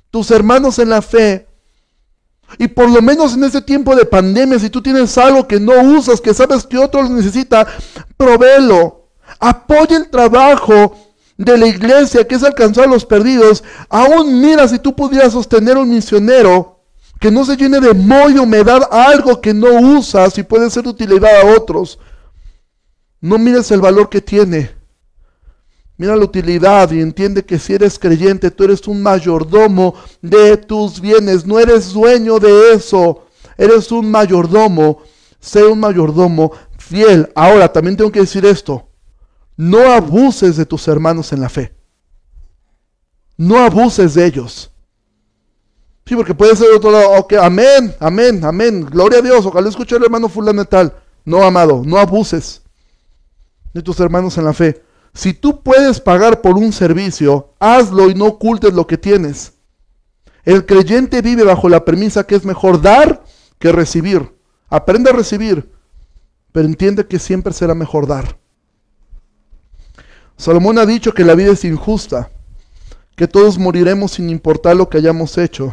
tus 0.10 0.32
hermanos 0.32 0.80
en 0.80 0.90
la 0.90 1.02
fe. 1.02 1.46
Y 2.58 2.70
por 2.70 2.90
lo 2.90 3.02
menos 3.02 3.34
en 3.34 3.44
este 3.44 3.62
tiempo 3.62 3.96
de 3.96 4.06
pandemia, 4.06 4.60
si 4.60 4.70
tú 4.70 4.82
tienes 4.82 5.18
algo 5.18 5.48
que 5.48 5.60
no 5.60 5.74
usas, 5.98 6.22
que 6.22 6.34
sabes 6.34 6.66
que 6.66 6.78
otro 6.78 7.02
lo 7.02 7.10
necesita, 7.10 7.68
provéelo. 8.16 9.10
Apoya 9.40 9.98
el 9.98 10.10
trabajo 10.10 10.96
de 11.44 11.58
la 11.58 11.68
iglesia, 11.68 12.28
que 12.28 12.36
es 12.36 12.44
alcanzar 12.44 12.86
a 12.86 12.92
los 12.92 13.06
perdidos, 13.06 13.64
aún 13.90 14.42
mira 14.42 14.68
si 14.68 14.78
tú 14.78 14.96
pudieras 14.96 15.34
sostener 15.34 15.78
un 15.78 15.90
misionero 15.90 16.80
que 17.20 17.32
no 17.32 17.44
se 17.46 17.58
llene 17.58 17.80
de 17.80 17.94
moho 17.94 18.30
y 18.30 18.38
humedad 18.38 18.82
algo 18.92 19.42
que 19.42 19.54
no 19.54 19.98
usas 19.98 20.38
y 20.38 20.44
puede 20.44 20.70
ser 20.70 20.84
de 20.84 20.90
utilidad 20.90 21.42
a 21.42 21.58
otros. 21.58 22.00
No 23.20 23.38
mires 23.38 23.72
el 23.72 23.82
valor 23.82 24.10
que 24.10 24.22
tiene. 24.22 24.72
Mira 25.98 26.16
la 26.16 26.26
utilidad 26.26 26.92
y 26.92 27.02
entiende 27.02 27.44
que 27.44 27.60
si 27.60 27.74
eres 27.74 27.98
creyente, 27.98 28.50
tú 28.50 28.64
eres 28.64 28.88
un 28.88 29.02
mayordomo 29.02 29.96
de 30.22 30.58
tus 30.58 31.00
bienes. 31.00 31.46
No 31.46 31.60
eres 31.60 31.94
dueño 31.94 32.40
de 32.40 32.74
eso. 32.74 33.26
Eres 33.58 33.92
un 33.92 34.10
mayordomo. 34.10 35.04
Sé 35.40 35.64
un 35.64 35.80
mayordomo 35.80 36.52
fiel. 36.80 37.32
Ahora, 37.36 37.72
también 37.72 37.98
tengo 37.98 38.12
que 38.12 38.22
decir 38.22 38.46
esto. 38.46 38.91
No 39.58 39.92
abuses 39.92 40.58
de 40.58 40.66
tus 40.66 40.88
hermanos 40.88 41.34
en 41.34 41.42
la 41.42 41.50
fe. 41.50 41.76
No 43.38 43.58
abuses 43.60 44.14
de 44.14 44.26
ellos. 44.26 44.72
Sí, 46.06 46.16
porque 46.16 46.34
puede 46.34 46.56
ser 46.56 46.68
de 46.70 46.76
otro 46.76 46.92
lado. 46.92 47.12
Ok, 47.20 47.34
amén, 47.34 47.96
amén, 48.00 48.44
amén. 48.44 48.86
Gloria 48.86 49.20
a 49.20 49.22
Dios. 49.22 49.46
Ojalá 49.46 49.70
escuche 49.70 49.96
el 49.96 50.04
hermano 50.04 50.30
fulano 50.30 50.66
tal. 50.66 50.96
No, 51.24 51.44
amado, 51.44 51.84
no 51.86 51.98
abuses 51.98 52.62
de 53.74 53.82
tus 53.82 54.00
hermanos 54.00 54.38
en 54.38 54.46
la 54.46 54.54
fe. 54.54 54.84
Si 55.14 55.34
tú 55.34 55.62
puedes 55.62 56.00
pagar 56.00 56.42
por 56.42 56.58
un 56.58 56.72
servicio, 56.74 57.54
hazlo 57.60 58.10
y 58.10 58.16
no 58.16 58.26
ocultes 58.26 58.74
lo 58.74 58.88
que 58.88 58.98
tienes. 58.98 59.54
El 60.44 60.66
creyente 60.66 61.22
vive 61.22 61.44
bajo 61.44 61.70
la 61.70 61.86
premisa 61.86 62.26
que 62.26 62.36
es 62.36 62.46
mejor 62.46 62.82
dar 62.82 63.24
que 63.60 63.72
recibir. 63.72 64.36
Aprende 64.70 65.12
a 65.12 65.14
recibir, 65.14 65.72
pero 66.52 66.66
entiende 66.66 67.06
que 67.06 67.20
siempre 67.20 67.54
será 67.54 67.76
mejor 67.76 68.08
dar. 68.08 68.41
Salomón 70.42 70.80
ha 70.80 70.88
dicho 70.88 71.14
que 71.14 71.24
la 71.24 71.36
vida 71.36 71.52
es 71.52 71.64
injusta, 71.66 72.32
que 73.16 73.28
todos 73.28 73.60
moriremos 73.60 74.14
sin 74.14 74.28
importar 74.28 74.76
lo 74.76 74.90
que 74.90 74.98
hayamos 74.98 75.38
hecho. 75.38 75.72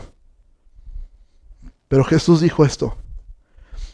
Pero 1.89 2.05
Jesús 2.05 2.43
dijo 2.43 2.67
esto, 2.67 2.95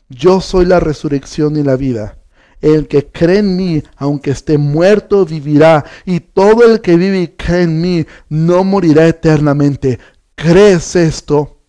yo 0.09 0.41
soy 0.41 0.65
la 0.65 0.81
resurrección 0.81 1.57
y 1.57 1.63
la 1.63 1.77
vida. 1.77 2.19
El 2.61 2.89
que 2.89 3.07
cree 3.07 3.39
en 3.39 3.57
mí, 3.57 3.85
aunque 3.97 4.33
esté 4.33 4.59
muerto, 4.59 5.25
vivirá. 5.25 5.85
Y 6.05 6.19
todo 6.19 6.65
el 6.65 6.81
que 6.81 6.97
vive 6.97 7.21
y 7.21 7.29
cree 7.29 7.63
en 7.63 7.81
mí, 7.81 8.05
no 8.29 8.65
morirá 8.65 9.07
eternamente. 9.07 10.01
¿Crees 10.35 10.97
esto? 10.97 11.61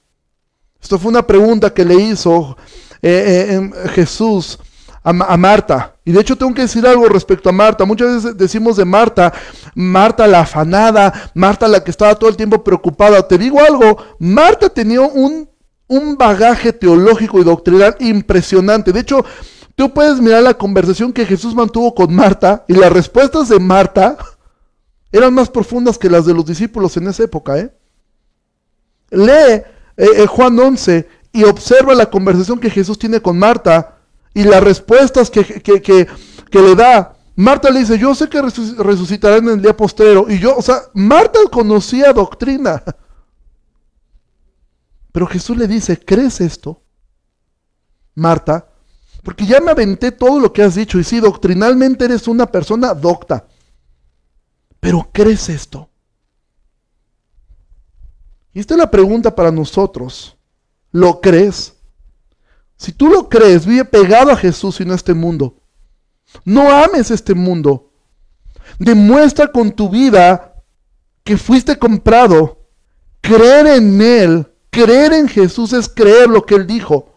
Esto 0.82 0.98
fue 0.98 1.12
una 1.12 1.28
pregunta 1.28 1.72
que 1.72 1.86
le 1.86 1.94
hizo 1.94 2.58
eh, 3.04 3.50
eh, 3.52 3.90
Jesús 3.90 4.58
a, 5.04 5.14
Marta. 5.14 5.95
Y 6.08 6.12
de 6.12 6.22
hecho 6.22 6.36
tengo 6.36 6.54
que 6.54 6.62
decir 6.62 6.86
algo 6.86 7.10
respecto 7.10 7.50
a 7.50 7.52
Marta. 7.52 7.84
Muchas 7.84 8.24
veces 8.24 8.38
decimos 8.38 8.78
de 8.78 8.86
Marta, 8.86 9.34
Marta 9.74 10.28
la 10.28 10.42
afanada, 10.42 11.32
Marta 11.34 11.68
la 11.68 11.84
que 11.84 11.90
estaba 11.90 12.14
todo 12.14 12.30
el 12.30 12.38
tiempo 12.38 12.64
preocupada. 12.64 13.28
Te 13.28 13.40
digo 13.40 13.60
algo, 13.60 13.98
Marta 14.20 14.70
tenía 14.70 15.02
un, 15.02 15.50
un 15.88 16.16
bagaje 16.16 16.72
teológico 16.72 17.40
y 17.40 17.44
doctrinal 17.44 17.96
impresionante. 18.00 18.94
De 18.94 19.00
hecho, 19.00 19.26
tú 19.74 19.92
puedes 19.92 20.22
mirar 20.22 20.44
la 20.44 20.54
conversación 20.54 21.12
que 21.12 21.26
Jesús 21.26 21.56
mantuvo 21.56 21.96
con 21.96 22.14
Marta 22.14 22.64
y 22.68 22.74
las 22.74 22.94
respuestas 22.94 23.50
de 23.50 23.60
Marta 23.60 24.16
eran 25.12 25.34
más 25.34 25.50
profundas 25.50 25.98
que 25.98 26.10
las 26.10 26.28
de 26.28 26.36
los 26.36 26.46
discípulos 26.46 26.98
en 26.98 27.08
esa 27.08 27.24
época. 27.24 27.58
¿eh? 27.58 27.74
Lee 29.10 29.32
eh, 29.32 29.64
eh, 29.98 30.28
Juan 30.28 30.60
11 30.60 31.08
y 31.32 31.46
observa 31.46 31.96
la 31.96 32.12
conversación 32.12 32.60
que 32.60 32.70
Jesús 32.70 33.00
tiene 33.00 33.20
con 33.20 33.40
Marta 33.40 33.95
y 34.36 34.44
las 34.44 34.62
respuestas 34.62 35.32
que, 35.32 36.08
le 36.52 36.76
da. 36.76 37.16
Marta 37.38 37.70
le 37.70 37.80
dice, 37.80 37.98
yo 37.98 38.14
sé 38.14 38.30
que 38.30 38.42
resucitará 38.42 39.38
en 39.38 39.48
el 39.48 39.62
día 39.62 39.76
postrero. 39.76 40.30
Y 40.30 40.40
yo, 40.40 40.58
o 40.58 40.62
sea, 40.62 40.82
Marta 40.94 41.40
conocía 41.50 42.12
doctrina. 42.12 42.84
Pero 45.14 45.26
Jesús 45.26 45.58
le 45.58 45.68
dice, 45.68 45.98
¿crees 45.98 46.42
esto? 46.42 46.82
Marta, 48.14 48.68
porque 49.24 49.46
ya 49.46 49.62
me 49.62 49.72
aventé 49.72 50.12
todo 50.12 50.38
lo 50.38 50.52
que 50.52 50.64
has 50.64 50.76
dicho. 50.76 51.00
Y 51.00 51.06
sí, 51.06 51.22
doctrinalmente 51.22 52.04
eres 52.04 52.28
una 52.28 52.46
persona 52.46 52.94
docta. 52.94 53.48
Pero 54.82 55.10
¿crees 55.14 55.48
esto? 55.48 55.90
Y 58.52 58.60
esta 58.60 58.74
es 58.74 58.80
la 58.80 58.92
pregunta 58.92 59.34
para 59.34 59.50
nosotros. 59.50 60.36
¿Lo 60.92 61.22
crees? 61.22 61.75
Si 62.78 62.92
tú 62.92 63.08
lo 63.08 63.30
crees, 63.30 63.66
vive 63.66 63.86
pegado 63.86 64.32
a 64.32 64.38
Jesús 64.38 64.80
y 64.82 64.86
no 64.86 64.94
a 64.94 64.98
este 64.98 65.14
mundo. 65.14 65.62
No 66.44 66.70
ames 66.70 67.12
este 67.12 67.34
mundo. 67.34 67.92
Demuestra 68.80 69.52
con 69.52 69.72
tu 69.72 69.90
vida 69.90 70.56
que 71.24 71.38
fuiste 71.38 71.78
comprado. 71.78 72.68
Creer 73.22 73.68
en 73.68 74.02
Él, 74.02 74.48
creer 74.70 75.14
en 75.14 75.28
Jesús 75.28 75.74
es 75.74 75.90
creer 75.90 76.30
lo 76.30 76.46
que 76.46 76.56
Él 76.56 76.68
dijo. 76.68 77.14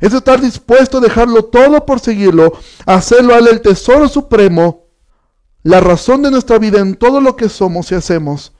Es 0.00 0.12
estar 0.12 0.40
dispuesto 0.40 0.98
a 0.98 1.00
dejarlo 1.00 1.44
todo 1.44 1.86
por 1.86 2.00
seguirlo, 2.00 2.52
hacerlo 2.84 3.34
a 3.34 3.38
Él 3.38 3.48
el 3.48 3.62
tesoro 3.62 4.08
supremo, 4.08 4.88
la 5.62 5.80
razón 5.80 6.22
de 6.22 6.30
nuestra 6.30 6.58
vida 6.58 6.80
en 6.80 6.96
todo 6.96 7.20
lo 7.20 7.36
que 7.36 7.48
somos 7.48 7.90
y 7.90 7.94
hacemos. 7.94 8.52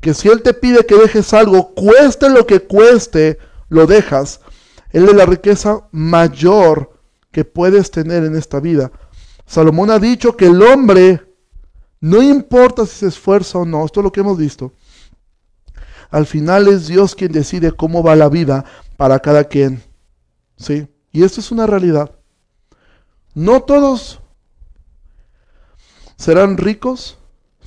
Que 0.00 0.14
si 0.14 0.28
Él 0.28 0.42
te 0.42 0.54
pide 0.54 0.86
que 0.86 0.94
dejes 0.94 1.34
algo, 1.34 1.74
cueste 1.74 2.30
lo 2.30 2.46
que 2.46 2.60
cueste, 2.60 3.38
lo 3.68 3.86
dejas. 3.86 4.40
Él 4.90 5.08
es 5.08 5.14
la 5.14 5.26
riqueza 5.26 5.86
mayor 5.92 6.98
que 7.30 7.44
puedes 7.44 7.90
tener 7.90 8.24
en 8.24 8.36
esta 8.36 8.60
vida. 8.60 8.90
Salomón 9.46 9.90
ha 9.90 9.98
dicho 9.98 10.36
que 10.36 10.46
el 10.46 10.62
hombre, 10.62 11.26
no 12.00 12.22
importa 12.22 12.86
si 12.86 12.96
se 12.98 13.06
esfuerza 13.08 13.58
o 13.58 13.64
no, 13.64 13.84
esto 13.84 14.00
es 14.00 14.04
lo 14.04 14.12
que 14.12 14.20
hemos 14.20 14.38
visto. 14.38 14.72
Al 16.10 16.26
final 16.26 16.68
es 16.68 16.86
Dios 16.86 17.14
quien 17.14 17.32
decide 17.32 17.72
cómo 17.72 18.02
va 18.02 18.16
la 18.16 18.28
vida 18.28 18.64
para 18.96 19.18
cada 19.18 19.44
quien. 19.44 19.82
¿Sí? 20.56 20.88
Y 21.12 21.22
esto 21.22 21.40
es 21.40 21.52
una 21.52 21.66
realidad. 21.66 22.10
No 23.34 23.62
todos 23.62 24.20
serán 26.16 26.56
ricos, 26.56 27.18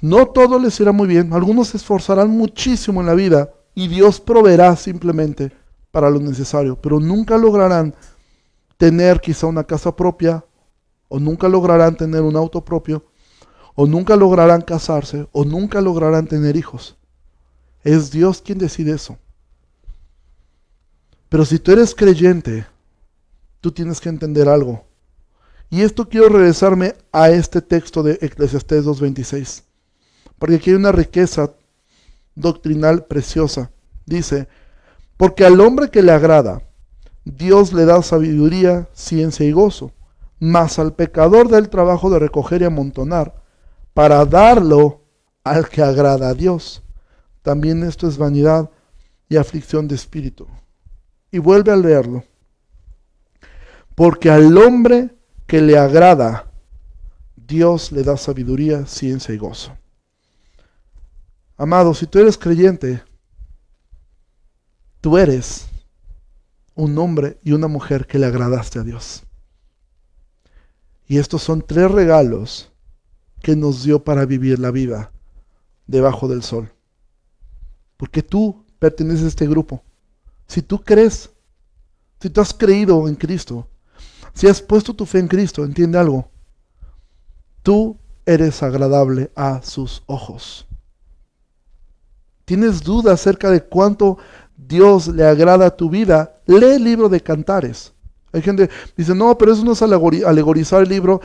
no 0.01 0.27
todos 0.27 0.61
les 0.61 0.79
irá 0.79 0.91
muy 0.91 1.07
bien, 1.07 1.31
algunos 1.33 1.69
se 1.69 1.77
esforzarán 1.77 2.29
muchísimo 2.29 2.99
en 2.99 3.07
la 3.07 3.13
vida 3.13 3.53
y 3.73 3.87
Dios 3.87 4.19
proveerá 4.19 4.75
simplemente 4.75 5.51
para 5.91 6.09
lo 6.09 6.19
necesario, 6.19 6.75
pero 6.81 6.99
nunca 6.99 7.37
lograrán 7.37 7.93
tener 8.77 9.19
quizá 9.21 9.47
una 9.47 9.63
casa 9.63 9.95
propia, 9.95 10.43
o 11.07 11.19
nunca 11.19 11.47
lograrán 11.47 11.95
tener 11.95 12.21
un 12.21 12.35
auto 12.35 12.63
propio, 12.63 13.05
o 13.75 13.85
nunca 13.85 14.15
lograrán 14.15 14.61
casarse, 14.61 15.27
o 15.31 15.43
nunca 15.45 15.81
lograrán 15.81 16.27
tener 16.27 16.55
hijos. 16.55 16.97
Es 17.83 18.11
Dios 18.11 18.41
quien 18.41 18.57
decide 18.57 18.93
eso. 18.93 19.17
Pero 21.29 21.45
si 21.45 21.59
tú 21.59 21.71
eres 21.71 21.95
creyente, 21.95 22.65
tú 23.59 23.71
tienes 23.71 23.99
que 23.99 24.09
entender 24.09 24.49
algo. 24.49 24.83
Y 25.69 25.81
esto 25.81 26.09
quiero 26.09 26.27
regresarme 26.27 26.95
a 27.11 27.29
este 27.29 27.61
texto 27.61 28.03
de 28.03 28.17
Eclesiastés 28.21 28.85
2.26, 28.85 29.63
porque 30.37 30.55
aquí 30.55 30.71
hay 30.71 30.75
una 30.75 30.91
riqueza 30.91 31.53
doctrinal 32.35 33.05
preciosa. 33.05 33.71
Dice, 34.05 34.49
porque 35.21 35.45
al 35.45 35.61
hombre 35.61 35.91
que 35.91 36.01
le 36.01 36.11
agrada, 36.11 36.63
Dios 37.25 37.73
le 37.73 37.85
da 37.85 38.01
sabiduría, 38.01 38.89
ciencia 38.91 39.45
y 39.45 39.51
gozo, 39.51 39.91
mas 40.39 40.79
al 40.79 40.95
pecador 40.95 41.47
da 41.47 41.59
el 41.59 41.69
trabajo 41.69 42.09
de 42.09 42.17
recoger 42.17 42.63
y 42.63 42.65
amontonar, 42.65 43.35
para 43.93 44.25
darlo 44.25 45.03
al 45.43 45.69
que 45.69 45.83
agrada 45.83 46.29
a 46.29 46.33
Dios. 46.33 46.81
También 47.43 47.83
esto 47.83 48.07
es 48.07 48.17
vanidad 48.17 48.71
y 49.29 49.37
aflicción 49.37 49.87
de 49.87 49.93
espíritu. 49.93 50.47
Y 51.29 51.37
vuelve 51.37 51.71
a 51.71 51.75
leerlo. 51.75 52.23
Porque 53.93 54.31
al 54.31 54.57
hombre 54.57 55.11
que 55.45 55.61
le 55.61 55.77
agrada, 55.77 56.47
Dios 57.35 57.91
le 57.91 58.01
da 58.01 58.17
sabiduría, 58.17 58.87
ciencia 58.87 59.35
y 59.35 59.37
gozo. 59.37 59.77
Amado, 61.57 61.93
si 61.93 62.07
tú 62.07 62.17
eres 62.17 62.39
creyente, 62.39 63.03
tú 65.01 65.17
eres 65.17 65.67
un 66.75 66.97
hombre 66.97 67.39
y 67.43 67.51
una 67.51 67.67
mujer 67.67 68.07
que 68.07 68.19
le 68.19 68.27
agradaste 68.27 68.79
a 68.79 68.83
Dios. 68.83 69.23
Y 71.07 71.17
estos 71.17 71.43
son 71.43 71.61
tres 71.61 71.91
regalos 71.91 72.71
que 73.41 73.55
nos 73.55 73.83
dio 73.83 74.03
para 74.03 74.25
vivir 74.25 74.59
la 74.59 74.71
vida 74.71 75.11
debajo 75.87 76.27
del 76.27 76.43
sol. 76.43 76.71
Porque 77.97 78.23
tú 78.23 78.65
perteneces 78.79 79.25
a 79.25 79.27
este 79.27 79.47
grupo. 79.47 79.83
Si 80.47 80.61
tú 80.61 80.81
crees, 80.81 81.29
si 82.19 82.29
tú 82.29 82.39
has 82.39 82.53
creído 82.53 83.07
en 83.07 83.15
Cristo, 83.15 83.67
si 84.33 84.47
has 84.47 84.61
puesto 84.61 84.93
tu 84.93 85.05
fe 85.05 85.19
en 85.19 85.27
Cristo, 85.27 85.65
entiende 85.65 85.97
algo. 85.97 86.29
Tú 87.63 87.97
eres 88.25 88.63
agradable 88.63 89.31
a 89.35 89.61
sus 89.61 90.03
ojos. 90.05 90.67
¿Tienes 92.45 92.81
duda 92.83 93.13
acerca 93.13 93.49
de 93.49 93.63
cuánto 93.63 94.17
Dios 94.57 95.07
le 95.07 95.25
agrada 95.25 95.75
tu 95.75 95.89
vida? 95.89 96.41
Lee 96.45 96.75
el 96.75 96.83
libro 96.83 97.09
de 97.09 97.21
Cantares. 97.21 97.93
Hay 98.33 98.41
gente 98.41 98.67
que 98.67 98.73
dice, 98.95 99.13
no, 99.13 99.37
pero 99.37 99.53
eso 99.53 99.63
no 99.65 99.73
es 99.73 99.81
alegorizar 99.81 100.83
el 100.83 100.89
libro. 100.89 101.21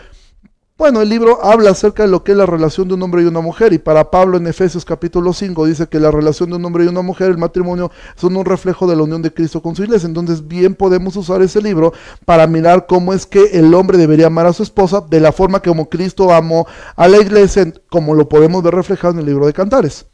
Bueno, 0.78 1.00
el 1.00 1.08
libro 1.08 1.42
habla 1.42 1.70
acerca 1.70 2.02
de 2.02 2.10
lo 2.10 2.22
que 2.22 2.32
es 2.32 2.38
la 2.38 2.44
relación 2.44 2.86
de 2.86 2.94
un 2.94 3.02
hombre 3.02 3.22
y 3.22 3.24
una 3.24 3.40
mujer, 3.40 3.72
y 3.72 3.78
para 3.78 4.10
Pablo 4.10 4.36
en 4.36 4.46
Efesios 4.46 4.84
capítulo 4.84 5.32
5 5.32 5.64
dice 5.64 5.86
que 5.86 5.98
la 5.98 6.10
relación 6.10 6.50
de 6.50 6.56
un 6.56 6.64
hombre 6.66 6.84
y 6.84 6.88
una 6.88 7.00
mujer, 7.00 7.30
el 7.30 7.38
matrimonio, 7.38 7.90
son 8.14 8.36
un 8.36 8.44
reflejo 8.44 8.86
de 8.86 8.94
la 8.94 9.04
unión 9.04 9.22
de 9.22 9.32
Cristo 9.32 9.62
con 9.62 9.74
su 9.74 9.84
iglesia. 9.84 10.06
Entonces, 10.06 10.46
bien 10.46 10.74
podemos 10.74 11.16
usar 11.16 11.40
ese 11.40 11.62
libro 11.62 11.94
para 12.26 12.46
mirar 12.46 12.84
cómo 12.86 13.14
es 13.14 13.24
que 13.24 13.42
el 13.58 13.72
hombre 13.72 13.96
debería 13.96 14.26
amar 14.26 14.44
a 14.44 14.52
su 14.52 14.62
esposa 14.62 15.02
de 15.08 15.20
la 15.20 15.32
forma 15.32 15.60
como 15.60 15.88
Cristo 15.88 16.30
amó 16.30 16.66
a 16.94 17.08
la 17.08 17.18
iglesia, 17.22 17.72
como 17.88 18.14
lo 18.14 18.28
podemos 18.28 18.62
ver 18.62 18.74
reflejado 18.74 19.14
en 19.14 19.20
el 19.20 19.26
libro 19.26 19.46
de 19.46 19.54
Cantares. 19.54 20.04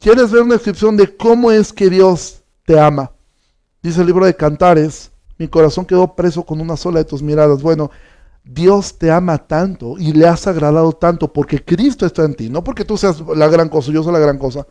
¿Quieres 0.00 0.30
ver 0.30 0.42
una 0.42 0.54
descripción 0.54 0.96
de 0.96 1.16
cómo 1.16 1.50
es 1.50 1.72
que 1.72 1.90
Dios 1.90 2.42
te 2.64 2.78
ama? 2.78 3.10
Dice 3.82 4.00
el 4.00 4.06
libro 4.06 4.26
de 4.26 4.36
Cantares, 4.36 5.10
mi 5.38 5.48
corazón 5.48 5.84
quedó 5.84 6.14
preso 6.14 6.44
con 6.44 6.60
una 6.60 6.76
sola 6.76 7.00
de 7.00 7.04
tus 7.04 7.20
miradas. 7.20 7.62
Bueno, 7.62 7.90
Dios 8.44 8.96
te 8.96 9.10
ama 9.10 9.38
tanto 9.38 9.96
y 9.98 10.12
le 10.12 10.26
has 10.26 10.46
agradado 10.46 10.92
tanto 10.92 11.32
porque 11.32 11.64
Cristo 11.64 12.06
está 12.06 12.24
en 12.24 12.34
ti, 12.34 12.48
no 12.48 12.62
porque 12.62 12.84
tú 12.84 12.96
seas 12.96 13.20
la 13.34 13.48
gran 13.48 13.68
cosa, 13.68 13.90
yo 13.90 14.04
soy 14.04 14.12
la 14.12 14.20
gran 14.20 14.38
cosa. 14.38 14.66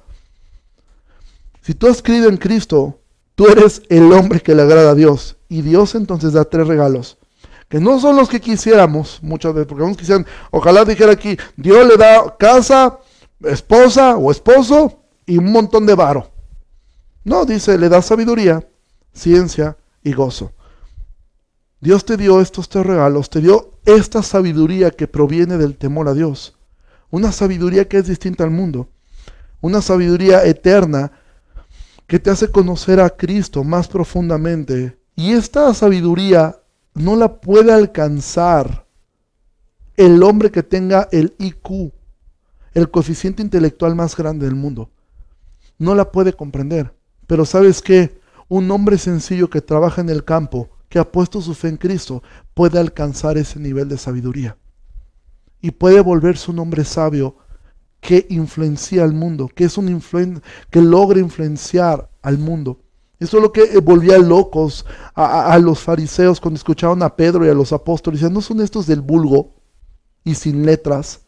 Si 1.62 1.74
tú 1.74 1.88
has 1.88 2.02
creído 2.02 2.30
en 2.30 2.38
Cristo, 2.38 3.02
tú 3.36 3.48
eres 3.48 3.82
el 3.90 4.14
hombre 4.14 4.40
que 4.40 4.56
le 4.56 4.62
agrada 4.62 4.92
a 4.92 4.96
Dios. 4.96 5.36
Y 5.50 5.62
Dios 5.62 5.94
entonces 5.96 6.32
da 6.32 6.46
tres 6.46 6.68
regalos, 6.68 7.18
que 7.68 7.82
no 7.82 8.00
son 8.00 8.16
los 8.16 8.30
que 8.30 8.40
quisiéramos 8.40 9.20
muchas 9.22 9.54
veces, 9.54 9.68
porque 9.68 9.82
algunos 9.82 9.98
quisieran, 9.98 10.26
ojalá 10.52 10.86
dijera 10.86 11.12
aquí, 11.12 11.38
Dios 11.58 11.86
le 11.86 11.98
da 11.98 12.38
casa, 12.38 13.00
esposa 13.44 14.16
o 14.16 14.32
esposo 14.32 15.04
y 15.28 15.38
un 15.38 15.52
montón 15.52 15.86
de 15.86 15.94
varo. 15.94 16.32
No, 17.24 17.46
dice, 17.46 17.78
le 17.78 17.90
da 17.90 18.02
sabiduría, 18.02 18.68
ciencia 19.14 19.78
y 20.02 20.14
gozo. 20.14 20.54
Dios 21.80 22.06
te 22.06 22.18
dio 22.18 22.42
estos 22.42 22.70
tres 22.70 22.86
regalos, 22.86 23.30
te 23.30 23.42
dio 23.42 23.74
esta 23.86 24.24
sabiduría 24.24 24.90
que 24.90 25.08
proviene 25.08 25.58
del 25.58 25.78
temor 25.78 26.08
a 26.08 26.16
Dios, 26.16 26.58
una 27.12 27.32
sabiduría 27.32 27.88
que 27.88 27.98
es 27.98 28.08
distinta 28.08 28.44
al 28.44 28.50
mundo, 28.50 28.90
una 29.62 29.82
sabiduría 29.82 30.44
eterna 30.46 31.12
que 32.08 32.20
te 32.20 32.32
hace 32.32 32.50
conocer 32.50 33.00
a 33.00 33.10
Cristo 33.10 33.64
más 33.64 33.88
profundamente. 33.88 34.98
Y 35.16 35.34
esta 35.34 35.74
sabiduría 35.74 36.58
no 36.94 37.16
la 37.16 37.42
puede 37.42 37.74
alcanzar 37.74 38.88
el 39.98 40.24
hombre 40.24 40.52
que 40.52 40.64
tenga 40.64 41.10
el 41.12 41.36
IQ, 41.38 41.92
el 42.74 42.90
coeficiente 42.90 43.42
intelectual 43.42 43.96
más 43.96 44.16
grande 44.16 44.46
del 44.46 44.56
mundo. 44.56 44.90
No 45.78 45.96
la 45.96 46.12
puede 46.12 46.34
comprender. 46.34 46.96
Pero 47.28 47.46
sabes 47.46 47.82
qué? 47.82 48.20
Un 48.48 48.72
hombre 48.72 48.98
sencillo 48.98 49.50
que 49.50 49.62
trabaja 49.62 50.02
en 50.02 50.10
el 50.10 50.24
campo, 50.24 50.70
que 50.90 51.00
ha 51.00 51.12
puesto 51.12 51.42
su 51.42 51.54
fe 51.54 51.68
en 51.68 51.78
Cristo 51.78 52.24
puede 52.54 52.80
alcanzar 52.80 53.38
ese 53.38 53.60
nivel 53.60 53.90
de 53.90 53.98
sabiduría. 53.98 54.58
Y 55.62 55.72
puede 55.72 56.00
volverse 56.00 56.52
un 56.52 56.60
hombre 56.60 56.86
sabio 56.86 57.36
que 58.00 58.26
influencia 58.30 59.04
al 59.04 59.14
mundo, 59.14 59.50
que 59.54 59.66
es 59.66 59.78
un 59.78 60.02
que 60.70 60.82
logra 60.82 61.20
influenciar 61.20 62.10
al 62.22 62.38
mundo. 62.38 62.80
Eso 63.20 63.38
es 63.38 63.44
lo 63.44 63.52
que 63.52 63.80
volvía 63.80 64.20
locos 64.20 64.86
a, 65.16 65.58
los 65.58 65.80
fariseos 65.80 66.40
cuando 66.40 66.58
escuchaban 66.58 67.02
a 67.02 67.16
Pedro 67.16 67.46
y 67.46 67.50
a 67.50 67.54
los 67.54 67.74
apóstoles. 67.74 68.20
Decían, 68.20 68.34
no 68.34 68.42
son 68.42 68.62
estos 68.62 68.86
del 68.86 69.02
vulgo 69.02 69.56
y 70.24 70.36
sin 70.36 70.66
letras. 70.66 71.22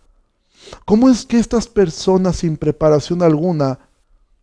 ¿Cómo 0.86 1.10
es 1.10 1.26
que 1.26 1.39
estas 1.39 1.68
personas 1.68 2.36
sin 2.38 2.58
preparación 2.58 3.24
alguna 3.24 3.80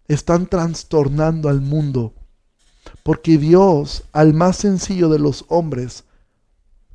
están 0.08 0.46
trastornando 0.46 1.48
al 1.48 1.60
mundo? 1.60 2.14
Porque 3.02 3.38
Dios, 3.38 4.04
al 4.12 4.34
más 4.34 4.56
sencillo 4.56 5.08
de 5.08 5.18
los 5.18 5.44
hombres, 5.48 6.04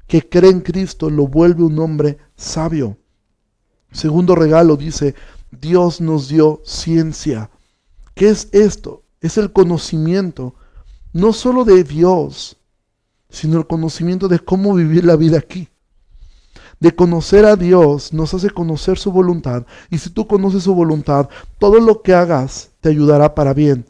que 0.07 0.27
cree 0.27 0.51
en 0.51 0.61
Cristo, 0.61 1.09
lo 1.09 1.27
vuelve 1.27 1.63
un 1.63 1.79
hombre 1.79 2.17
sabio. 2.35 2.97
Segundo 3.91 4.35
regalo 4.35 4.77
dice, 4.77 5.15
Dios 5.51 6.01
nos 6.01 6.27
dio 6.27 6.61
ciencia. 6.65 7.49
¿Qué 8.13 8.29
es 8.29 8.49
esto? 8.51 9.03
Es 9.19 9.37
el 9.37 9.51
conocimiento, 9.51 10.55
no 11.13 11.33
solo 11.33 11.63
de 11.65 11.83
Dios, 11.83 12.57
sino 13.29 13.57
el 13.59 13.67
conocimiento 13.67 14.27
de 14.27 14.39
cómo 14.39 14.73
vivir 14.73 15.05
la 15.05 15.15
vida 15.15 15.37
aquí. 15.37 15.69
De 16.81 16.95
conocer 16.95 17.45
a 17.45 17.55
Dios 17.55 18.11
nos 18.11 18.33
hace 18.33 18.49
conocer 18.49 18.97
su 18.97 19.11
voluntad. 19.11 19.67
Y 19.91 19.99
si 19.99 20.09
tú 20.09 20.25
conoces 20.25 20.63
su 20.63 20.73
voluntad, 20.73 21.29
todo 21.59 21.79
lo 21.79 22.01
que 22.01 22.15
hagas 22.15 22.71
te 22.81 22.89
ayudará 22.89 23.35
para 23.35 23.53
bien. 23.53 23.85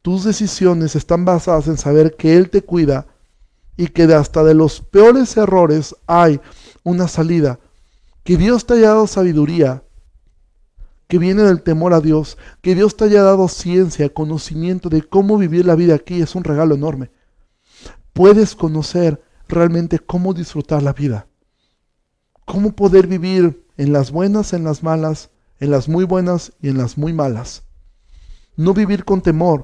Tus 0.00 0.24
decisiones 0.24 0.96
están 0.96 1.26
basadas 1.26 1.68
en 1.68 1.76
saber 1.76 2.16
que 2.16 2.38
Él 2.38 2.48
te 2.48 2.62
cuida 2.62 3.06
y 3.76 3.88
que 3.88 4.06
de 4.06 4.14
hasta 4.14 4.42
de 4.42 4.54
los 4.54 4.80
peores 4.80 5.36
errores 5.36 5.94
hay 6.06 6.40
una 6.82 7.08
salida. 7.08 7.60
Que 8.22 8.38
Dios 8.38 8.64
te 8.64 8.74
haya 8.74 8.88
dado 8.88 9.06
sabiduría, 9.06 9.82
que 11.08 11.18
viene 11.18 11.42
del 11.42 11.62
temor 11.62 11.92
a 11.92 12.00
Dios, 12.00 12.38
que 12.62 12.74
Dios 12.74 12.96
te 12.96 13.04
haya 13.04 13.22
dado 13.22 13.48
ciencia, 13.48 14.08
conocimiento 14.08 14.88
de 14.88 15.02
cómo 15.02 15.36
vivir 15.36 15.66
la 15.66 15.74
vida 15.74 15.94
aquí, 15.94 16.22
es 16.22 16.34
un 16.34 16.44
regalo 16.44 16.74
enorme. 16.74 17.10
Puedes 18.14 18.54
conocer 18.54 19.22
realmente 19.46 19.98
cómo 19.98 20.32
disfrutar 20.32 20.82
la 20.82 20.94
vida, 20.94 21.26
cómo 22.44 22.74
poder 22.76 23.06
vivir 23.06 23.66
en 23.76 23.92
las 23.92 24.10
buenas, 24.10 24.52
en 24.52 24.64
las 24.64 24.82
malas, 24.82 25.30
en 25.60 25.70
las 25.70 25.88
muy 25.88 26.04
buenas 26.04 26.52
y 26.60 26.68
en 26.68 26.78
las 26.78 26.98
muy 26.98 27.12
malas. 27.12 27.64
No 28.56 28.74
vivir 28.74 29.04
con 29.04 29.20
temor, 29.20 29.62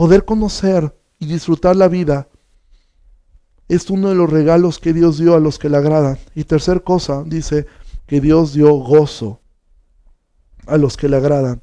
Poder 0.00 0.24
conocer 0.24 0.98
y 1.18 1.26
disfrutar 1.26 1.76
la 1.76 1.86
vida 1.86 2.30
es 3.68 3.90
uno 3.90 4.08
de 4.08 4.14
los 4.14 4.30
regalos 4.30 4.78
que 4.78 4.94
Dios 4.94 5.18
dio 5.18 5.34
a 5.34 5.40
los 5.40 5.58
que 5.58 5.68
le 5.68 5.76
agradan. 5.76 6.18
Y 6.34 6.44
tercer 6.44 6.82
cosa, 6.84 7.22
dice 7.26 7.66
que 8.06 8.22
Dios 8.22 8.54
dio 8.54 8.72
gozo 8.72 9.42
a 10.66 10.78
los 10.78 10.96
que 10.96 11.10
le 11.10 11.18
agradan. 11.18 11.60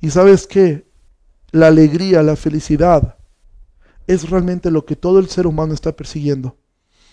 Y 0.00 0.10
sabes 0.10 0.46
qué? 0.46 0.86
La 1.50 1.66
alegría, 1.66 2.22
la 2.22 2.36
felicidad 2.36 3.16
es 4.06 4.30
realmente 4.30 4.70
lo 4.70 4.86
que 4.86 4.94
todo 4.94 5.18
el 5.18 5.28
ser 5.28 5.48
humano 5.48 5.74
está 5.74 5.90
persiguiendo. 5.96 6.56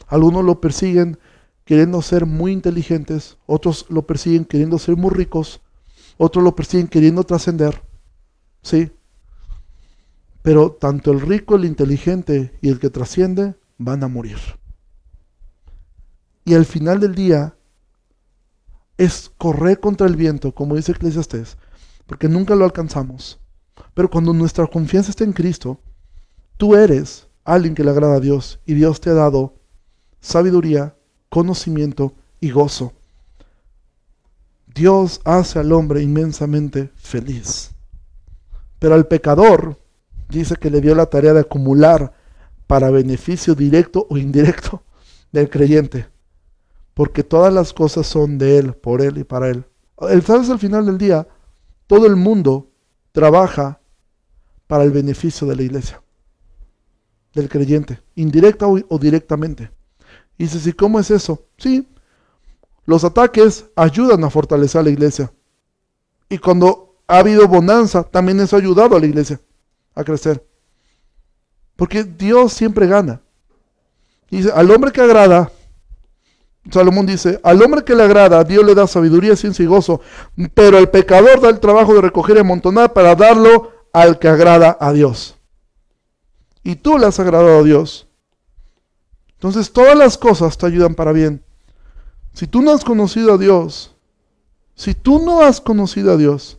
Algunos 0.05 0.45
lo 0.45 0.61
persiguen 0.61 1.17
queriendo 1.65 2.01
ser 2.01 2.25
muy 2.25 2.51
inteligentes, 2.51 3.37
otros 3.45 3.85
lo 3.89 4.07
persiguen 4.07 4.45
queriendo 4.45 4.79
ser 4.79 4.95
muy 4.95 5.11
ricos, 5.11 5.61
otros 6.17 6.43
lo 6.43 6.55
persiguen 6.55 6.87
queriendo 6.87 7.23
trascender. 7.23 7.81
¿Sí? 8.61 8.91
Pero 10.41 10.71
tanto 10.71 11.11
el 11.11 11.21
rico, 11.21 11.55
el 11.55 11.65
inteligente 11.65 12.57
y 12.61 12.69
el 12.69 12.79
que 12.79 12.89
trasciende 12.89 13.55
van 13.77 14.03
a 14.03 14.07
morir. 14.07 14.37
Y 16.45 16.53
al 16.53 16.65
final 16.65 16.99
del 16.99 17.15
día 17.15 17.57
es 18.97 19.31
correr 19.37 19.79
contra 19.79 20.07
el 20.07 20.15
viento, 20.15 20.53
como 20.53 20.75
dice 20.75 20.93
Eclesiastés, 20.93 21.57
porque 22.05 22.29
nunca 22.29 22.55
lo 22.55 22.63
alcanzamos. 22.63 23.39
Pero 23.93 24.09
cuando 24.09 24.31
nuestra 24.31 24.67
confianza 24.67 25.09
está 25.09 25.23
en 25.23 25.33
Cristo, 25.33 25.79
Tú 26.57 26.75
eres 26.75 27.27
alguien 27.43 27.75
que 27.75 27.83
le 27.83 27.91
agrada 27.91 28.15
a 28.15 28.19
Dios 28.21 28.61
y 28.65 28.75
Dios 28.75 29.01
te 29.01 29.09
ha 29.09 29.13
dado 29.13 29.55
sabiduría, 30.21 30.95
conocimiento 31.29 32.13
y 32.39 32.51
gozo. 32.51 32.93
Dios 34.67 35.21
hace 35.23 35.59
al 35.59 35.71
hombre 35.71 36.01
inmensamente 36.01 36.91
feliz. 36.95 37.71
Pero 38.79 38.95
al 38.95 39.07
pecador 39.07 39.79
dice 40.29 40.55
que 40.55 40.69
le 40.69 40.81
dio 40.81 40.95
la 40.95 41.05
tarea 41.05 41.33
de 41.33 41.39
acumular 41.41 42.13
para 42.67 42.89
beneficio 42.89 43.55
directo 43.55 44.05
o 44.09 44.17
indirecto 44.17 44.83
del 45.31 45.49
creyente. 45.49 46.07
Porque 46.93 47.23
todas 47.23 47.53
las 47.53 47.73
cosas 47.73 48.07
son 48.07 48.37
de 48.37 48.57
Él, 48.57 48.73
por 48.73 49.01
Él 49.01 49.17
y 49.17 49.23
para 49.23 49.49
Él. 49.49 49.65
El 50.09 50.21
sabes 50.23 50.49
al 50.49 50.59
final 50.59 50.85
del 50.85 50.97
día, 50.97 51.27
todo 51.87 52.05
el 52.05 52.15
mundo 52.15 52.69
trabaja 53.11 53.79
para 54.67 54.83
el 54.83 54.91
beneficio 54.91 55.47
de 55.47 55.55
la 55.55 55.63
iglesia, 55.63 56.01
del 57.33 57.49
creyente, 57.49 58.01
indirecta 58.15 58.67
o, 58.67 58.99
directamente. 58.99 59.71
Y 60.37 60.43
dices, 60.43 60.67
¿y 60.67 60.73
cómo 60.73 60.99
es 60.99 61.11
eso? 61.11 61.45
Sí, 61.57 61.87
los 62.85 63.03
ataques 63.03 63.65
ayudan 63.75 64.23
a 64.23 64.29
fortalecer 64.29 64.81
a 64.81 64.83
la 64.83 64.89
iglesia. 64.89 65.31
Y 66.29 66.37
cuando 66.37 66.95
ha 67.07 67.19
habido 67.19 67.47
bonanza, 67.47 68.03
también 68.03 68.39
eso 68.39 68.55
ha 68.55 68.59
ayudado 68.59 68.95
a 68.95 68.99
la 68.99 69.05
iglesia 69.05 69.39
a 69.93 70.03
crecer. 70.03 70.45
Porque 71.75 72.03
Dios 72.03 72.53
siempre 72.53 72.87
gana. 72.87 73.21
dice, 74.29 74.51
al 74.53 74.69
hombre 74.71 74.91
que 74.91 75.01
agrada, 75.01 75.51
Salomón 76.71 77.05
dice, 77.05 77.39
al 77.43 77.61
hombre 77.61 77.83
que 77.83 77.95
le 77.95 78.03
agrada, 78.03 78.43
Dios 78.43 78.65
le 78.65 78.73
da 78.73 78.87
sabiduría, 78.87 79.35
ciencia 79.35 79.63
y 79.63 79.67
gozo, 79.67 80.01
pero 80.53 80.77
el 80.77 80.89
pecador 80.89 81.39
da 81.39 81.49
el 81.49 81.59
trabajo 81.59 81.93
de 81.93 82.01
recoger 82.01 82.37
y 82.37 82.39
amontonar 82.39 82.93
para 82.93 83.15
darlo 83.15 83.71
al 83.93 84.17
que 84.19 84.27
agrada 84.27 84.77
a 84.79 84.91
Dios. 84.91 85.35
Y 86.63 86.75
tú 86.75 86.97
le 86.97 87.05
has 87.05 87.19
agradado 87.19 87.59
a 87.59 87.63
Dios. 87.63 88.04
Entonces 89.45 89.71
todas 89.71 89.95
las 89.95 90.17
cosas 90.17 90.57
te 90.57 90.65
ayudan 90.65 90.95
para 90.95 91.11
bien. 91.11 91.43
Si 92.33 92.47
tú 92.47 92.63
no 92.63 92.71
has 92.71 92.83
conocido 92.83 93.35
a 93.35 93.37
Dios, 93.37 93.95
si 94.73 94.95
tú 94.95 95.23
no 95.23 95.41
has 95.41 95.61
conocido 95.61 96.13
a 96.13 96.17
Dios, 96.17 96.57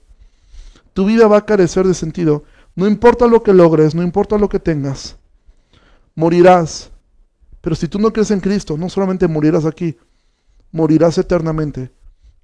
tu 0.93 1.05
vida 1.05 1.27
va 1.27 1.39
a 1.39 1.47
carecer 1.47 1.85
de 1.85 1.95
sentido. 1.95 2.45
No 2.77 2.87
importa 2.87 3.27
lo 3.27 3.43
que 3.43 3.53
logres, 3.53 3.97
no 3.97 4.05
importa 4.05 4.39
lo 4.39 4.49
que 4.49 4.61
tengas, 4.61 5.17
morirás. 6.15 6.93
Pero 7.61 7.75
si 7.75 7.89
tú 7.89 7.99
no 7.99 8.13
crees 8.13 8.31
en 8.31 8.39
Cristo, 8.39 8.79
no 8.79 8.89
solamente 8.89 9.27
morirás 9.27 9.65
aquí, 9.65 9.99
morirás 10.71 11.19
eternamente. 11.19 11.91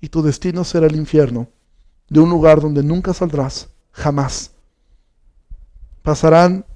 Y 0.01 0.09
tu 0.09 0.23
destino 0.23 0.65
será 0.65 0.89
el 0.89 0.97
infierno, 0.97 1.47
de 2.09 2.19
un 2.19 2.31
lugar 2.31 2.61
donde 2.61 2.83
nunca 2.83 3.15
saldrás, 3.15 3.69
jamás. 3.93 4.51
Pasarán 6.03 6.67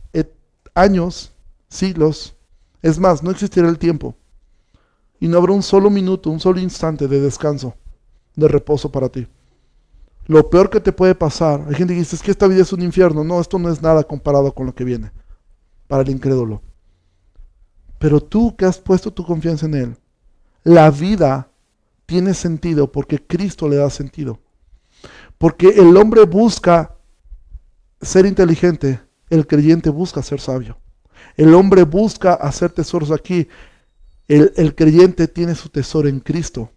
años, 0.73 1.33
siglos, 1.69 2.36
es 2.83 2.99
más, 2.99 3.23
no 3.23 3.31
existirá 3.31 3.69
el 3.69 3.79
tiempo 3.79 4.17
y 5.19 5.29
no 5.29 5.39
habrá 5.39 5.53
un 5.53 5.63
solo 5.63 5.91
minuto, 5.91 6.31
un 6.31 6.41
solo 6.41 6.61
instante 6.61 7.09
de 7.09 7.21
descanso, 7.21 7.75
de 8.35 8.49
reposo 8.49 8.91
para 8.91 9.09
ti. 9.09 9.27
Lo 10.27 10.51
peor 10.51 10.71
que 10.71 10.81
te 10.81 10.93
puede 10.93 11.15
pasar, 11.15 11.65
hay 11.69 11.75
gente 11.75 11.95
que 11.95 12.01
dice, 12.01 12.17
es 12.17 12.23
que 12.23 12.33
esta 12.33 12.49
vida 12.49 12.63
es 12.63 12.73
un 12.73 12.83
infierno. 12.83 13.23
No, 13.23 13.41
esto 13.41 13.59
no 13.59 13.71
es 13.71 13.81
nada 13.81 14.03
comparado 14.03 14.53
con 14.53 14.67
lo 14.67 14.75
que 14.75 14.85
viene 14.85 15.13
para 15.87 16.03
el 16.03 16.11
incrédulo. 16.11 16.63
Pero 17.99 18.21
tú 18.21 18.57
que 18.57 18.65
has 18.65 18.79
puesto 18.79 19.13
tu 19.13 19.25
confianza 19.25 19.67
en 19.67 19.75
Él, 19.75 19.97
la 20.65 20.91
vida 20.91 21.51
tiene 22.07 22.35
sentido 22.35 22.91
porque 22.91 23.25
Cristo 23.25 23.69
le 23.69 23.77
da 23.77 23.89
sentido. 23.89 24.41
Porque 25.39 25.69
el 25.69 25.97
hombre 25.97 26.25
busca 26.25 26.97
ser 28.01 28.27
inteligente, 28.27 29.01
el 29.31 29.47
creyente 29.47 29.91
busca 29.91 30.23
ser 30.23 30.41
sabio. 30.41 30.79
El 31.37 31.55
hombre 31.55 31.83
busca 31.83 32.35
hacer 32.35 32.71
tesoros 32.71 33.11
aquí, 33.11 33.49
el, 34.29 34.75
creyente 34.75 35.29
tiene 35.29 35.55
su 35.55 35.69
tesoro 35.69 36.09
en 36.09 36.21
Cristo. 36.21 36.71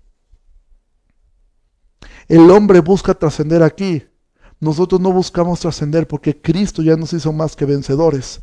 El 2.27 2.51
hombre 2.51 2.79
busca 2.81 3.13
trascender 3.13 3.63
aquí. 3.63 4.05
Nosotros 4.59 5.01
no 5.01 5.11
buscamos 5.11 5.61
trascender 5.61 6.07
porque 6.07 6.39
Cristo 6.39 6.81
ya 6.83 6.95
nos 6.95 7.13
hizo 7.13 7.33
más 7.33 7.55
que 7.55 7.65
vencedores. 7.65 8.41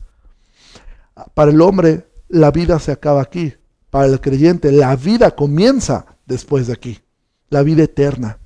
Para 1.35 1.51
el 1.51 1.61
hombre 1.61 2.11
la 2.29 2.51
vida 2.51 2.79
se 2.81 2.91
acaba 2.91 3.23
aquí. 3.23 3.55
Para 3.91 4.07
el 4.07 4.21
creyente 4.21 4.73
la 4.73 4.97
vida 4.97 5.31
comienza 5.31 6.19
después 6.25 6.67
de 6.67 6.73
aquí. 6.73 7.01
La 7.49 7.63
vida 7.63 7.85
eterna. 7.85 8.39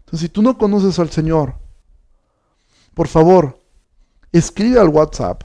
Entonces 0.00 0.20
si 0.20 0.28
tú 0.28 0.42
no 0.42 0.58
conoces 0.58 0.98
al 0.98 1.10
Señor, 1.10 1.54
por 2.92 3.08
favor, 3.08 3.58
escribe 4.32 4.78
al 4.78 4.88
WhatsApp 4.88 5.42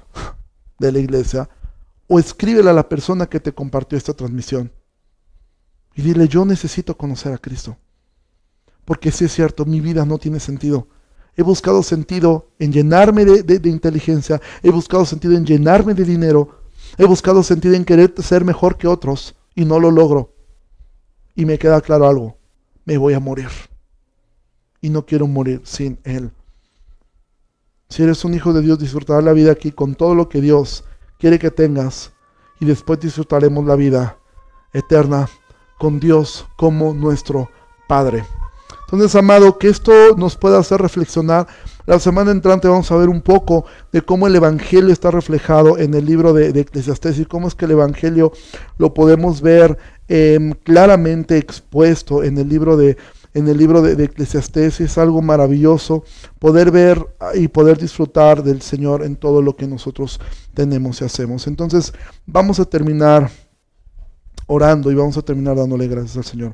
de 0.82 0.92
la 0.92 1.00
iglesia 1.00 1.50
o 2.08 2.20
escríbele 2.20 2.70
a 2.70 2.74
la 2.74 2.90
persona 2.90 3.28
que 3.28 3.40
te 3.40 3.54
compartió 3.54 3.98
esta 3.98 4.14
transmisión 4.14 4.72
y 5.96 6.02
dile, 6.02 6.28
yo 6.28 6.46
necesito 6.46 6.96
conocer 6.98 7.34
a 7.34 7.38
Cristo. 7.38 7.78
Porque 8.86 9.12
si 9.12 9.26
es 9.26 9.34
cierto, 9.34 9.66
mi 9.66 9.80
vida 9.82 10.06
no 10.06 10.18
tiene 10.18 10.40
sentido. 10.40 10.88
He 11.36 11.44
buscado 11.44 11.84
sentido 11.84 12.50
en 12.60 12.72
llenarme 12.72 13.26
de, 13.26 13.44
de, 13.44 13.70
inteligencia, 13.70 14.42
he 14.64 14.70
buscado 14.70 15.06
sentido 15.06 15.36
en 15.36 15.46
llenarme 15.46 15.94
de 15.94 16.04
dinero, 16.04 16.62
he 16.98 17.06
buscado 17.06 17.42
sentido 17.42 17.76
en 17.76 17.86
querer 17.86 18.14
ser 18.22 18.44
mejor 18.44 18.78
que 18.78 18.88
otros 18.88 19.36
y 19.56 19.64
no 19.64 19.80
lo 19.80 19.92
logro. 19.92 20.34
Y 21.36 21.46
me 21.46 21.58
queda 21.58 21.80
claro 21.80 22.08
algo, 22.08 22.38
me 22.84 22.98
voy 22.98 23.14
a 23.14 23.20
morir. 23.20 23.50
Y 24.82 24.90
no 24.90 25.06
quiero 25.06 25.28
morir 25.28 25.62
sin 25.64 26.00
Él. 26.04 26.32
Si 27.92 28.02
eres 28.04 28.24
un 28.24 28.34
hijo 28.34 28.54
de 28.54 28.62
Dios, 28.62 28.80
disfrutarás 28.80 29.22
la 29.22 29.34
vida 29.34 29.52
aquí 29.52 29.74
con 29.74 29.96
todo 29.96 30.16
lo 30.16 30.30
que 30.30 30.40
Dios 30.40 30.86
quiere 31.20 31.38
que 31.38 31.52
tengas 31.52 32.14
y 32.62 32.66
después 32.66 33.02
disfrutaremos 33.02 33.66
la 33.66 33.76
vida 33.76 34.18
eterna 34.72 35.28
con 35.78 36.00
Dios 36.00 36.46
como 36.56 36.94
nuestro 36.94 37.50
Padre. 37.90 38.24
Entonces, 38.86 39.14
amado, 39.18 39.58
que 39.58 39.68
esto 39.68 39.92
nos 40.16 40.38
pueda 40.38 40.58
hacer 40.58 40.82
reflexionar. 40.82 41.48
La 41.86 42.00
semana 42.00 42.32
entrante 42.32 42.70
vamos 42.70 42.90
a 42.94 42.96
ver 42.96 43.10
un 43.10 43.22
poco 43.22 43.66
de 43.92 44.02
cómo 44.02 44.26
el 44.26 44.38
Evangelio 44.38 44.94
está 44.94 45.12
reflejado 45.12 45.78
en 45.78 45.94
el 45.94 46.06
libro 46.06 46.32
de, 46.32 46.54
de 46.54 46.62
Eclesiastés 46.62 47.20
y 47.20 47.26
cómo 47.26 47.50
es 47.50 47.56
que 47.56 47.66
el 47.66 47.72
Evangelio 47.72 48.32
lo 48.78 48.94
podemos 48.94 49.42
ver 49.42 49.78
em, 50.08 50.54
claramente 50.54 51.38
expuesto 51.38 52.24
en 52.24 52.38
el 52.38 52.48
libro 52.48 52.78
de, 52.78 52.96
en 53.34 53.48
el 53.48 53.58
libro 53.58 53.82
de, 53.82 53.96
de. 53.96 54.10
Es 54.16 54.98
algo 54.98 55.22
maravilloso 55.22 56.04
poder 56.40 56.72
ver 56.72 57.06
y 57.34 57.48
poder 57.48 57.78
disfrutar 57.78 58.44
del 58.44 58.62
Señor 58.62 59.04
en 59.04 59.16
todo 59.16 59.42
lo 59.42 59.56
que 59.56 59.68
nosotros 59.68 60.20
tenemos 60.54 61.02
y 61.02 61.06
hacemos. 61.06 61.48
Entonces 61.48 61.94
vamos 62.26 62.60
a 62.60 62.66
terminar 62.66 63.30
orando 64.48 64.92
y 64.92 64.96
vamos 64.96 65.18
a 65.18 65.22
terminar 65.22 65.56
dándole 65.56 65.88
gracias 65.88 66.18
al 66.18 66.26
Señor. 66.26 66.54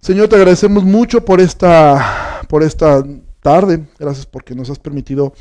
Señor, 0.00 0.28
te 0.28 0.36
agradecemos 0.36 0.82
mucho 0.84 1.24
por 1.24 1.40
esta, 1.40 2.42
por 2.48 2.62
esta 2.62 3.04
tarde. 3.40 3.86
Gracias 3.98 4.26
porque 4.26 4.54
nos 4.54 4.70
has 4.70 4.78
permitido 4.78 5.32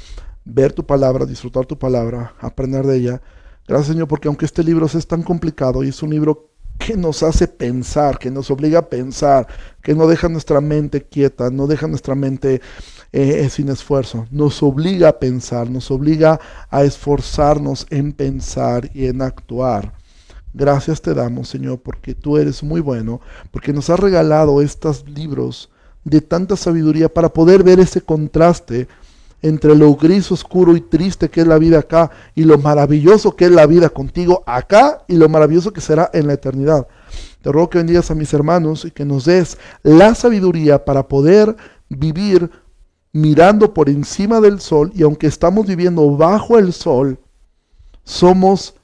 ver 0.44 0.74
tu 0.74 0.86
palabra, 0.86 1.26
disfrutar 1.26 1.66
tu 1.66 1.80
palabra, 1.80 2.36
aprender 2.40 2.86
de 2.86 2.98
ella. 2.98 3.22
Gracias, 3.68 3.88
Señor, 3.88 4.08
porque 4.08 4.28
aunque 4.28 4.46
este 4.46 4.64
libro 4.64 4.86
es 4.86 5.08
tan 5.08 5.24
complicado 5.24 5.84
y 5.84 5.90
es 5.90 6.04
un 6.04 6.10
libro 6.10 6.51
que 6.86 6.98
nos 6.98 7.22
hace 7.22 7.48
pensar, 7.48 8.18
que 8.18 8.32
nos 8.32 8.50
obliga 8.50 8.80
a 8.80 8.90
pensar, 8.90 9.48
que 9.84 9.94
no 9.94 10.08
deja 10.08 10.28
nuestra 10.30 10.62
mente 10.62 11.04
quieta, 11.04 11.52
no 11.52 11.68
deja 11.68 11.88
nuestra 11.88 12.16
mente 12.16 12.60
eh, 13.12 13.48
sin 13.50 13.70
esfuerzo, 13.70 14.26
nos 14.32 14.64
obliga 14.64 15.10
a 15.10 15.20
pensar, 15.20 15.70
nos 15.70 15.92
obliga 15.92 16.40
a 16.70 16.84
esforzarnos 16.84 17.86
en 17.92 18.14
pensar 18.14 18.90
y 18.96 19.06
en 19.06 19.22
actuar. 19.22 19.94
Gracias 20.54 21.02
te 21.02 21.14
damos, 21.14 21.50
Señor, 21.50 21.80
porque 21.82 22.16
tú 22.16 22.38
eres 22.38 22.64
muy 22.64 22.82
bueno, 22.82 23.22
porque 23.52 23.74
nos 23.74 23.90
has 23.92 24.00
regalado 24.00 24.62
estos 24.62 25.08
libros 25.08 25.70
de 26.04 26.20
tanta 26.20 26.56
sabiduría 26.56 27.14
para 27.14 27.30
poder 27.30 27.64
ver 27.64 27.80
ese 27.80 28.02
contraste 28.02 28.88
entre 29.42 29.76
lo 29.76 29.96
gris, 29.96 30.32
oscuro 30.32 30.76
y 30.76 30.82
triste 30.82 31.30
que 31.30 31.42
es 31.42 31.48
la 31.48 31.58
vida 31.58 31.80
acá 31.80 32.12
y 32.36 32.44
lo 32.44 32.58
maravilloso 32.58 33.36
que 33.36 33.46
es 33.46 33.52
la 33.52 33.66
vida 33.66 33.90
contigo 33.90 34.44
acá 34.46 35.04
y 35.08 35.16
lo 35.16 35.30
maravilloso 35.30 35.74
que 35.74 35.82
será 35.82 36.10
en 36.14 36.28
la 36.28 36.34
eternidad. 36.34 36.88
Te 37.42 37.52
ruego 37.52 37.70
que 37.70 37.80
bendigas 37.80 38.12
a 38.12 38.16
mis 38.16 38.34
hermanos 38.34 38.86
y 38.86 38.92
que 38.92 39.06
nos 39.06 39.26
des 39.26 39.58
la 39.84 40.14
sabiduría 40.14 40.86
para 40.86 41.08
poder 41.08 41.56
vivir 41.90 42.52
mirando 43.14 43.74
por 43.74 43.90
encima 43.90 44.40
del 44.40 44.62
sol 44.62 44.92
y 44.94 45.04
aunque 45.04 45.28
estamos 45.28 45.66
viviendo 45.66 46.16
bajo 46.16 46.58
el 46.58 46.72
sol, 46.72 47.20
somos 48.04 48.76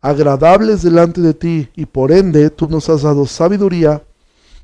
agradables 0.00 0.82
delante 0.82 1.20
de 1.20 1.34
ti 1.34 1.68
y 1.76 1.86
por 1.86 2.12
ende 2.12 2.50
tú 2.50 2.68
nos 2.68 2.88
has 2.88 3.02
dado 3.02 3.26
sabiduría, 3.26 4.02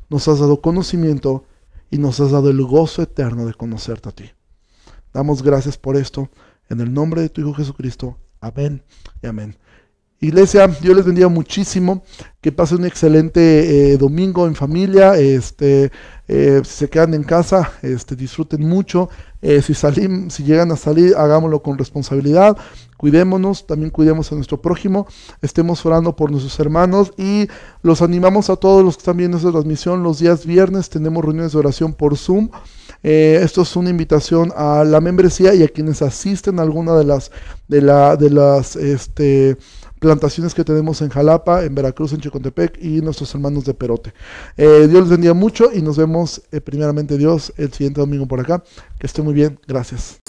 nos 0.09 0.29
has 0.29 0.39
dado 0.39 0.61
conocimiento 0.61 1.45
y 1.91 1.99
nos 1.99 2.21
has 2.21 2.31
dado 2.31 2.51
el 2.51 2.63
gozo 2.63 3.03
eterno 3.03 3.45
de 3.45 3.55
conocerte 3.55 4.09
a 4.09 4.13
ti. 4.13 4.25
Damos 5.13 5.43
gracias 5.43 5.77
por 5.77 5.97
esto. 5.97 6.29
En 6.69 6.81
el 6.81 6.93
nombre 6.93 7.21
de 7.21 7.29
tu 7.29 7.41
Hijo 7.41 7.55
Jesucristo. 7.55 8.19
Amén 8.41 8.83
y 9.23 9.27
amén. 9.27 9.57
Iglesia, 10.21 10.69
Dios 10.69 10.97
les 10.97 11.05
bendiga 11.05 11.29
muchísimo. 11.29 12.05
Que 12.41 12.53
pasen 12.53 12.79
un 12.79 12.87
excelente 12.87 13.93
eh, 13.93 13.99
domingo 13.99 14.47
en 14.47 14.55
familia. 14.55 15.17
Este, 15.17 15.91
eh, 16.29 16.63
si 16.65 16.71
se 16.71 16.89
quedan 16.89 17.15
en 17.15 17.25
casa, 17.25 17.73
este, 17.83 18.15
disfruten 18.15 18.67
mucho. 18.67 19.11
Eh, 19.43 19.61
si, 19.61 19.75
salim, 19.75 20.31
si 20.31 20.45
llegan 20.45 20.71
a 20.71 20.77
salir, 20.77 21.17
hagámoslo 21.17 21.63
con 21.63 21.77
responsabilidad. 21.77 22.57
Cuidémonos, 22.97 23.67
también 23.67 23.91
cuidemos 23.91 24.31
a 24.31 24.37
nuestro 24.37 24.63
prójimo, 24.63 25.09
estemos 25.41 25.85
orando 25.85 26.15
por 26.15 26.31
nuestros 26.31 26.61
hermanos 26.61 27.13
y 27.17 27.49
los 27.83 28.01
animamos 28.01 28.49
a 28.49 28.55
todos 28.55 28.85
los 28.85 28.95
que 28.95 29.01
están 29.01 29.17
viendo 29.17 29.39
esta 29.39 29.51
transmisión. 29.51 30.05
Los 30.05 30.21
días 30.21 30.47
viernes 30.47 30.89
tenemos 30.89 31.25
reuniones 31.25 31.51
de 31.51 31.59
oración 31.59 31.95
por 31.95 32.17
Zoom. 32.17 32.51
Eh, 33.03 33.41
esto 33.43 33.63
es 33.63 33.77
una 33.77 33.91
invitación 33.91 34.53
a 34.57 34.85
la 34.85 35.01
membresía 35.01 35.55
y 35.55 35.63
a 35.63 35.69
quienes 35.69 36.03
asisten 36.03 36.59
a 36.59 36.63
alguna 36.63 36.95
de 36.97 37.05
las, 37.05 37.31
de 37.69 37.83
la, 37.83 38.17
de 38.17 38.31
las 38.31 38.77
este, 38.77 39.57
plantaciones 39.99 40.55
que 40.55 40.65
tenemos 40.65 41.01
en 41.03 41.09
Jalapa, 41.09 41.65
en 41.65 41.75
Veracruz, 41.75 42.13
en 42.13 42.21
Chicontepec 42.21 42.79
y 42.83 43.01
nuestros 43.01 43.35
hermanos 43.35 43.65
de 43.65 43.75
Perote. 43.75 44.13
Eh, 44.57 44.87
Dios 44.89 45.03
les 45.03 45.11
bendiga 45.11 45.35
mucho 45.35 45.71
y 45.73 45.83
nos 45.83 45.97
vemos 45.97 46.43
eh, 46.53 46.61
primeramente 46.61 47.17
Dios 47.17 47.53
el 47.57 47.73
siguiente 47.73 48.01
domingo 48.01 48.27
por 48.27 48.41
acá. 48.41 48.63
Que 48.99 49.07
esté 49.07 49.23
muy 49.23 49.35
bien. 49.35 49.59
Gracias. 49.67 50.21